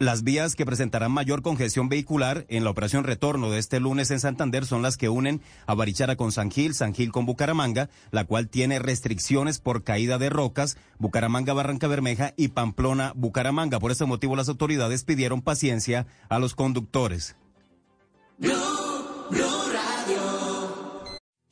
[0.00, 4.18] las vías que presentarán mayor congestión vehicular en la operación retorno de este lunes en
[4.18, 8.24] Santander son las que unen a Barichara con San Gil, San Gil con Bucaramanga, la
[8.24, 13.78] cual tiene restricciones por caída de rocas, Bucaramanga Barranca Bermeja y Pamplona Bucaramanga.
[13.78, 17.36] Por ese motivo las autoridades pidieron paciencia a los conductores.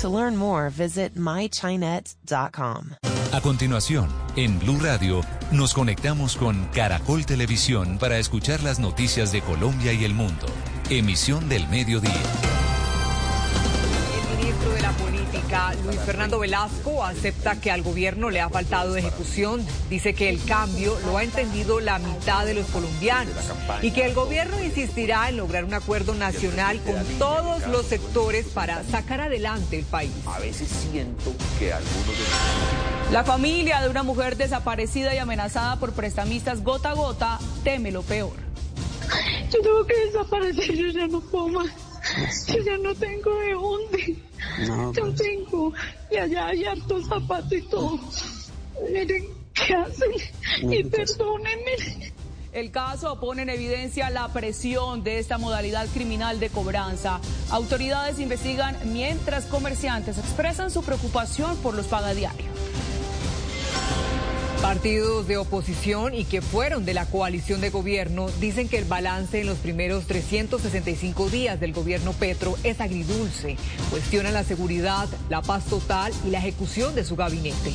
[0.00, 2.96] To learn more, visit mychinet.com.
[3.32, 5.20] A continuación, en Blue Radio,
[5.52, 10.46] nos conectamos con Caracol Televisión para escuchar las noticias de Colombia y el mundo.
[10.88, 12.69] Emisión del mediodía.
[15.84, 19.66] Luis Fernando Velasco acepta que al gobierno le ha faltado ejecución.
[19.88, 23.34] Dice que el cambio lo ha entendido la mitad de los colombianos
[23.82, 28.84] y que el gobierno insistirá en lograr un acuerdo nacional con todos los sectores para
[28.84, 30.12] sacar adelante el país.
[30.26, 33.12] A veces siento que algunos de...
[33.12, 38.02] La familia de una mujer desaparecida y amenazada por prestamistas gota a gota teme lo
[38.02, 38.36] peor.
[39.52, 41.66] Yo tengo que desaparecer, yo ya no puedo más.
[42.46, 44.29] Yo ya no tengo de dónde.
[44.66, 45.16] No, Yo pues.
[45.16, 45.72] tengo,
[46.10, 47.98] y allá hay hartos zapatos y todo.
[48.92, 50.10] Miren qué hacen
[50.70, 52.12] y perdónenme.
[52.52, 57.20] El caso pone en evidencia la presión de esta modalidad criminal de cobranza.
[57.50, 62.48] Autoridades investigan mientras comerciantes expresan su preocupación por los pagadiarios.
[64.62, 69.40] Partidos de oposición y que fueron de la coalición de gobierno dicen que el balance
[69.40, 73.56] en los primeros 365 días del gobierno Petro es agridulce.
[73.90, 77.72] Cuestionan la seguridad, la paz total y la ejecución de su gabinete.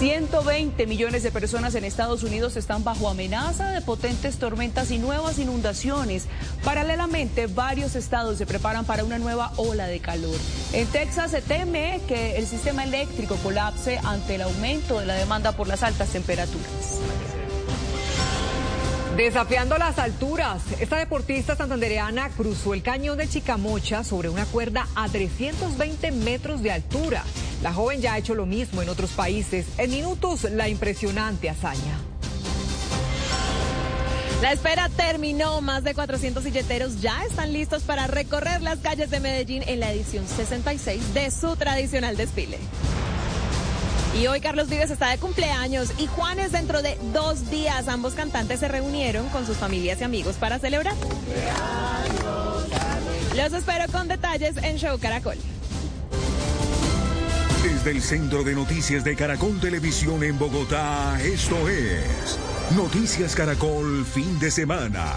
[0.00, 5.38] 120 millones de personas en Estados Unidos están bajo amenaza de potentes tormentas y nuevas
[5.38, 6.24] inundaciones.
[6.64, 10.38] Paralelamente, varios estados se preparan para una nueva ola de calor.
[10.72, 15.52] En Texas se teme que el sistema eléctrico colapse ante el aumento de la demanda
[15.52, 16.98] por las altas temperaturas.
[19.20, 25.10] Desafiando las alturas, esta deportista santandereana cruzó el cañón de Chicamocha sobre una cuerda a
[25.10, 27.22] 320 metros de altura.
[27.62, 29.66] La joven ya ha hecho lo mismo en otros países.
[29.76, 31.98] En minutos, la impresionante hazaña.
[34.40, 35.60] La espera terminó.
[35.60, 39.92] Más de 400 silleteros ya están listos para recorrer las calles de Medellín en la
[39.92, 42.56] edición 66 de su tradicional desfile.
[44.18, 47.88] Y hoy Carlos Vives está de cumpleaños y Juan es dentro de dos días.
[47.88, 50.94] Ambos cantantes se reunieron con sus familias y amigos para celebrar.
[53.36, 55.36] Los espero con detalles en Show Caracol.
[57.62, 62.38] Desde el Centro de Noticias de Caracol Televisión en Bogotá, esto es
[62.76, 65.14] Noticias Caracol Fin de Semana.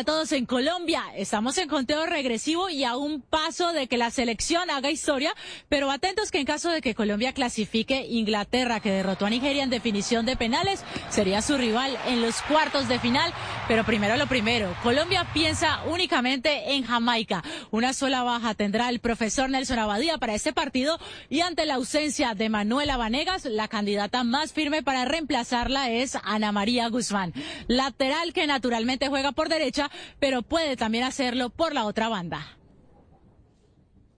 [0.00, 1.02] Para todos en Colombia.
[1.14, 5.34] Estamos en conteo regresivo y a un paso de que la selección haga historia,
[5.68, 9.68] pero atentos que en caso de que Colombia clasifique, Inglaterra, que derrotó a Nigeria en
[9.68, 13.30] definición de penales, sería su rival en los cuartos de final.
[13.70, 17.44] Pero primero lo primero, Colombia piensa únicamente en Jamaica.
[17.70, 20.98] Una sola baja tendrá el profesor Nelson Abadía para este partido
[21.28, 26.50] y ante la ausencia de Manuela Vanegas, la candidata más firme para reemplazarla es Ana
[26.50, 27.32] María Guzmán,
[27.68, 29.88] lateral que naturalmente juega por derecha,
[30.18, 32.58] pero puede también hacerlo por la otra banda.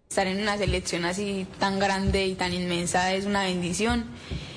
[0.09, 4.07] Estar en una selección así tan grande y tan inmensa es una bendición.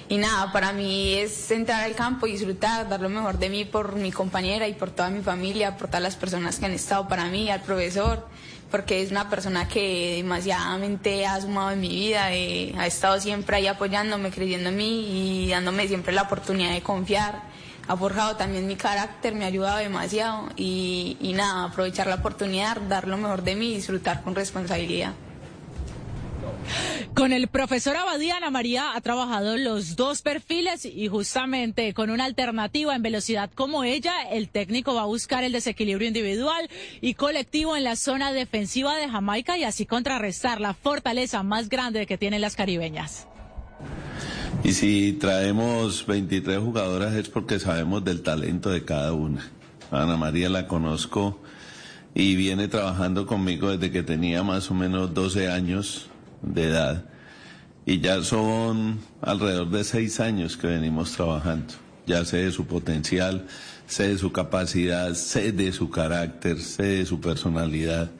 [0.07, 3.95] Y nada, para mí es entrar al campo disfrutar, dar lo mejor de mí por
[3.95, 7.25] mi compañera y por toda mi familia, por todas las personas que han estado para
[7.25, 8.27] mí, al profesor,
[8.69, 13.57] porque es una persona que demasiadamente ha sumado en mi vida, eh, ha estado siempre
[13.57, 17.41] ahí apoyándome, creyendo en mí y dándome siempre la oportunidad de confiar
[17.87, 22.81] ha forjado también mi carácter, me ha ayudado demasiado y, y nada, aprovechar la oportunidad,
[22.81, 25.13] dar lo mejor de mí y disfrutar con responsabilidad.
[27.15, 32.25] Con el profesor Abadía, Ana María ha trabajado los dos perfiles y justamente con una
[32.25, 36.69] alternativa en velocidad como ella, el técnico va a buscar el desequilibrio individual
[36.99, 42.05] y colectivo en la zona defensiva de Jamaica y así contrarrestar la fortaleza más grande
[42.05, 43.27] que tienen las caribeñas.
[44.65, 49.49] Y si traemos 23 jugadoras es porque sabemos del talento de cada una.
[49.89, 51.39] Ana María la conozco
[52.13, 56.09] y viene trabajando conmigo desde que tenía más o menos 12 años
[56.45, 57.05] de edad.
[57.85, 61.73] Y ya son alrededor de seis años que venimos trabajando.
[62.07, 63.47] Ya sé de su potencial,
[63.87, 68.11] sé de su capacidad, sé de su carácter, sé de su personalidad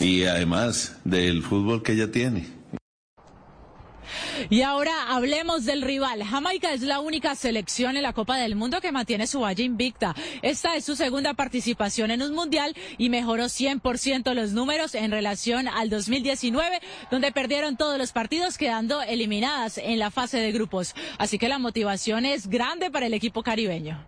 [0.00, 2.55] y además del fútbol que ella tiene.
[4.50, 6.22] Y ahora hablemos del rival.
[6.22, 10.14] Jamaica es la única selección en la Copa del Mundo que mantiene su valla invicta.
[10.42, 15.68] Esta es su segunda participación en un mundial y mejoró 100% los números en relación
[15.68, 16.80] al 2019,
[17.10, 20.94] donde perdieron todos los partidos quedando eliminadas en la fase de grupos.
[21.18, 24.06] Así que la motivación es grande para el equipo caribeño.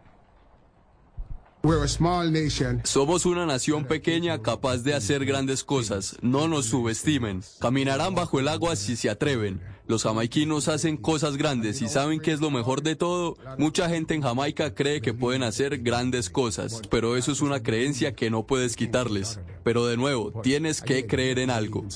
[2.84, 6.16] Somos una nación pequeña capaz de hacer grandes cosas.
[6.22, 7.42] No nos subestimen.
[7.60, 9.60] Caminarán bajo el agua si se atreven.
[9.88, 13.38] Los jamaiquinos hacen cosas grandes y saben que es lo mejor de todo.
[13.56, 18.12] Mucha gente en Jamaica cree que pueden hacer grandes cosas, pero eso es una creencia
[18.12, 19.40] que no puedes quitarles.
[19.64, 21.86] Pero de nuevo, tienes que creer en algo.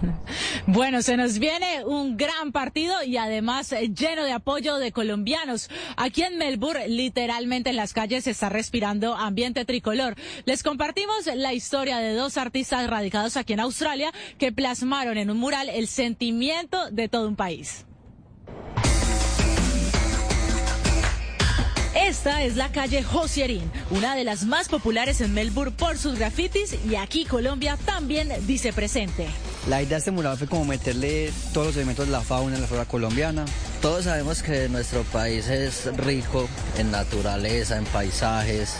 [0.66, 5.70] Bueno, se nos viene un gran partido y además eh, lleno de apoyo de colombianos.
[5.96, 10.16] Aquí en Melbourne, literalmente en las calles se está respirando ambiente tricolor.
[10.44, 15.38] Les compartimos la historia de dos artistas radicados aquí en Australia que plasmaron en un
[15.38, 17.86] mural el sentimiento de todo un país.
[21.94, 26.76] Esta es la calle Josierín, una de las más populares en Melbourne por sus grafitis
[26.88, 29.28] y aquí Colombia también dice presente.
[29.68, 32.62] La idea de este mural fue como meterle todos los elementos de la fauna en
[32.62, 33.44] la flora colombiana.
[33.82, 38.76] Todos sabemos que nuestro país es rico en naturaleza, en paisajes,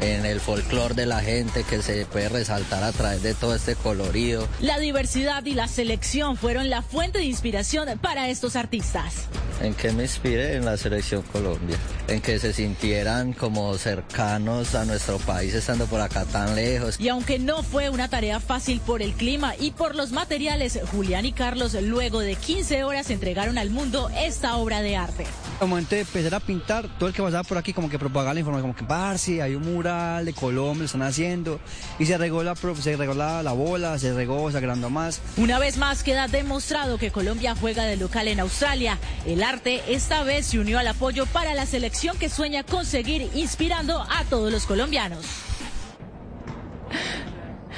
[0.00, 3.74] en el folclore de la gente que se puede resaltar a través de todo este
[3.74, 4.48] colorido.
[4.60, 9.26] La diversidad y la selección fueron la fuente de inspiración para estos artistas.
[9.60, 10.56] ¿En qué me inspiré?
[10.56, 11.76] En la selección Colombia.
[12.08, 16.98] En que se sintieran como cercanos a nuestro país estando por acá tan lejos.
[16.98, 21.24] Y aunque no fue una tarea fácil por el clima y por los materiales, Julián
[21.24, 25.24] y Carlos luego de 15 horas entregaron al mundo esta obra de arte.
[25.60, 28.34] Al momento de empezar a pintar, todo el que pasaba por aquí como que propagaba
[28.34, 31.58] la información, como que parce, hay un mural de Colombia, lo están haciendo.
[31.98, 35.22] Y se regó la, se regó la, la bola, se regó, se agrandó más.
[35.38, 38.98] Una vez más queda demostrado que Colombia juega de local en Australia.
[39.24, 44.02] El arte esta vez se unió al apoyo para la selección que sueña conseguir inspirando
[44.02, 45.24] a todos los colombianos.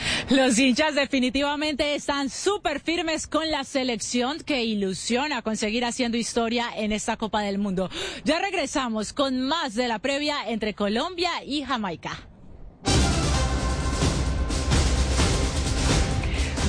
[0.31, 6.93] Los hinchas definitivamente están súper firmes con la selección que ilusiona conseguir haciendo historia en
[6.93, 7.91] esta Copa del Mundo.
[8.25, 12.32] Ya regresamos con más de la previa entre Colombia y Jamaica.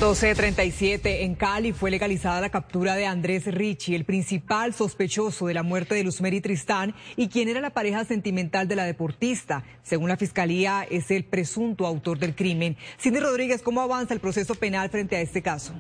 [0.04, 5.64] 12.37 en Cali fue legalizada la captura de Andrés Ricci, el principal sospechoso de la
[5.64, 9.64] muerte de Luzmeri Tristán y quien era la pareja sentimental de la deportista.
[9.82, 12.76] Según la fiscalía, es el presunto autor del crimen.
[13.00, 15.74] Cindy Rodríguez, ¿cómo avanza el proceso penal frente a este caso?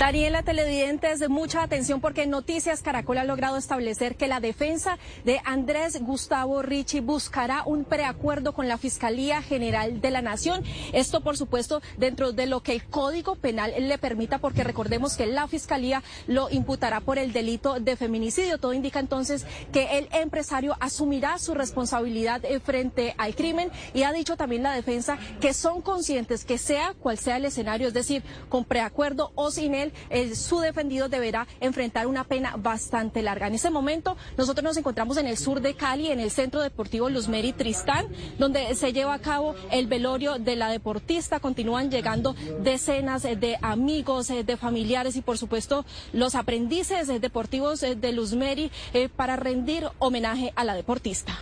[0.00, 4.96] Daniela Televidentes, mucha atención porque Noticias Caracol ha logrado establecer que la defensa
[5.26, 10.64] de Andrés Gustavo Ricci buscará un preacuerdo con la Fiscalía General de la Nación.
[10.94, 15.26] Esto, por supuesto, dentro de lo que el Código Penal le permita, porque recordemos que
[15.26, 18.56] la Fiscalía lo imputará por el delito de feminicidio.
[18.56, 24.12] Todo indica entonces que el empresario asumirá su responsabilidad eh, frente al crimen y ha
[24.14, 28.22] dicho también la defensa que son conscientes que sea cual sea el escenario, es decir,
[28.48, 29.89] con preacuerdo o sin él,
[30.34, 33.46] su defendido deberá enfrentar una pena bastante larga.
[33.46, 37.08] En ese momento, nosotros nos encontramos en el sur de Cali, en el Centro Deportivo
[37.08, 38.06] Luzmeri Tristán,
[38.38, 41.40] donde se lleva a cabo el velorio de la deportista.
[41.40, 47.94] Continúan llegando decenas de amigos, eh, de familiares y, por supuesto, los aprendices deportivos eh,
[47.94, 51.38] de Luzmeri eh, para rendir homenaje a la deportista.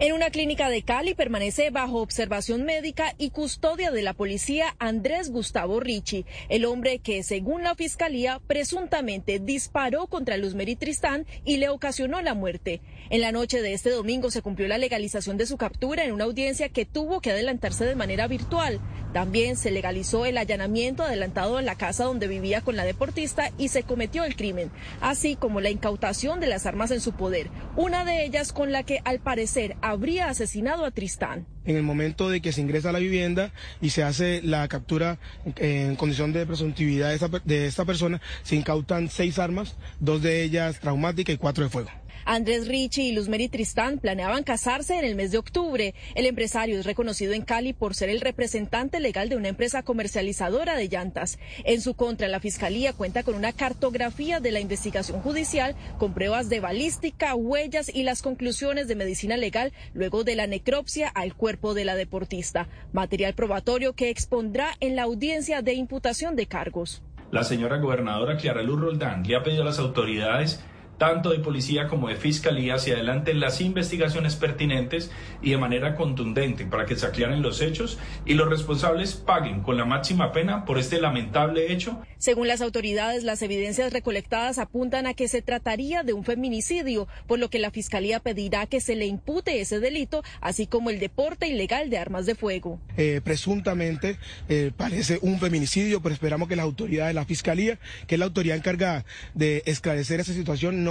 [0.00, 5.28] En una clínica de Cali permanece bajo observación médica y custodia de la policía Andrés
[5.28, 11.68] Gustavo Ricci, el hombre que, según la fiscalía, presuntamente disparó contra Luzmeri Tristán y le
[11.68, 12.80] ocasionó la muerte.
[13.10, 16.24] En la noche de este domingo se cumplió la legalización de su captura en una
[16.24, 18.80] audiencia que tuvo que adelantarse de manera virtual.
[19.12, 23.68] También se legalizó el allanamiento adelantado en la casa donde vivía con la deportista y
[23.68, 24.70] se cometió el crimen,
[25.00, 28.82] así como la incautación de las armas en su poder, una de ellas con la
[28.82, 31.46] que al parecer habría asesinado a Tristán.
[31.64, 35.18] En el momento de que se ingresa a la vivienda y se hace la captura
[35.56, 37.10] en condición de presuntividad
[37.44, 41.90] de esta, persona, se incautan seis armas, dos de ellas traumáticas y cuatro de fuego.
[42.30, 45.94] Andrés Ricci y Luzmeri Tristán planeaban casarse en el mes de octubre.
[46.14, 50.76] El empresario es reconocido en Cali por ser el representante legal de una empresa comercializadora
[50.76, 51.38] de llantas.
[51.64, 56.50] En su contra, la fiscalía cuenta con una cartografía de la investigación judicial con pruebas
[56.50, 61.72] de balística, huellas y las conclusiones de medicina legal luego de la necropsia al cuerpo
[61.72, 62.68] de la deportista.
[62.92, 67.02] Material probatorio que expondrá en la audiencia de imputación de cargos.
[67.30, 70.62] La señora gobernadora Clara Luz Roldán le ha pedido a las autoridades
[70.98, 75.10] tanto de policía como de fiscalía hacia adelante las investigaciones pertinentes
[75.40, 79.76] y de manera contundente para que se aclaren los hechos y los responsables paguen con
[79.76, 82.00] la máxima pena por este lamentable hecho.
[82.18, 87.38] Según las autoridades, las evidencias recolectadas apuntan a que se trataría de un feminicidio, por
[87.38, 91.46] lo que la fiscalía pedirá que se le impute ese delito, así como el deporte
[91.46, 92.80] ilegal de armas de fuego.
[92.96, 94.18] Eh, presuntamente
[94.48, 98.56] eh, parece un feminicidio, pero esperamos que las autoridades, la fiscalía, que es la autoridad
[98.56, 99.04] encargada
[99.34, 100.82] de esclarecer esa situación,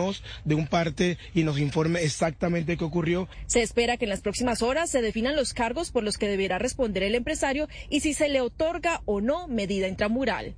[0.45, 3.27] de un parte y nos informe exactamente qué ocurrió.
[3.47, 6.59] Se espera que en las próximas horas se definan los cargos por los que deberá
[6.59, 10.55] responder el empresario y si se le otorga o no medida intramural.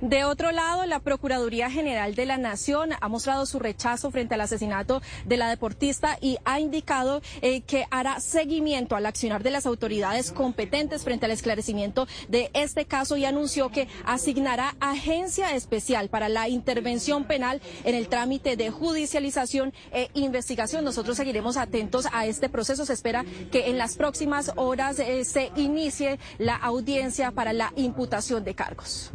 [0.00, 4.40] De otro lado, la Procuraduría General de la Nación ha mostrado su rechazo frente al
[4.40, 9.66] asesinato de la deportista y ha indicado eh, que hará seguimiento al accionar de las
[9.66, 16.30] autoridades competentes frente al esclarecimiento de este caso y anunció que asignará agencia especial para
[16.30, 20.82] la intervención penal en el trámite de judicialización e investigación.
[20.82, 22.86] Nosotros seguiremos atentos a este proceso.
[22.86, 28.44] Se espera que en las próximas horas eh, se inicie la audiencia para la imputación
[28.44, 29.10] de cargos.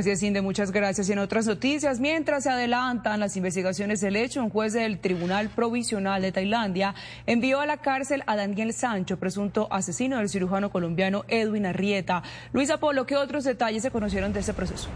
[0.00, 1.10] Así es, Inde, muchas gracias.
[1.10, 5.50] Y en otras noticias, mientras se adelantan las investigaciones del hecho, un juez del Tribunal
[5.50, 6.94] Provisional de Tailandia
[7.26, 12.22] envió a la cárcel a Daniel Sancho, presunto asesino del cirujano colombiano Edwin Arrieta.
[12.54, 14.88] Luis Apolo, ¿qué otros detalles se conocieron de este proceso?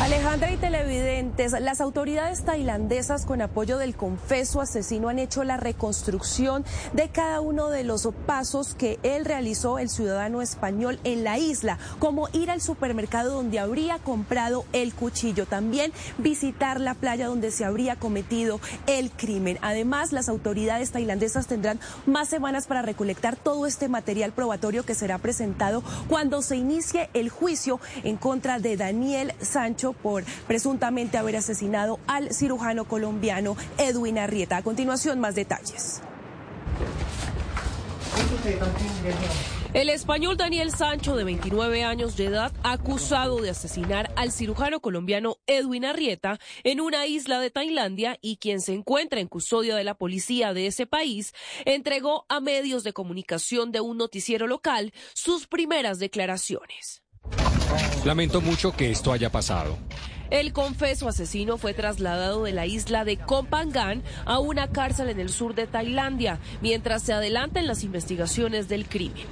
[0.00, 6.64] Alejandra y televidentes, las autoridades tailandesas con apoyo del confeso asesino han hecho la reconstrucción
[6.92, 11.78] de cada uno de los pasos que él realizó, el ciudadano español, en la isla,
[12.00, 17.64] como ir al supermercado donde habría comprado el cuchillo, también visitar la playa donde se
[17.64, 19.58] habría cometido el crimen.
[19.62, 25.18] Además, las autoridades tailandesas tendrán más semanas para recolectar todo este material probatorio que será
[25.18, 31.98] presentado cuando se inicie el juicio en contra de Daniel Sancho por presuntamente haber asesinado
[32.06, 34.56] al cirujano colombiano Edwin Arrieta.
[34.56, 36.02] A continuación, más detalles.
[39.74, 45.38] El español Daniel Sancho, de 29 años de edad, acusado de asesinar al cirujano colombiano
[45.48, 49.94] Edwin Arrieta en una isla de Tailandia y quien se encuentra en custodia de la
[49.94, 55.98] policía de ese país, entregó a medios de comunicación de un noticiero local sus primeras
[55.98, 57.03] declaraciones.
[58.04, 59.78] Lamento mucho que esto haya pasado.
[60.30, 65.28] El confeso asesino fue trasladado de la isla de Kompangan a una cárcel en el
[65.28, 69.26] sur de Tailandia, mientras se adelantan las investigaciones del crimen.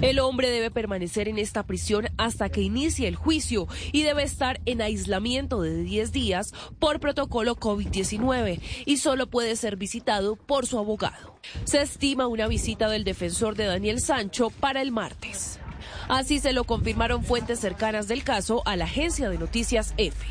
[0.00, 4.60] El hombre debe permanecer en esta prisión hasta que inicie el juicio y debe estar
[4.66, 10.78] en aislamiento de 10 días por protocolo COVID-19 y solo puede ser visitado por su
[10.78, 11.36] abogado.
[11.64, 15.60] Se estima una visita del defensor de Daniel Sancho para el martes.
[16.08, 20.26] Así se lo confirmaron fuentes cercanas del caso a la agencia de noticias EFE.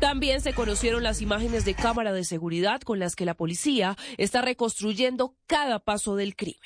[0.00, 4.42] También se conocieron las imágenes de cámara de seguridad con las que la policía está
[4.42, 6.60] reconstruyendo cada paso del crimen.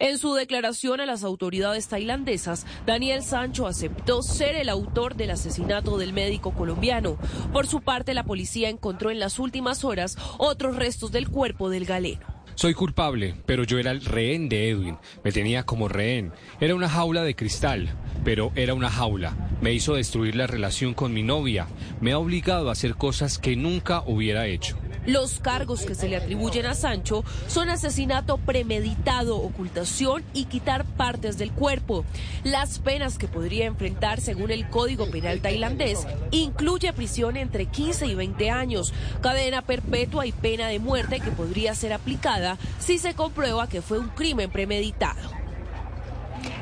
[0.00, 5.98] En su declaración a las autoridades tailandesas, Daniel Sancho aceptó ser el autor del asesinato
[5.98, 7.16] del médico colombiano.
[7.52, 11.84] Por su parte, la policía encontró en las últimas horas otros restos del cuerpo del
[11.84, 12.33] galeno.
[12.56, 14.96] Soy culpable, pero yo era el rehén de Edwin.
[15.24, 16.32] Me tenía como rehén.
[16.60, 17.90] Era una jaula de cristal,
[18.24, 19.36] pero era una jaula.
[19.60, 21.66] Me hizo destruir la relación con mi novia.
[22.00, 24.78] Me ha obligado a hacer cosas que nunca hubiera hecho.
[25.06, 31.36] Los cargos que se le atribuyen a Sancho son asesinato premeditado, ocultación y quitar partes
[31.36, 32.04] del cuerpo.
[32.42, 38.14] Las penas que podría enfrentar según el Código Penal tailandés incluye prisión entre 15 y
[38.14, 43.68] 20 años, cadena perpetua y pena de muerte que podría ser aplicada si se comprueba
[43.68, 45.43] que fue un crimen premeditado.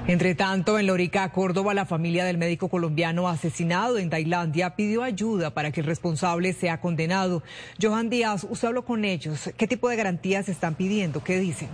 [0.07, 5.55] Entre tanto, en Lorica, Córdoba, la familia del médico colombiano asesinado en Tailandia pidió ayuda
[5.55, 7.43] para que el responsable sea condenado.
[7.81, 9.51] Johan Díaz, usted habló con ellos.
[9.57, 11.23] ¿Qué tipo de garantías están pidiendo?
[11.23, 11.69] ¿Qué dicen?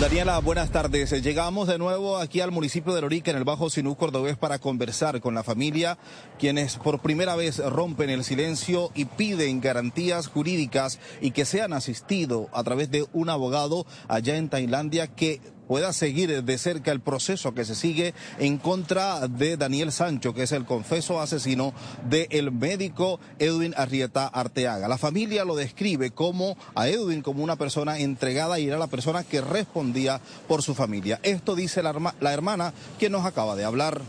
[0.00, 1.10] Daniela, buenas tardes.
[1.22, 5.22] Llegamos de nuevo aquí al municipio de Lorica, en el Bajo Sinú Cordobés, para conversar
[5.22, 5.96] con la familia,
[6.38, 12.48] quienes por primera vez rompen el silencio y piden garantías jurídicas y que sean asistidos
[12.52, 17.54] a través de un abogado allá en Tailandia que pueda seguir de cerca el proceso
[17.54, 21.72] que se sigue en contra de Daniel Sancho, que es el confeso asesino
[22.08, 24.88] del médico Edwin Arrieta Arteaga.
[24.88, 29.24] La familia lo describe como a Edwin como una persona entregada y era la persona
[29.24, 31.20] que respondía por su familia.
[31.22, 34.00] Esto dice la hermana que nos acaba de hablar.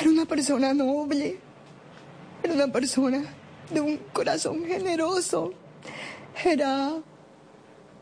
[0.00, 1.38] Era una persona noble,
[2.42, 3.24] era una persona
[3.70, 5.52] de un corazón generoso,
[6.44, 6.92] era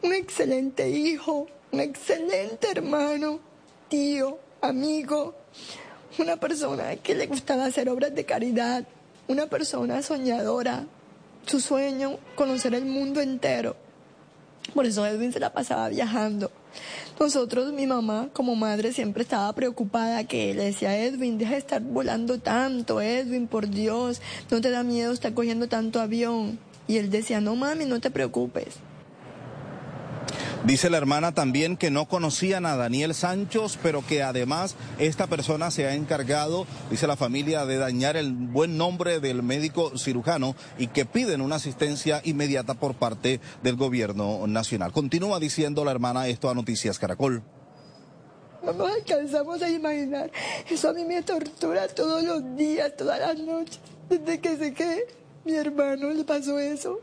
[0.02, 3.38] un excelente hijo, un excelente hermano,
[3.90, 5.34] tío, amigo,
[6.18, 8.86] una persona que le gustaba hacer obras de caridad,
[9.28, 10.86] una persona soñadora,
[11.44, 13.76] su sueño, conocer el mundo entero.
[14.74, 16.50] Por eso Edwin se la pasaba viajando.
[17.20, 21.82] Nosotros, mi mamá como madre siempre estaba preocupada que le decía, Edwin, deja de estar
[21.82, 26.58] volando tanto, Edwin, por Dios, no te da miedo estar cogiendo tanto avión.
[26.88, 28.76] Y él decía, no mami, no te preocupes.
[30.64, 35.70] Dice la hermana también que no conocían a Daniel Sanchos, pero que además esta persona
[35.70, 40.88] se ha encargado, dice la familia, de dañar el buen nombre del médico cirujano y
[40.88, 44.92] que piden una asistencia inmediata por parte del gobierno nacional.
[44.92, 47.42] Continúa diciendo la hermana esto a Noticias Caracol.
[48.64, 50.30] no nos alcanzamos a imaginar.
[50.68, 53.78] Eso a mí me tortura todos los días, todas las noches.
[54.08, 55.06] Desde que sé que
[55.44, 57.00] mi hermano le pasó eso,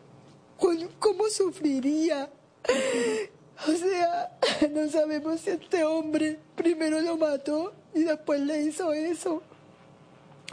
[0.57, 2.29] ¿cómo sufriría?
[3.67, 4.37] O sea,
[4.71, 9.41] no sabemos si este hombre primero lo mató y después le hizo eso.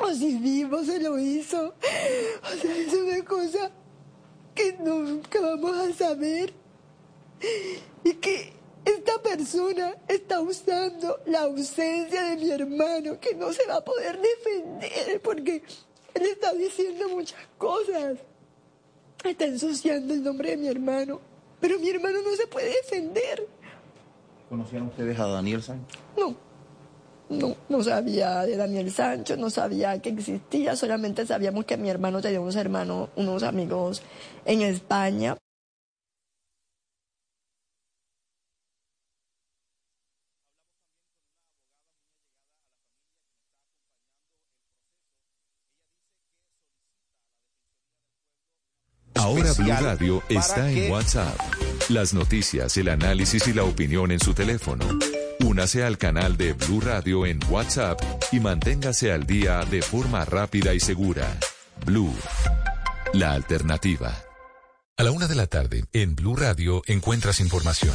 [0.00, 1.74] O si vivo se lo hizo.
[2.42, 3.70] O sea, es una cosa
[4.54, 6.52] que nunca vamos a saber.
[8.04, 8.52] Y que
[8.84, 14.20] esta persona está usando la ausencia de mi hermano, que no se va a poder
[14.20, 15.62] defender porque
[16.14, 18.18] él está diciendo muchas cosas.
[19.24, 21.20] Está ensuciando el nombre de mi hermano.
[21.60, 23.46] Pero mi hermano no se puede defender.
[24.48, 25.98] ¿Conocían ustedes a Daniel Sánchez?
[26.16, 26.34] No.
[27.28, 32.20] No, no sabía de Daniel Sánchez, no sabía que existía, solamente sabíamos que mi hermano
[32.20, 34.02] tenía unos hermanos, unos amigos
[34.44, 35.36] en España.
[49.20, 51.38] Ahora Blue Radio está en WhatsApp.
[51.90, 54.86] Las noticias, el análisis y la opinión en su teléfono.
[55.40, 58.00] Únase al canal de Blue Radio en WhatsApp
[58.32, 61.38] y manténgase al día de forma rápida y segura.
[61.84, 62.14] Blue,
[63.12, 64.16] la alternativa.
[64.96, 67.94] A la una de la tarde, en Blue Radio encuentras información.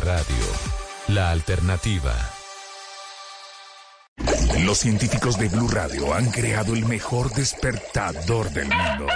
[0.01, 0.45] radio.
[1.07, 2.13] La alternativa.
[4.59, 9.07] Los científicos de Blue Radio han creado el mejor despertador del mundo.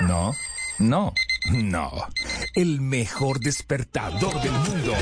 [0.00, 0.34] No,
[0.78, 1.12] no,
[1.50, 1.92] no.
[2.54, 4.94] El mejor despertador del mundo.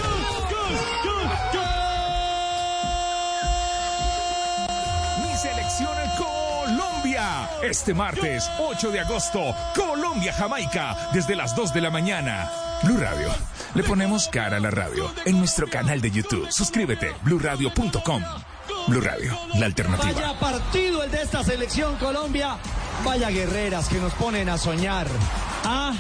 [7.47, 7.71] Colombia.
[7.71, 12.51] Este martes, 8 de agosto, Colombia-Jamaica, desde las 2 de la mañana.
[12.83, 13.29] Blue Radio.
[13.75, 16.51] Le ponemos cara a la radio en nuestro canal de YouTube.
[16.51, 18.23] Suscríbete, bluradio.com.
[18.89, 20.12] Blue Radio, la alternativa.
[20.12, 22.57] Vaya partido el de esta selección Colombia.
[23.05, 25.07] Vaya guerreras que nos ponen a soñar.
[25.65, 25.95] Ah,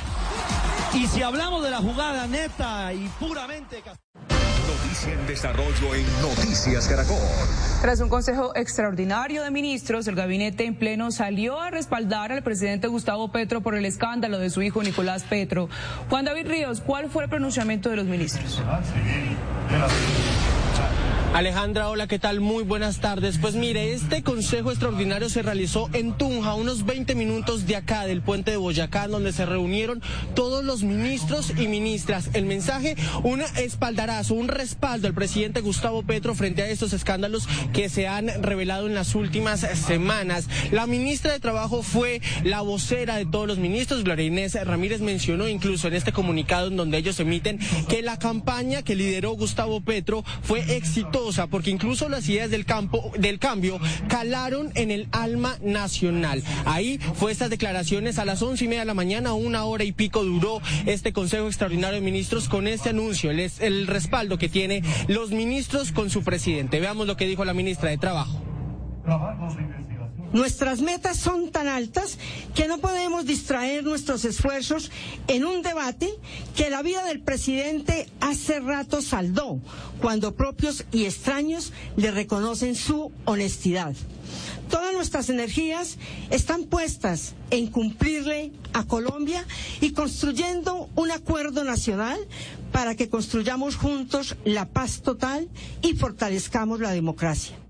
[0.92, 3.82] y si hablamos de la jugada neta y puramente...
[4.66, 7.16] Noticia en desarrollo en Noticias Caracol.
[7.80, 12.86] Tras un consejo extraordinario de ministros, el gabinete en pleno salió a respaldar al presidente
[12.86, 15.68] Gustavo Petro por el escándalo de su hijo Nicolás Petro.
[16.08, 18.62] Juan David Ríos, ¿cuál fue el pronunciamiento de los ministros?
[21.34, 22.40] Alejandra, hola, ¿qué tal?
[22.40, 23.38] Muy buenas tardes.
[23.38, 28.20] Pues mire, este consejo extraordinario se realizó en Tunja, unos 20 minutos de acá, del
[28.20, 30.02] puente de Boyacá, donde se reunieron
[30.34, 32.28] todos los ministros y ministras.
[32.34, 37.88] El mensaje, un espaldarazo, un respaldo al presidente Gustavo Petro frente a estos escándalos que
[37.88, 40.48] se han revelado en las últimas semanas.
[40.70, 44.04] La ministra de Trabajo fue la vocera de todos los ministros.
[44.04, 48.82] Gloria Inés Ramírez mencionó incluso en este comunicado en donde ellos emiten que la campaña
[48.82, 53.78] que lideró Gustavo Petro fue exitosa porque incluso las ideas del campo del cambio
[54.08, 56.42] calaron en el alma nacional.
[56.64, 59.92] Ahí fue estas declaraciones a las once y media de la mañana, una hora y
[59.92, 65.30] pico duró este Consejo Extraordinario de Ministros con este anuncio, el, respaldo que tiene los
[65.30, 66.80] ministros con su presidente.
[66.80, 68.42] Veamos lo que dijo la ministra de Trabajo.
[70.32, 72.16] Nuestras metas son tan altas
[72.54, 74.90] que no podemos distraer nuestros esfuerzos
[75.28, 76.10] en un debate
[76.56, 79.60] que la vida del presidente hace rato saldó,
[80.00, 83.94] cuando propios y extraños le reconocen su honestidad.
[84.70, 85.98] Todas nuestras energías
[86.30, 89.44] están puestas en cumplirle a Colombia
[89.82, 92.18] y construyendo un acuerdo nacional
[92.72, 95.50] para que construyamos juntos la paz total
[95.82, 97.61] y fortalezcamos la democracia.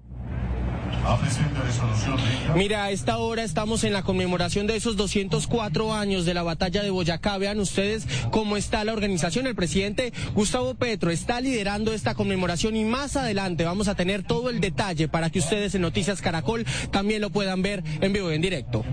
[2.55, 6.83] Mira, a esta hora estamos en la conmemoración de esos 204 años de la batalla
[6.83, 7.39] de Boyacá.
[7.39, 9.47] Vean ustedes cómo está la organización.
[9.47, 14.51] El presidente Gustavo Petro está liderando esta conmemoración y más adelante vamos a tener todo
[14.51, 18.37] el detalle para que ustedes en Noticias Caracol también lo puedan ver en vivo y
[18.37, 18.85] en directo.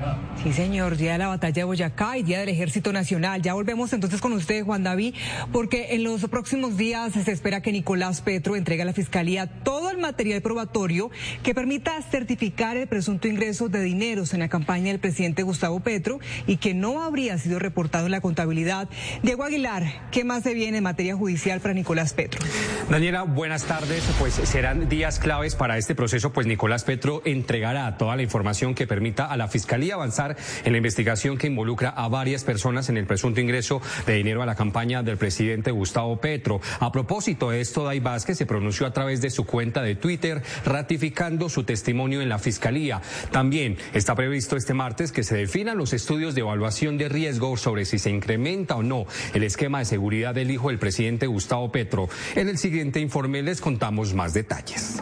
[0.43, 3.41] Sí, señor, día de la batalla de Boyacá y día del Ejército Nacional.
[3.41, 5.13] Ya volvemos entonces con usted, Juan David,
[5.51, 9.91] porque en los próximos días se espera que Nicolás Petro entregue a la Fiscalía todo
[9.91, 11.11] el material probatorio
[11.43, 16.19] que permita certificar el presunto ingreso de dineros en la campaña del presidente Gustavo Petro
[16.47, 18.89] y que no habría sido reportado en la contabilidad.
[19.23, 22.41] Diego Aguilar, ¿qué más se viene en materia judicial para Nicolás Petro?
[22.89, 24.03] Daniela, buenas tardes.
[24.19, 28.87] Pues serán días claves para este proceso, pues Nicolás Petro entregará toda la información que
[28.87, 33.05] permita a la Fiscalía avanzar en la investigación que involucra a varias personas en el
[33.05, 36.61] presunto ingreso de dinero a la campaña del presidente Gustavo Petro.
[36.79, 40.41] A propósito de esto, Day Vázquez se pronunció a través de su cuenta de Twitter
[40.65, 43.01] ratificando su testimonio en la Fiscalía.
[43.31, 47.85] También está previsto este martes que se definan los estudios de evaluación de riesgo sobre
[47.85, 52.07] si se incrementa o no el esquema de seguridad del hijo del presidente Gustavo Petro.
[52.35, 55.01] En el siguiente informe les contamos más detalles.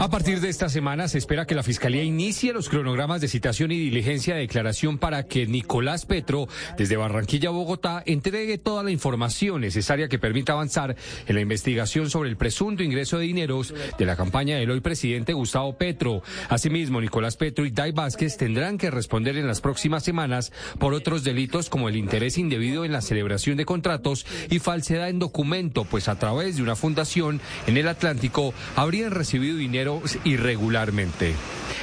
[0.00, 3.70] A partir de esta semana se espera que la Fiscalía inicie los cronogramas de citación
[3.70, 6.48] y diligencia de declaración para que Nicolás Petro,
[6.78, 12.08] desde Barranquilla a Bogotá, entregue toda la información necesaria que permita avanzar en la investigación
[12.08, 16.22] sobre el presunto ingreso de dineros de la campaña del hoy presidente Gustavo Petro.
[16.48, 21.24] Asimismo, Nicolás Petro y Dai Vázquez tendrán que responder en las próximas semanas por otros
[21.24, 26.08] delitos como el interés indebido en la celebración de contratos y falsedad en documento, pues
[26.08, 28.41] a través de una fundación en el Atlántico
[28.76, 31.34] habrían recibido dinero irregularmente.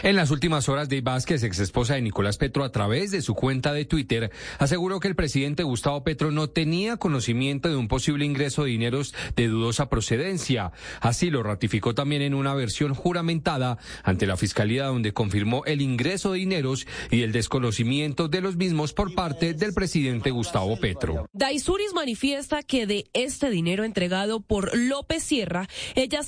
[0.01, 3.35] En las últimas horas, Dave Vázquez, ex esposa de Nicolás Petro, a través de su
[3.35, 8.23] cuenta de Twitter, aseguró que el presidente Gustavo Petro no tenía conocimiento de un posible
[8.23, 10.71] ingreso de dineros de dudosa procedencia.
[11.01, 16.31] Así lo ratificó también en una versión juramentada ante la Fiscalía, donde confirmó el ingreso
[16.31, 21.27] de dineros y el desconocimiento de los mismos por parte del presidente Gustavo Petro.
[21.33, 26.23] Daisuris manifiesta que de este dinero entregado por López Sierra, ella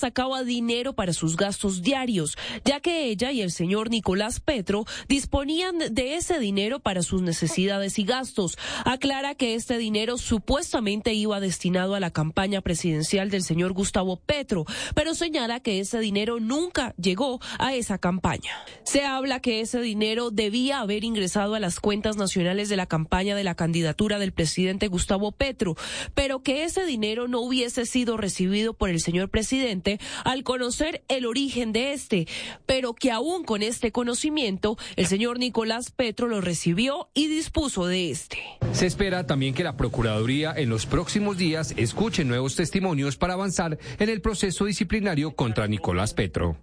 [0.45, 6.15] dinero para sus gastos diarios, ya que ella y el señor Nicolás Petro disponían de
[6.15, 8.57] ese dinero para sus necesidades y gastos.
[8.85, 14.65] Aclara que este dinero supuestamente iba destinado a la campaña presidencial del señor Gustavo Petro,
[14.93, 18.63] pero señala que ese dinero nunca llegó a esa campaña.
[18.83, 23.35] Se habla que ese dinero debía haber ingresado a las cuentas nacionales de la campaña
[23.35, 25.75] de la candidatura del presidente Gustavo Petro,
[26.13, 31.25] pero que ese dinero no hubiese sido recibido por el señor presidente al conocer el
[31.25, 32.27] origen de este,
[32.65, 38.11] pero que aún con este conocimiento, el señor Nicolás Petro lo recibió y dispuso de
[38.11, 38.39] este.
[38.73, 43.77] Se espera también que la Procuraduría en los próximos días escuche nuevos testimonios para avanzar
[43.99, 46.57] en el proceso disciplinario contra Nicolás Petro.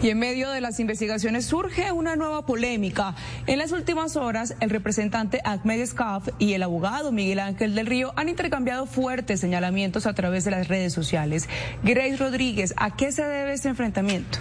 [0.00, 3.16] Y en medio de las investigaciones surge una nueva polémica.
[3.46, 8.12] En las últimas horas, el representante Ahmed Scaf y el abogado Miguel Ángel del Río
[8.14, 11.48] han intercambiado fuertes señalamientos a través de las redes sociales.
[11.82, 14.38] Grace Rodríguez, ¿a qué se debe este enfrentamiento?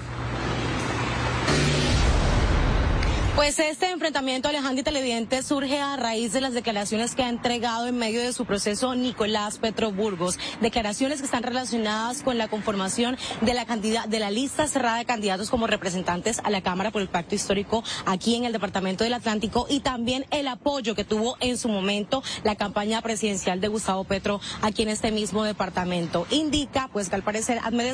[3.37, 7.85] Pues este enfrentamiento, Alejandro y Televidente, surge a raíz de las declaraciones que ha entregado
[7.85, 10.39] en medio de su proceso Nicolás Petro Burgos.
[10.59, 13.65] Declaraciones que están relacionadas con la conformación de la
[14.07, 17.83] de la lista cerrada de candidatos como representantes a la Cámara por el Pacto Histórico
[18.07, 22.23] aquí en el Departamento del Atlántico y también el apoyo que tuvo en su momento
[22.43, 26.25] la campaña presidencial de Gustavo Petro aquí en este mismo departamento.
[26.31, 27.93] Indica, pues, que al parecer Ahmed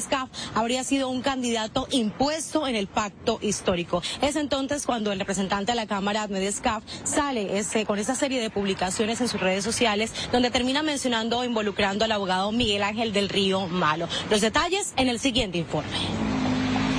[0.56, 4.02] habría sido un candidato impuesto en el Pacto Histórico.
[4.22, 8.52] Es entonces cuando el representante representante de la Cámara, Medescaf, sale con esa serie de
[8.52, 13.30] publicaciones en sus redes sociales donde termina mencionando o involucrando al abogado Miguel Ángel del
[13.30, 14.08] Río Malo.
[14.30, 16.43] Los detalles en el siguiente informe.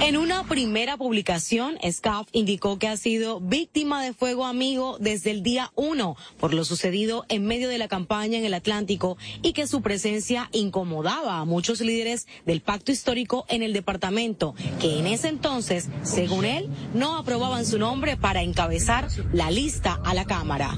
[0.02, 5.42] En una primera publicación, SCAF indicó que ha sido víctima de fuego amigo desde el
[5.42, 9.66] día uno por lo sucedido en medio de la campaña en el Atlántico y que
[9.66, 15.28] su presencia incomodaba a muchos líderes del pacto histórico en el departamento, que en ese
[15.28, 20.76] entonces, según él, no aprobaban su nombre para encabezar la lista a la Cámara.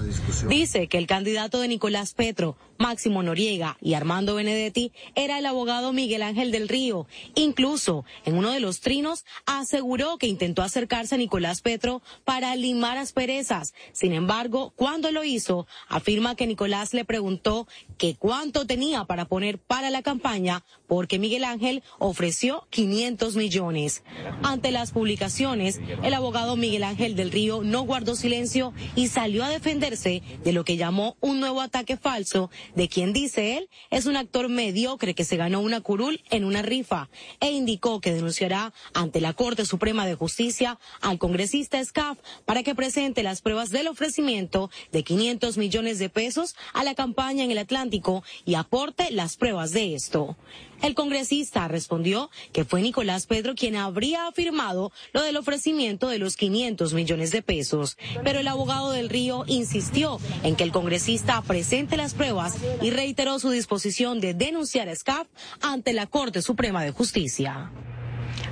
[0.48, 5.92] Dice que el candidato de Nicolás Petro, Máximo Noriega y Armando Benedetti era el abogado
[5.92, 7.06] Miguel Ángel del Río.
[7.34, 12.98] Incluso en uno de los trinos aseguró que intentó acercarse a Nicolás Petro para limar
[12.98, 13.74] asperezas.
[13.92, 17.66] Sin embargo, cuando lo hizo, afirma que Nicolás le preguntó
[17.98, 24.02] que cuánto tenía para poner para la campaña porque Miguel Ángel ofreció 500 millones.
[24.42, 29.48] Ante las publicaciones, el abogado Miguel Ángel del Río no guardó silencio y salió a
[29.48, 34.16] defenderse de lo que llamó un nuevo ataque falso de quien dice él es un
[34.16, 37.08] actor mediocre que se ganó una curul en una rifa
[37.40, 42.74] e indicó que denunciará ante la Corte Suprema de Justicia al congresista SCAF para que
[42.74, 47.58] presente las pruebas del ofrecimiento de 500 millones de pesos a la campaña en el
[47.58, 50.36] Atlántico y aporte las pruebas de esto.
[50.82, 56.36] El congresista respondió que fue Nicolás Pedro quien habría afirmado lo del ofrecimiento de los
[56.36, 61.96] 500 millones de pesos, pero el abogado del Río insistió en que el congresista presente
[61.96, 65.26] las pruebas y reiteró su disposición de denunciar a SCAF
[65.60, 67.70] ante la Corte Suprema de Justicia.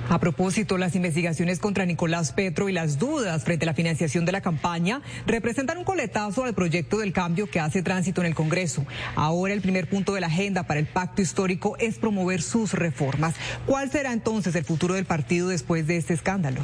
[0.07, 4.31] A propósito, las investigaciones contra Nicolás Petro y las dudas frente a la financiación de
[4.31, 8.85] la campaña representan un coletazo al proyecto del cambio que hace tránsito en el Congreso.
[9.15, 13.33] Ahora el primer punto de la agenda para el pacto histórico es promover sus reformas.
[13.65, 16.61] ¿Cuál será entonces el futuro del partido después de este escándalo?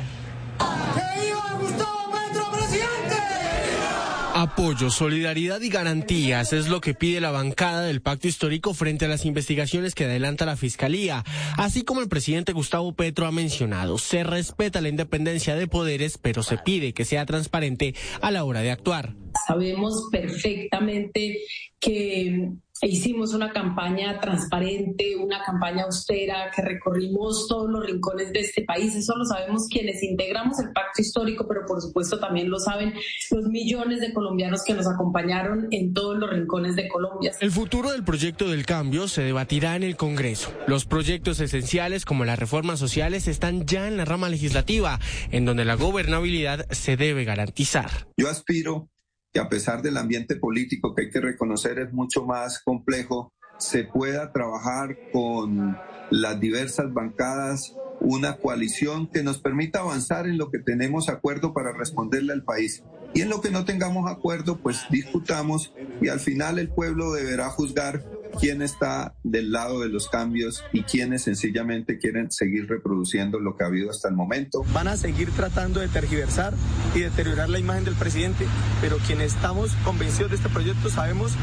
[4.33, 9.07] Apoyo, solidaridad y garantías es lo que pide la bancada del pacto histórico frente a
[9.09, 11.23] las investigaciones que adelanta la Fiscalía.
[11.57, 16.43] Así como el presidente Gustavo Petro ha mencionado, se respeta la independencia de poderes, pero
[16.43, 19.15] se pide que sea transparente a la hora de actuar.
[19.47, 21.39] Sabemos perfectamente
[21.79, 22.51] que
[22.87, 28.95] hicimos una campaña transparente, una campaña austera, que recorrimos todos los rincones de este país.
[28.95, 32.93] Eso lo sabemos quienes integramos el pacto histórico, pero por supuesto también lo saben
[33.31, 37.31] los millones de colombianos que nos acompañaron en todos los rincones de Colombia.
[37.39, 40.53] El futuro del proyecto del cambio se debatirá en el Congreso.
[40.67, 44.99] Los proyectos esenciales como las reformas sociales están ya en la rama legislativa,
[45.31, 48.07] en donde la gobernabilidad se debe garantizar.
[48.17, 48.90] Yo aspiro
[49.33, 53.83] que a pesar del ambiente político que hay que reconocer es mucho más complejo, se
[53.83, 55.77] pueda trabajar con
[56.09, 61.71] las diversas bancadas una coalición que nos permita avanzar en lo que tenemos acuerdo para
[61.71, 62.83] responderle al país.
[63.13, 67.49] Y en lo que no tengamos acuerdo, pues discutamos y al final el pueblo deberá
[67.49, 68.03] juzgar
[68.39, 73.63] quién está del lado de los cambios y quiénes sencillamente quieren seguir reproduciendo lo que
[73.63, 74.63] ha habido hasta el momento.
[74.73, 76.53] Van a seguir tratando de tergiversar
[76.95, 78.45] y deteriorar la imagen del presidente,
[78.79, 81.33] pero quienes estamos convencidos de este proyecto sabemos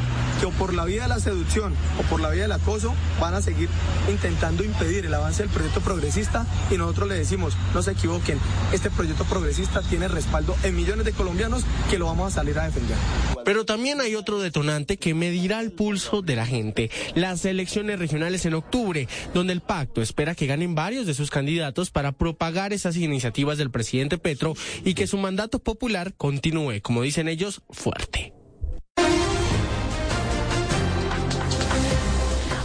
[0.41, 3.35] que o por la vía de la seducción o por la vía del acoso van
[3.35, 3.69] a seguir
[4.11, 8.39] intentando impedir el avance del proyecto progresista y nosotros le decimos, no se equivoquen,
[8.73, 11.58] este proyecto progresista tiene respaldo en millones de colombianos
[11.91, 12.97] que lo vamos a salir a defender.
[13.45, 18.45] Pero también hay otro detonante que medirá el pulso de la gente las elecciones regionales
[18.47, 22.97] en octubre, donde el pacto espera que ganen varios de sus candidatos para propagar esas
[22.97, 24.55] iniciativas del presidente Petro
[24.85, 28.38] y que su mandato popular continúe, como dicen ellos, fuerte.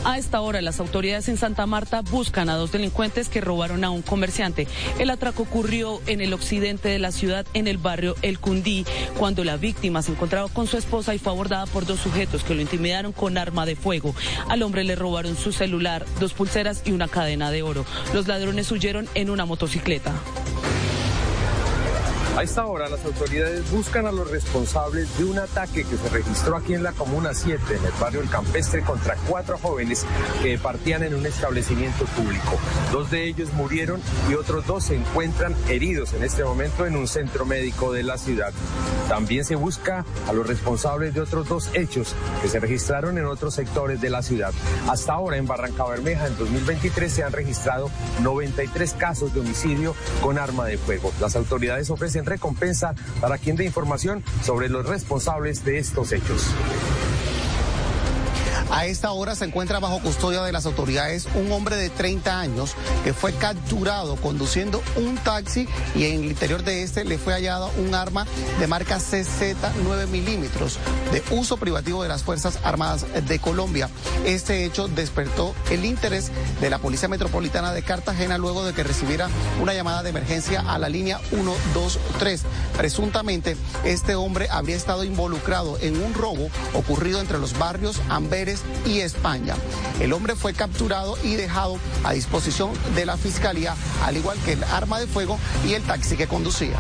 [0.06, 3.90] A esta hora, las autoridades en Santa Marta buscan a dos delincuentes que robaron a
[3.90, 4.67] un comerciante.
[4.99, 8.85] El atraco ocurrió en el occidente de la ciudad, en el barrio El Cundí,
[9.17, 12.53] cuando la víctima se encontraba con su esposa y fue abordada por dos sujetos que
[12.53, 14.14] lo intimidaron con arma de fuego.
[14.49, 17.85] Al hombre le robaron su celular, dos pulseras y una cadena de oro.
[18.14, 20.14] Los ladrones huyeron en una motocicleta.
[22.35, 26.55] A esta hora las autoridades buscan a los responsables de un ataque que se registró
[26.55, 30.03] aquí en la Comuna 7, en el barrio El Campestre, contra cuatro jóvenes
[30.41, 32.57] que partían en un establecimiento público.
[32.91, 37.07] Dos de ellos murieron y otros dos se encuentran heridos en este momento en un
[37.07, 38.51] centro médico de la ciudad.
[39.07, 43.53] También se busca a los responsables de otros dos hechos que se registraron en otros
[43.53, 44.53] sectores de la ciudad.
[44.89, 47.91] Hasta ahora en Barranca Bermeja en 2023 se han registrado
[48.23, 51.13] 93 casos de homicidio con arma de fuego.
[51.21, 56.48] Las autoridades ofrecen recompensa para quien dé información sobre los responsables de estos hechos.
[58.74, 62.74] A esta hora se encuentra bajo custodia de las autoridades un hombre de 30 años
[63.03, 67.69] que fue capturado conduciendo un taxi y en el interior de este le fue hallado
[67.77, 68.26] un arma
[68.60, 70.80] de marca CZ 9 milímetros
[71.11, 73.92] de uso privativo de las Fuerzas Armadas de Colombia.
[74.26, 79.30] Este hecho despertó el interés de la Policía Metropolitana de Cartagena luego de que recibiera
[79.61, 82.42] una llamada de emergencia a la línea 123.
[82.76, 89.00] Presuntamente, este hombre habría estado involucrado en un robo ocurrido entre los barrios Amberes y
[89.00, 89.56] España.
[90.00, 94.64] El hombre fue capturado y dejado a disposición de la Fiscalía, al igual que el
[94.64, 96.77] arma de fuego y el taxi que conducía.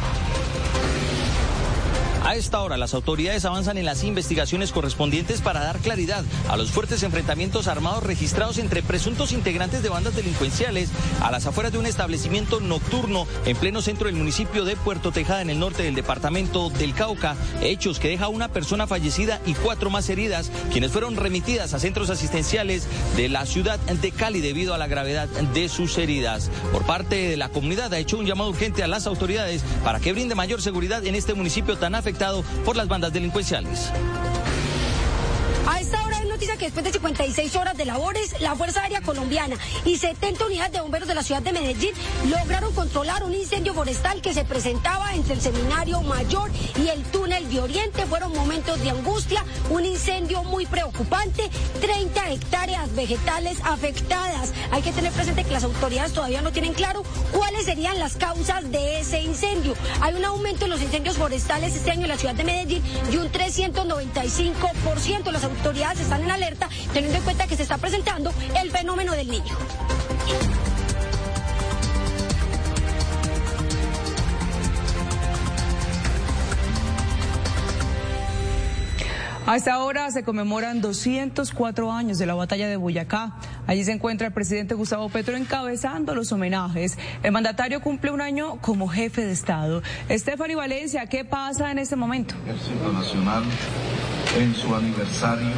[2.23, 6.71] A esta hora, las autoridades avanzan en las investigaciones correspondientes para dar claridad a los
[6.71, 10.89] fuertes enfrentamientos armados registrados entre presuntos integrantes de bandas delincuenciales
[11.21, 15.41] a las afueras de un establecimiento nocturno en pleno centro del municipio de Puerto Tejada,
[15.41, 17.35] en el norte del departamento del Cauca.
[17.61, 22.09] Hechos que deja una persona fallecida y cuatro más heridas, quienes fueron remitidas a centros
[22.09, 22.87] asistenciales
[23.17, 26.49] de la ciudad de Cali debido a la gravedad de sus heridas.
[26.71, 30.13] Por parte de la comunidad ha hecho un llamado urgente a las autoridades para que
[30.13, 32.12] brinde mayor seguridad en este municipio tan afectado
[32.65, 33.91] por las bandas delincuenciales.
[36.43, 39.55] Noticia que después de 56 horas de labores, la Fuerza Aérea Colombiana
[39.85, 41.93] y 70 unidades de bomberos de la ciudad de Medellín
[42.29, 46.51] lograron controlar un incendio forestal que se presentaba entre el Seminario Mayor
[46.83, 48.05] y el túnel de Oriente.
[48.07, 51.49] Fueron momentos de angustia, un incendio muy preocupante,
[51.79, 54.51] 30 hectáreas vegetales afectadas.
[54.71, 58.69] Hay que tener presente que las autoridades todavía no tienen claro cuáles serían las causas
[58.69, 59.75] de ese incendio.
[60.01, 63.15] Hay un aumento en los incendios forestales este año en la ciudad de Medellín y
[63.15, 65.31] un 395%.
[65.31, 68.31] Las autoridades están en alerta, teniendo en cuenta que se está presentando
[68.61, 69.55] el fenómeno del niño.
[79.45, 83.33] A esta hora se conmemoran 204 años de la batalla de Boyacá.
[83.67, 86.97] Allí se encuentra el presidente Gustavo Petro encabezando los homenajes.
[87.23, 89.83] El mandatario cumple un año como jefe de Estado.
[90.07, 92.35] Estefany Valencia, ¿qué pasa en este momento?
[92.71, 93.43] Internacional
[94.37, 95.51] en su aniversario.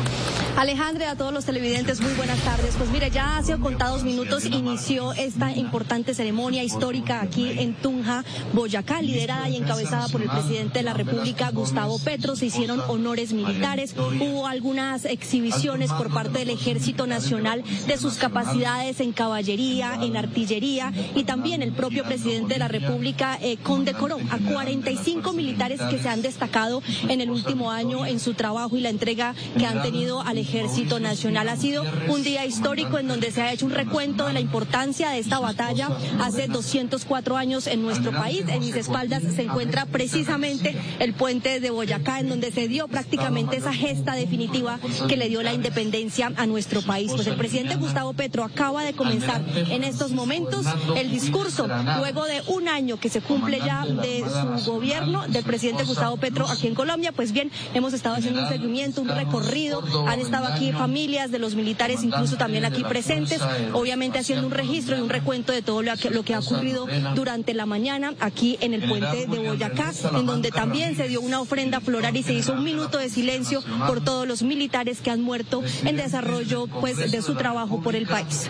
[0.58, 2.76] Alejandra, a todos los televidentes, muy buenas tardes.
[2.78, 8.24] Pues mire, ya hace contados minutos inició esta importante ceremonia histórica aquí en Tunja,
[8.54, 12.36] Boyacá, liderada y encabezada por el presidente de la República, Gustavo Petro.
[12.36, 19.02] Se hicieron honores militares, hubo algunas exhibiciones por parte del Ejército Nacional de sus capacidades
[19.02, 24.38] en caballería, en artillería y también el propio presidente de la República eh, condecoró a
[24.38, 28.90] 45 militares que se han destacado en el último año en su trabajo y la
[28.90, 31.50] entrega que han tenido al Ejército Nacional.
[31.50, 35.10] Ha sido un día histórico en donde se ha hecho un recuento de la importancia
[35.10, 35.90] de esta batalla
[36.22, 38.45] hace 204 años en nuestro país.
[38.48, 43.58] En mis espaldas se encuentra precisamente el puente de Boyacá, en donde se dio prácticamente
[43.58, 47.11] esa gesta definitiva que le dio la independencia a nuestro país.
[47.14, 51.68] Pues el presidente Gustavo Petro acaba de comenzar en estos momentos el discurso,
[52.00, 54.24] luego de un año que se cumple ya de
[54.64, 57.11] su gobierno, del presidente Gustavo Petro aquí en Colombia.
[57.11, 59.84] Pues bien, hemos estado haciendo un seguimiento, un recorrido.
[60.08, 63.42] Han estado aquí familias de los militares, incluso también aquí presentes,
[63.74, 66.88] obviamente haciendo un registro y un recuento de todo lo que, lo que ha ocurrido
[67.16, 71.42] durante la mañana aquí en el puente de Boyacá, en donde también se dio una
[71.42, 75.22] ofrenda floral y se hizo un minuto de silencio por todos los militares que han
[75.22, 78.50] muerto en desarrollo pues de su trabajo por el país.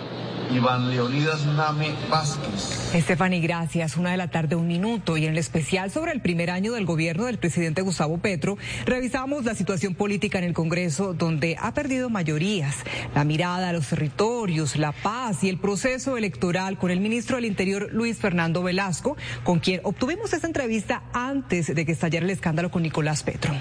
[0.52, 2.94] Iván Leonidas Name Vázquez.
[2.94, 3.98] Estefany, gracias.
[3.98, 5.18] Una de la tarde, un minuto.
[5.18, 9.46] Y en el especial sobre el primer año del gobierno del presidente Gustavo Petro, revisamos
[9.46, 12.76] la situación política en el Congreso, donde ha perdido mayorías,
[13.14, 17.46] la mirada a los territorios, la paz y el proceso electoral con el ministro del
[17.46, 22.72] Interior, Luis Fernando Velasco, con quien obtuvimos esta entrevista antes de que estallara el escándalo
[22.72, 23.54] con Nicolás Petro.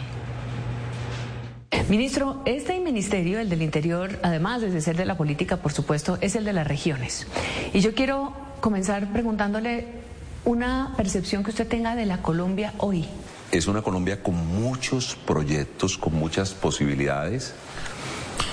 [1.88, 6.34] Ministro, este ministerio, el del Interior, además de ser de la política, por supuesto, es
[6.34, 7.26] el de las regiones.
[7.72, 9.86] Y yo quiero comenzar preguntándole
[10.44, 13.06] una percepción que usted tenga de la Colombia hoy.
[13.52, 17.54] Es una Colombia con muchos proyectos, con muchas posibilidades.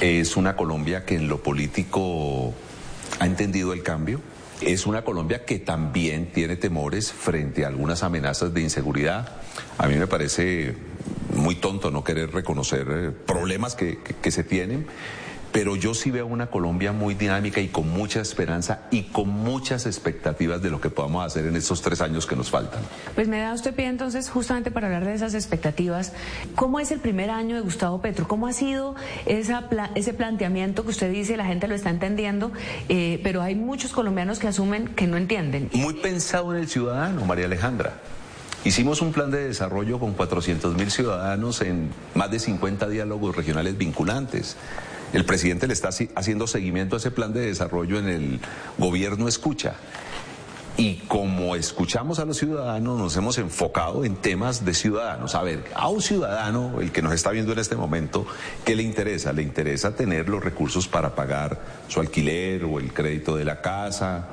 [0.02, 2.54] Es una Colombia que en lo político
[3.20, 4.22] ha entendido el cambio.
[4.62, 9.38] Es una Colombia que también tiene temores frente a algunas amenazas de inseguridad.
[9.78, 10.76] A mí me parece
[11.36, 14.86] muy tonto no querer reconocer eh, problemas que, que, se tienen,
[15.52, 19.86] pero yo sí veo una Colombia muy dinámica y con mucha esperanza y con muchas
[19.86, 22.82] expectativas de lo que podamos hacer en estos tres años que nos faltan.
[23.16, 26.14] Pues me da usted pie entonces justamente para hablar de esas expectativas.
[26.56, 28.28] ¿Cómo es el primer año de Gustavo Petro?
[28.28, 32.52] ¿Cómo ha sido esa ese planteamiento que usted dice, la gente lo está entendiendo,
[32.90, 35.70] eh, pero hay muchos colombianos que asumen que no entienden?
[35.74, 38.00] Muy pensado en el ciudadano, María Alejandra.
[38.64, 43.76] Hicimos un plan de desarrollo con 400 mil ciudadanos en más de 50 diálogos regionales
[43.76, 44.56] vinculantes.
[45.14, 48.40] El presidente le está haciendo seguimiento a ese plan de desarrollo en el
[48.78, 49.74] gobierno escucha.
[50.78, 55.34] Y como escuchamos a los ciudadanos, nos hemos enfocado en temas de ciudadanos.
[55.36, 58.26] A ver, a un ciudadano, el que nos está viendo en este momento,
[58.64, 59.34] ¿qué le interesa?
[59.34, 64.30] Le interesa tener los recursos para pagar su alquiler o el crédito de la casa,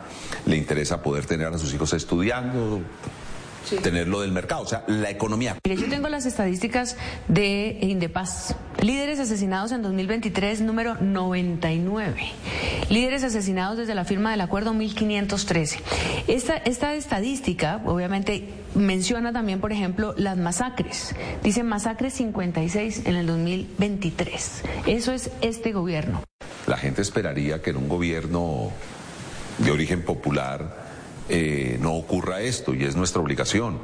[0.46, 2.82] le interesa poder tener a sus hijos estudiando,
[3.76, 5.56] tenerlo del mercado, o sea, la economía.
[5.64, 6.96] Mire, yo tengo las estadísticas
[7.28, 8.54] de Indepaz.
[8.80, 12.20] Líderes asesinados en 2023, número 99.
[12.88, 15.80] Líderes asesinados desde la firma del acuerdo 1513.
[16.28, 21.14] Esta, esta estadística, obviamente, menciona también, por ejemplo, las masacres.
[21.42, 24.62] Dice masacres 56 en el 2023.
[24.86, 26.22] Eso es este gobierno.
[26.66, 28.70] La gente esperaría que en un gobierno
[29.58, 30.87] de origen popular
[31.28, 33.78] eh, no ocurra esto y es nuestra obligación.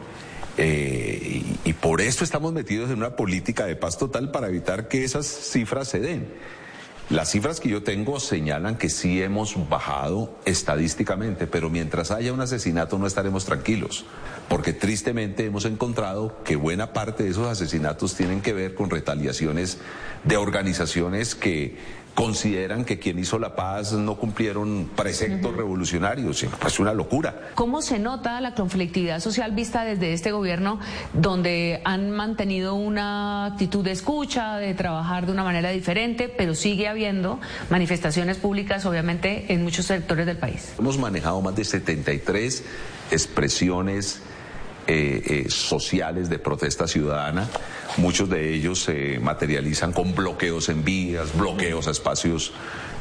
[0.57, 4.87] Eh, y, y, por esto estamos metidos en una política de paz total para evitar
[4.87, 6.29] que esas cifras se den.
[7.11, 12.41] Las cifras que yo tengo señalan que sí hemos bajado estadísticamente, pero mientras haya un
[12.41, 14.07] asesinato no estaremos tranquilos,
[14.49, 19.79] porque tristemente hemos encontrado que buena parte de esos asesinatos tienen que ver con retaliaciones
[20.25, 21.77] de organizaciones que
[22.15, 26.43] consideran que quien hizo la paz no cumplieron preceptos revolucionarios.
[26.43, 27.51] Es pues una locura.
[27.55, 30.79] ¿Cómo se nota la conflictividad social vista desde este gobierno,
[31.13, 36.89] donde han mantenido una actitud de escucha, de trabajar de una manera diferente, pero sigue
[36.89, 40.73] habiendo manifestaciones públicas, obviamente, en muchos sectores del país?
[40.79, 42.65] Hemos manejado más de 73
[43.11, 44.23] expresiones
[44.87, 47.49] eh, eh, sociales de protesta ciudadana.
[47.97, 52.53] Muchos de ellos se materializan con bloqueos en vías, bloqueos a espacios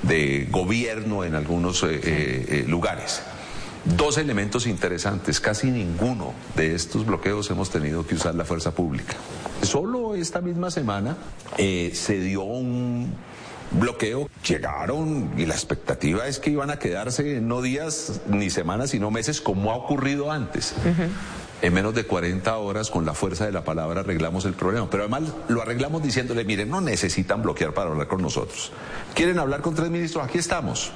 [0.02, 3.22] de gobierno en algunos eh, lugares.
[3.86, 5.42] Dos elementos interesantes.
[5.42, 9.16] Casi ninguno de estos bloqueos hemos tenido que usar la fuerza pública.
[9.62, 11.18] Solo esta misma semana
[11.58, 13.14] eh, se dio un
[13.72, 14.30] bloqueo.
[14.48, 19.42] Llegaron y la expectativa es que iban a quedarse no días ni semanas, sino meses,
[19.42, 20.74] como ha ocurrido antes
[21.64, 24.90] en menos de 40 horas con la fuerza de la palabra arreglamos el problema.
[24.90, 28.74] Pero además lo arreglamos diciéndole, miren, no necesitan bloquear para hablar con nosotros.
[29.16, 30.26] ¿Quieren hablar con tres ministros?
[30.26, 30.92] Aquí estamos.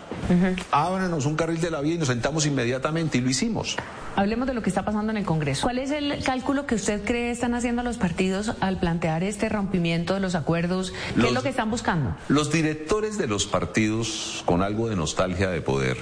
[0.69, 3.77] Ábranos un carril de la vía y nos sentamos inmediatamente y lo hicimos.
[4.17, 5.61] Hablemos de lo que está pasando en el Congreso.
[5.61, 10.15] ¿Cuál es el cálculo que usted cree están haciendo los partidos al plantear este rompimiento
[10.15, 10.91] de los acuerdos?
[11.15, 12.13] ¿Qué es lo que están buscando?
[12.27, 15.95] Los directores de los partidos con algo de nostalgia de poder,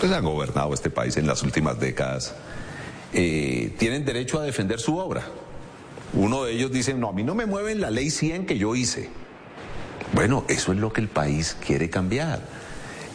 [0.00, 2.34] pues han gobernado este país en las últimas décadas
[3.12, 5.22] eh, tienen derecho a defender su obra.
[6.14, 8.74] Uno de ellos dice, no, a mí no me mueven la ley 100 que yo
[8.74, 9.10] hice.
[10.12, 12.40] Bueno, eso es lo que el país quiere cambiar.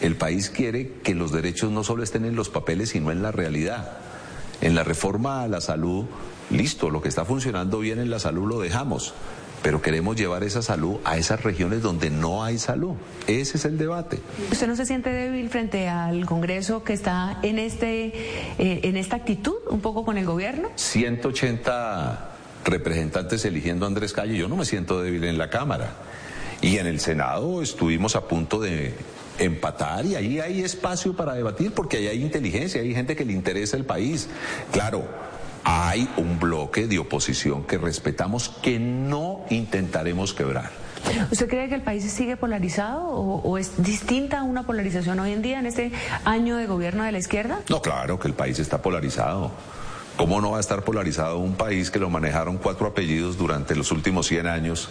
[0.00, 3.32] El país quiere que los derechos no solo estén en los papeles, sino en la
[3.32, 3.98] realidad.
[4.60, 6.06] En la reforma a la salud,
[6.50, 9.14] listo, lo que está funcionando bien en la salud lo dejamos
[9.62, 12.94] pero queremos llevar esa salud a esas regiones donde no hay salud.
[13.26, 14.18] Ese es el debate.
[14.50, 18.06] ¿Usted no se siente débil frente al Congreso que está en, este,
[18.58, 20.70] eh, en esta actitud, un poco con el gobierno?
[20.74, 22.30] 180
[22.64, 25.94] representantes eligiendo a Andrés Calle, yo no me siento débil en la Cámara.
[26.60, 28.94] Y en el Senado estuvimos a punto de
[29.38, 33.32] empatar y ahí hay espacio para debatir porque ahí hay inteligencia, hay gente que le
[33.32, 34.28] interesa el país.
[34.70, 35.04] Claro,
[35.64, 40.70] hay un bloque de oposición que respetamos que no intentaremos quebrar.
[41.30, 45.42] ¿Usted cree que el país sigue polarizado o, es distinta a una polarización hoy en
[45.42, 45.92] día en este
[46.24, 47.60] año de gobierno de la izquierda?
[47.68, 49.50] No, claro que el país está polarizado.
[50.16, 53.90] ¿Cómo no va a estar polarizado un país que lo manejaron cuatro apellidos durante los
[53.90, 54.88] últimos 100 años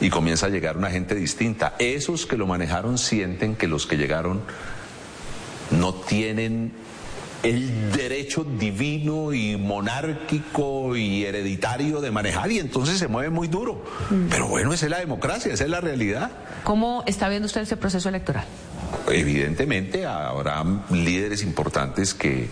[0.00, 1.74] y comienza a llegar una gente distinta?
[1.78, 4.40] Esos que lo manejaron sienten que los que llegaron
[5.70, 6.72] no tienen
[7.42, 13.82] el derecho divino y monárquico y hereditario de manejar y entonces se mueve muy duro.
[14.10, 14.26] Mm.
[14.28, 16.30] Pero bueno, esa es la democracia, esa es la realidad.
[16.64, 18.44] ¿Cómo está viendo usted ese proceso electoral?
[19.08, 22.48] Evidentemente habrá líderes importantes que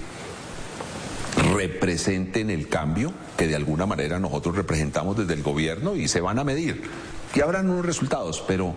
[1.55, 6.39] representen el cambio que de alguna manera nosotros representamos desde el gobierno y se van
[6.39, 6.83] a medir.
[7.35, 8.75] Y habrán unos resultados, pero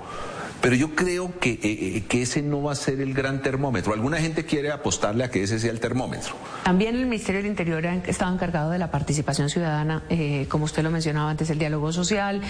[0.62, 3.94] pero yo creo que, eh, eh, que, ese no va a ser el gran termómetro.
[3.94, 6.36] Alguna gente quiere apostarle a que ese sea el termómetro.
[6.64, 10.92] También el Ministerio del Interior estaba encargado de la participación ciudadana, eh, como usted lo
[10.92, 12.42] mencionaba antes, el diálogo social,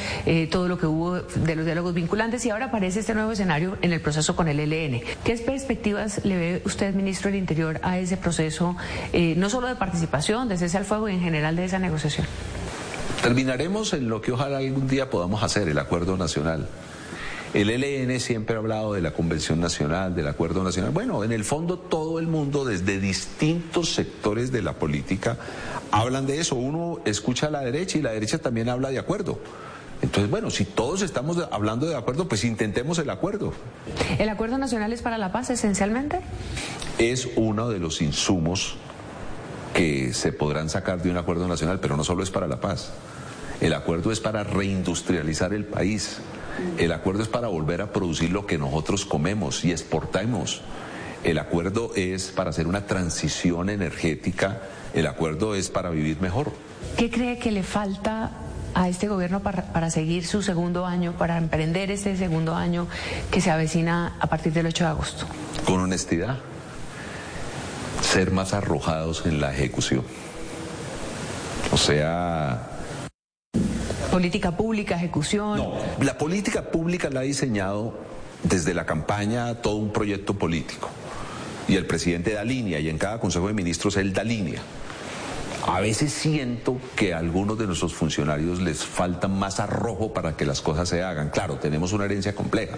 [0.49, 3.93] todo lo que hubo de los diálogos vinculantes y ahora aparece este nuevo escenario en
[3.93, 5.01] el proceso con el ELN.
[5.23, 8.75] ¿Qué perspectivas le ve usted, ministro del Interior, a ese proceso,
[9.13, 12.27] no solo de participación, de cese al fuego y en general de esa negociación?
[13.21, 16.67] Terminaremos en lo que ojalá algún día podamos hacer, el acuerdo nacional.
[17.53, 20.91] El ELN siempre ha hablado de la Convención Nacional, del Acuerdo Nacional.
[20.91, 25.37] Bueno, en el fondo todo el mundo, desde distintos sectores de la política,
[25.91, 26.55] hablan de eso.
[26.55, 29.39] Uno escucha a la derecha y la derecha también habla de acuerdo.
[30.01, 33.53] Entonces, bueno, si todos estamos hablando de acuerdo, pues intentemos el acuerdo.
[34.17, 36.21] ¿El acuerdo nacional es para la paz esencialmente?
[36.99, 38.77] Es uno de los insumos
[39.73, 42.91] que se podrán sacar de un acuerdo nacional, pero no solo es para la paz.
[43.59, 46.17] El acuerdo es para reindustrializar el país.
[46.77, 50.61] El acuerdo es para volver a producir lo que nosotros comemos y exportamos.
[51.23, 54.61] El acuerdo es para hacer una transición energética.
[54.93, 56.51] El acuerdo es para vivir mejor.
[56.97, 58.31] ¿Qué cree que le falta
[58.73, 62.87] a este gobierno para, seguir su segundo año, para emprender este segundo año
[63.29, 65.27] que se avecina a partir del 8 de agosto?
[65.65, 66.39] Con honestidad,
[68.01, 70.03] ser más arrojados en la ejecución.
[71.71, 72.70] O sea,
[74.11, 75.57] Política pública, ejecución.
[75.57, 77.93] No, la política pública la ha diseñado
[78.43, 80.89] desde la campaña todo un proyecto político.
[81.69, 84.61] Y el presidente da línea y en cada Consejo de Ministros él da línea.
[85.65, 90.45] A veces siento que a algunos de nuestros funcionarios les falta más arrojo para que
[90.45, 91.29] las cosas se hagan.
[91.29, 92.77] Claro, tenemos una herencia compleja.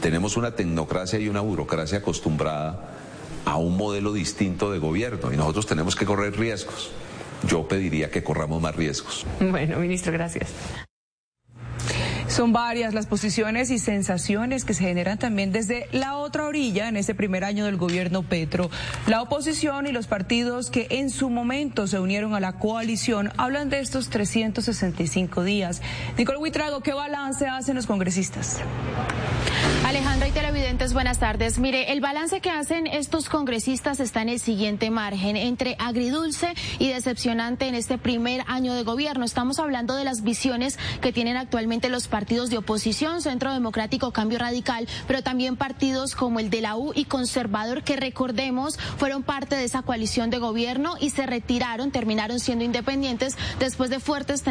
[0.00, 2.90] Tenemos una tecnocracia y una burocracia acostumbrada
[3.44, 6.90] a un modelo distinto de gobierno y nosotros tenemos que correr riesgos
[7.46, 9.24] yo pediría que corramos más riesgos.
[9.40, 10.52] Bueno, ministro, gracias.
[12.28, 16.96] Son varias las posiciones y sensaciones que se generan también desde la otra orilla en
[16.96, 18.68] este primer año del gobierno Petro.
[19.06, 23.70] La oposición y los partidos que en su momento se unieron a la coalición hablan
[23.70, 25.82] de estos 365 días.
[26.18, 28.58] Nicole Huitrago, ¿qué balance hacen los congresistas?
[29.84, 31.58] Alejandra y televidentes, buenas tardes.
[31.60, 36.88] Mire, el balance que hacen estos congresistas está en el siguiente margen, entre agridulce y
[36.88, 39.24] decepcionante en este primer año de gobierno.
[39.24, 44.40] Estamos hablando de las visiones que tienen actualmente los partidos de oposición, Centro Democrático Cambio
[44.40, 49.54] Radical, pero también partidos como el de la U y Conservador, que recordemos fueron parte
[49.54, 54.46] de esa coalición de gobierno y se retiraron, terminaron siendo independientes después de fuertes tensiones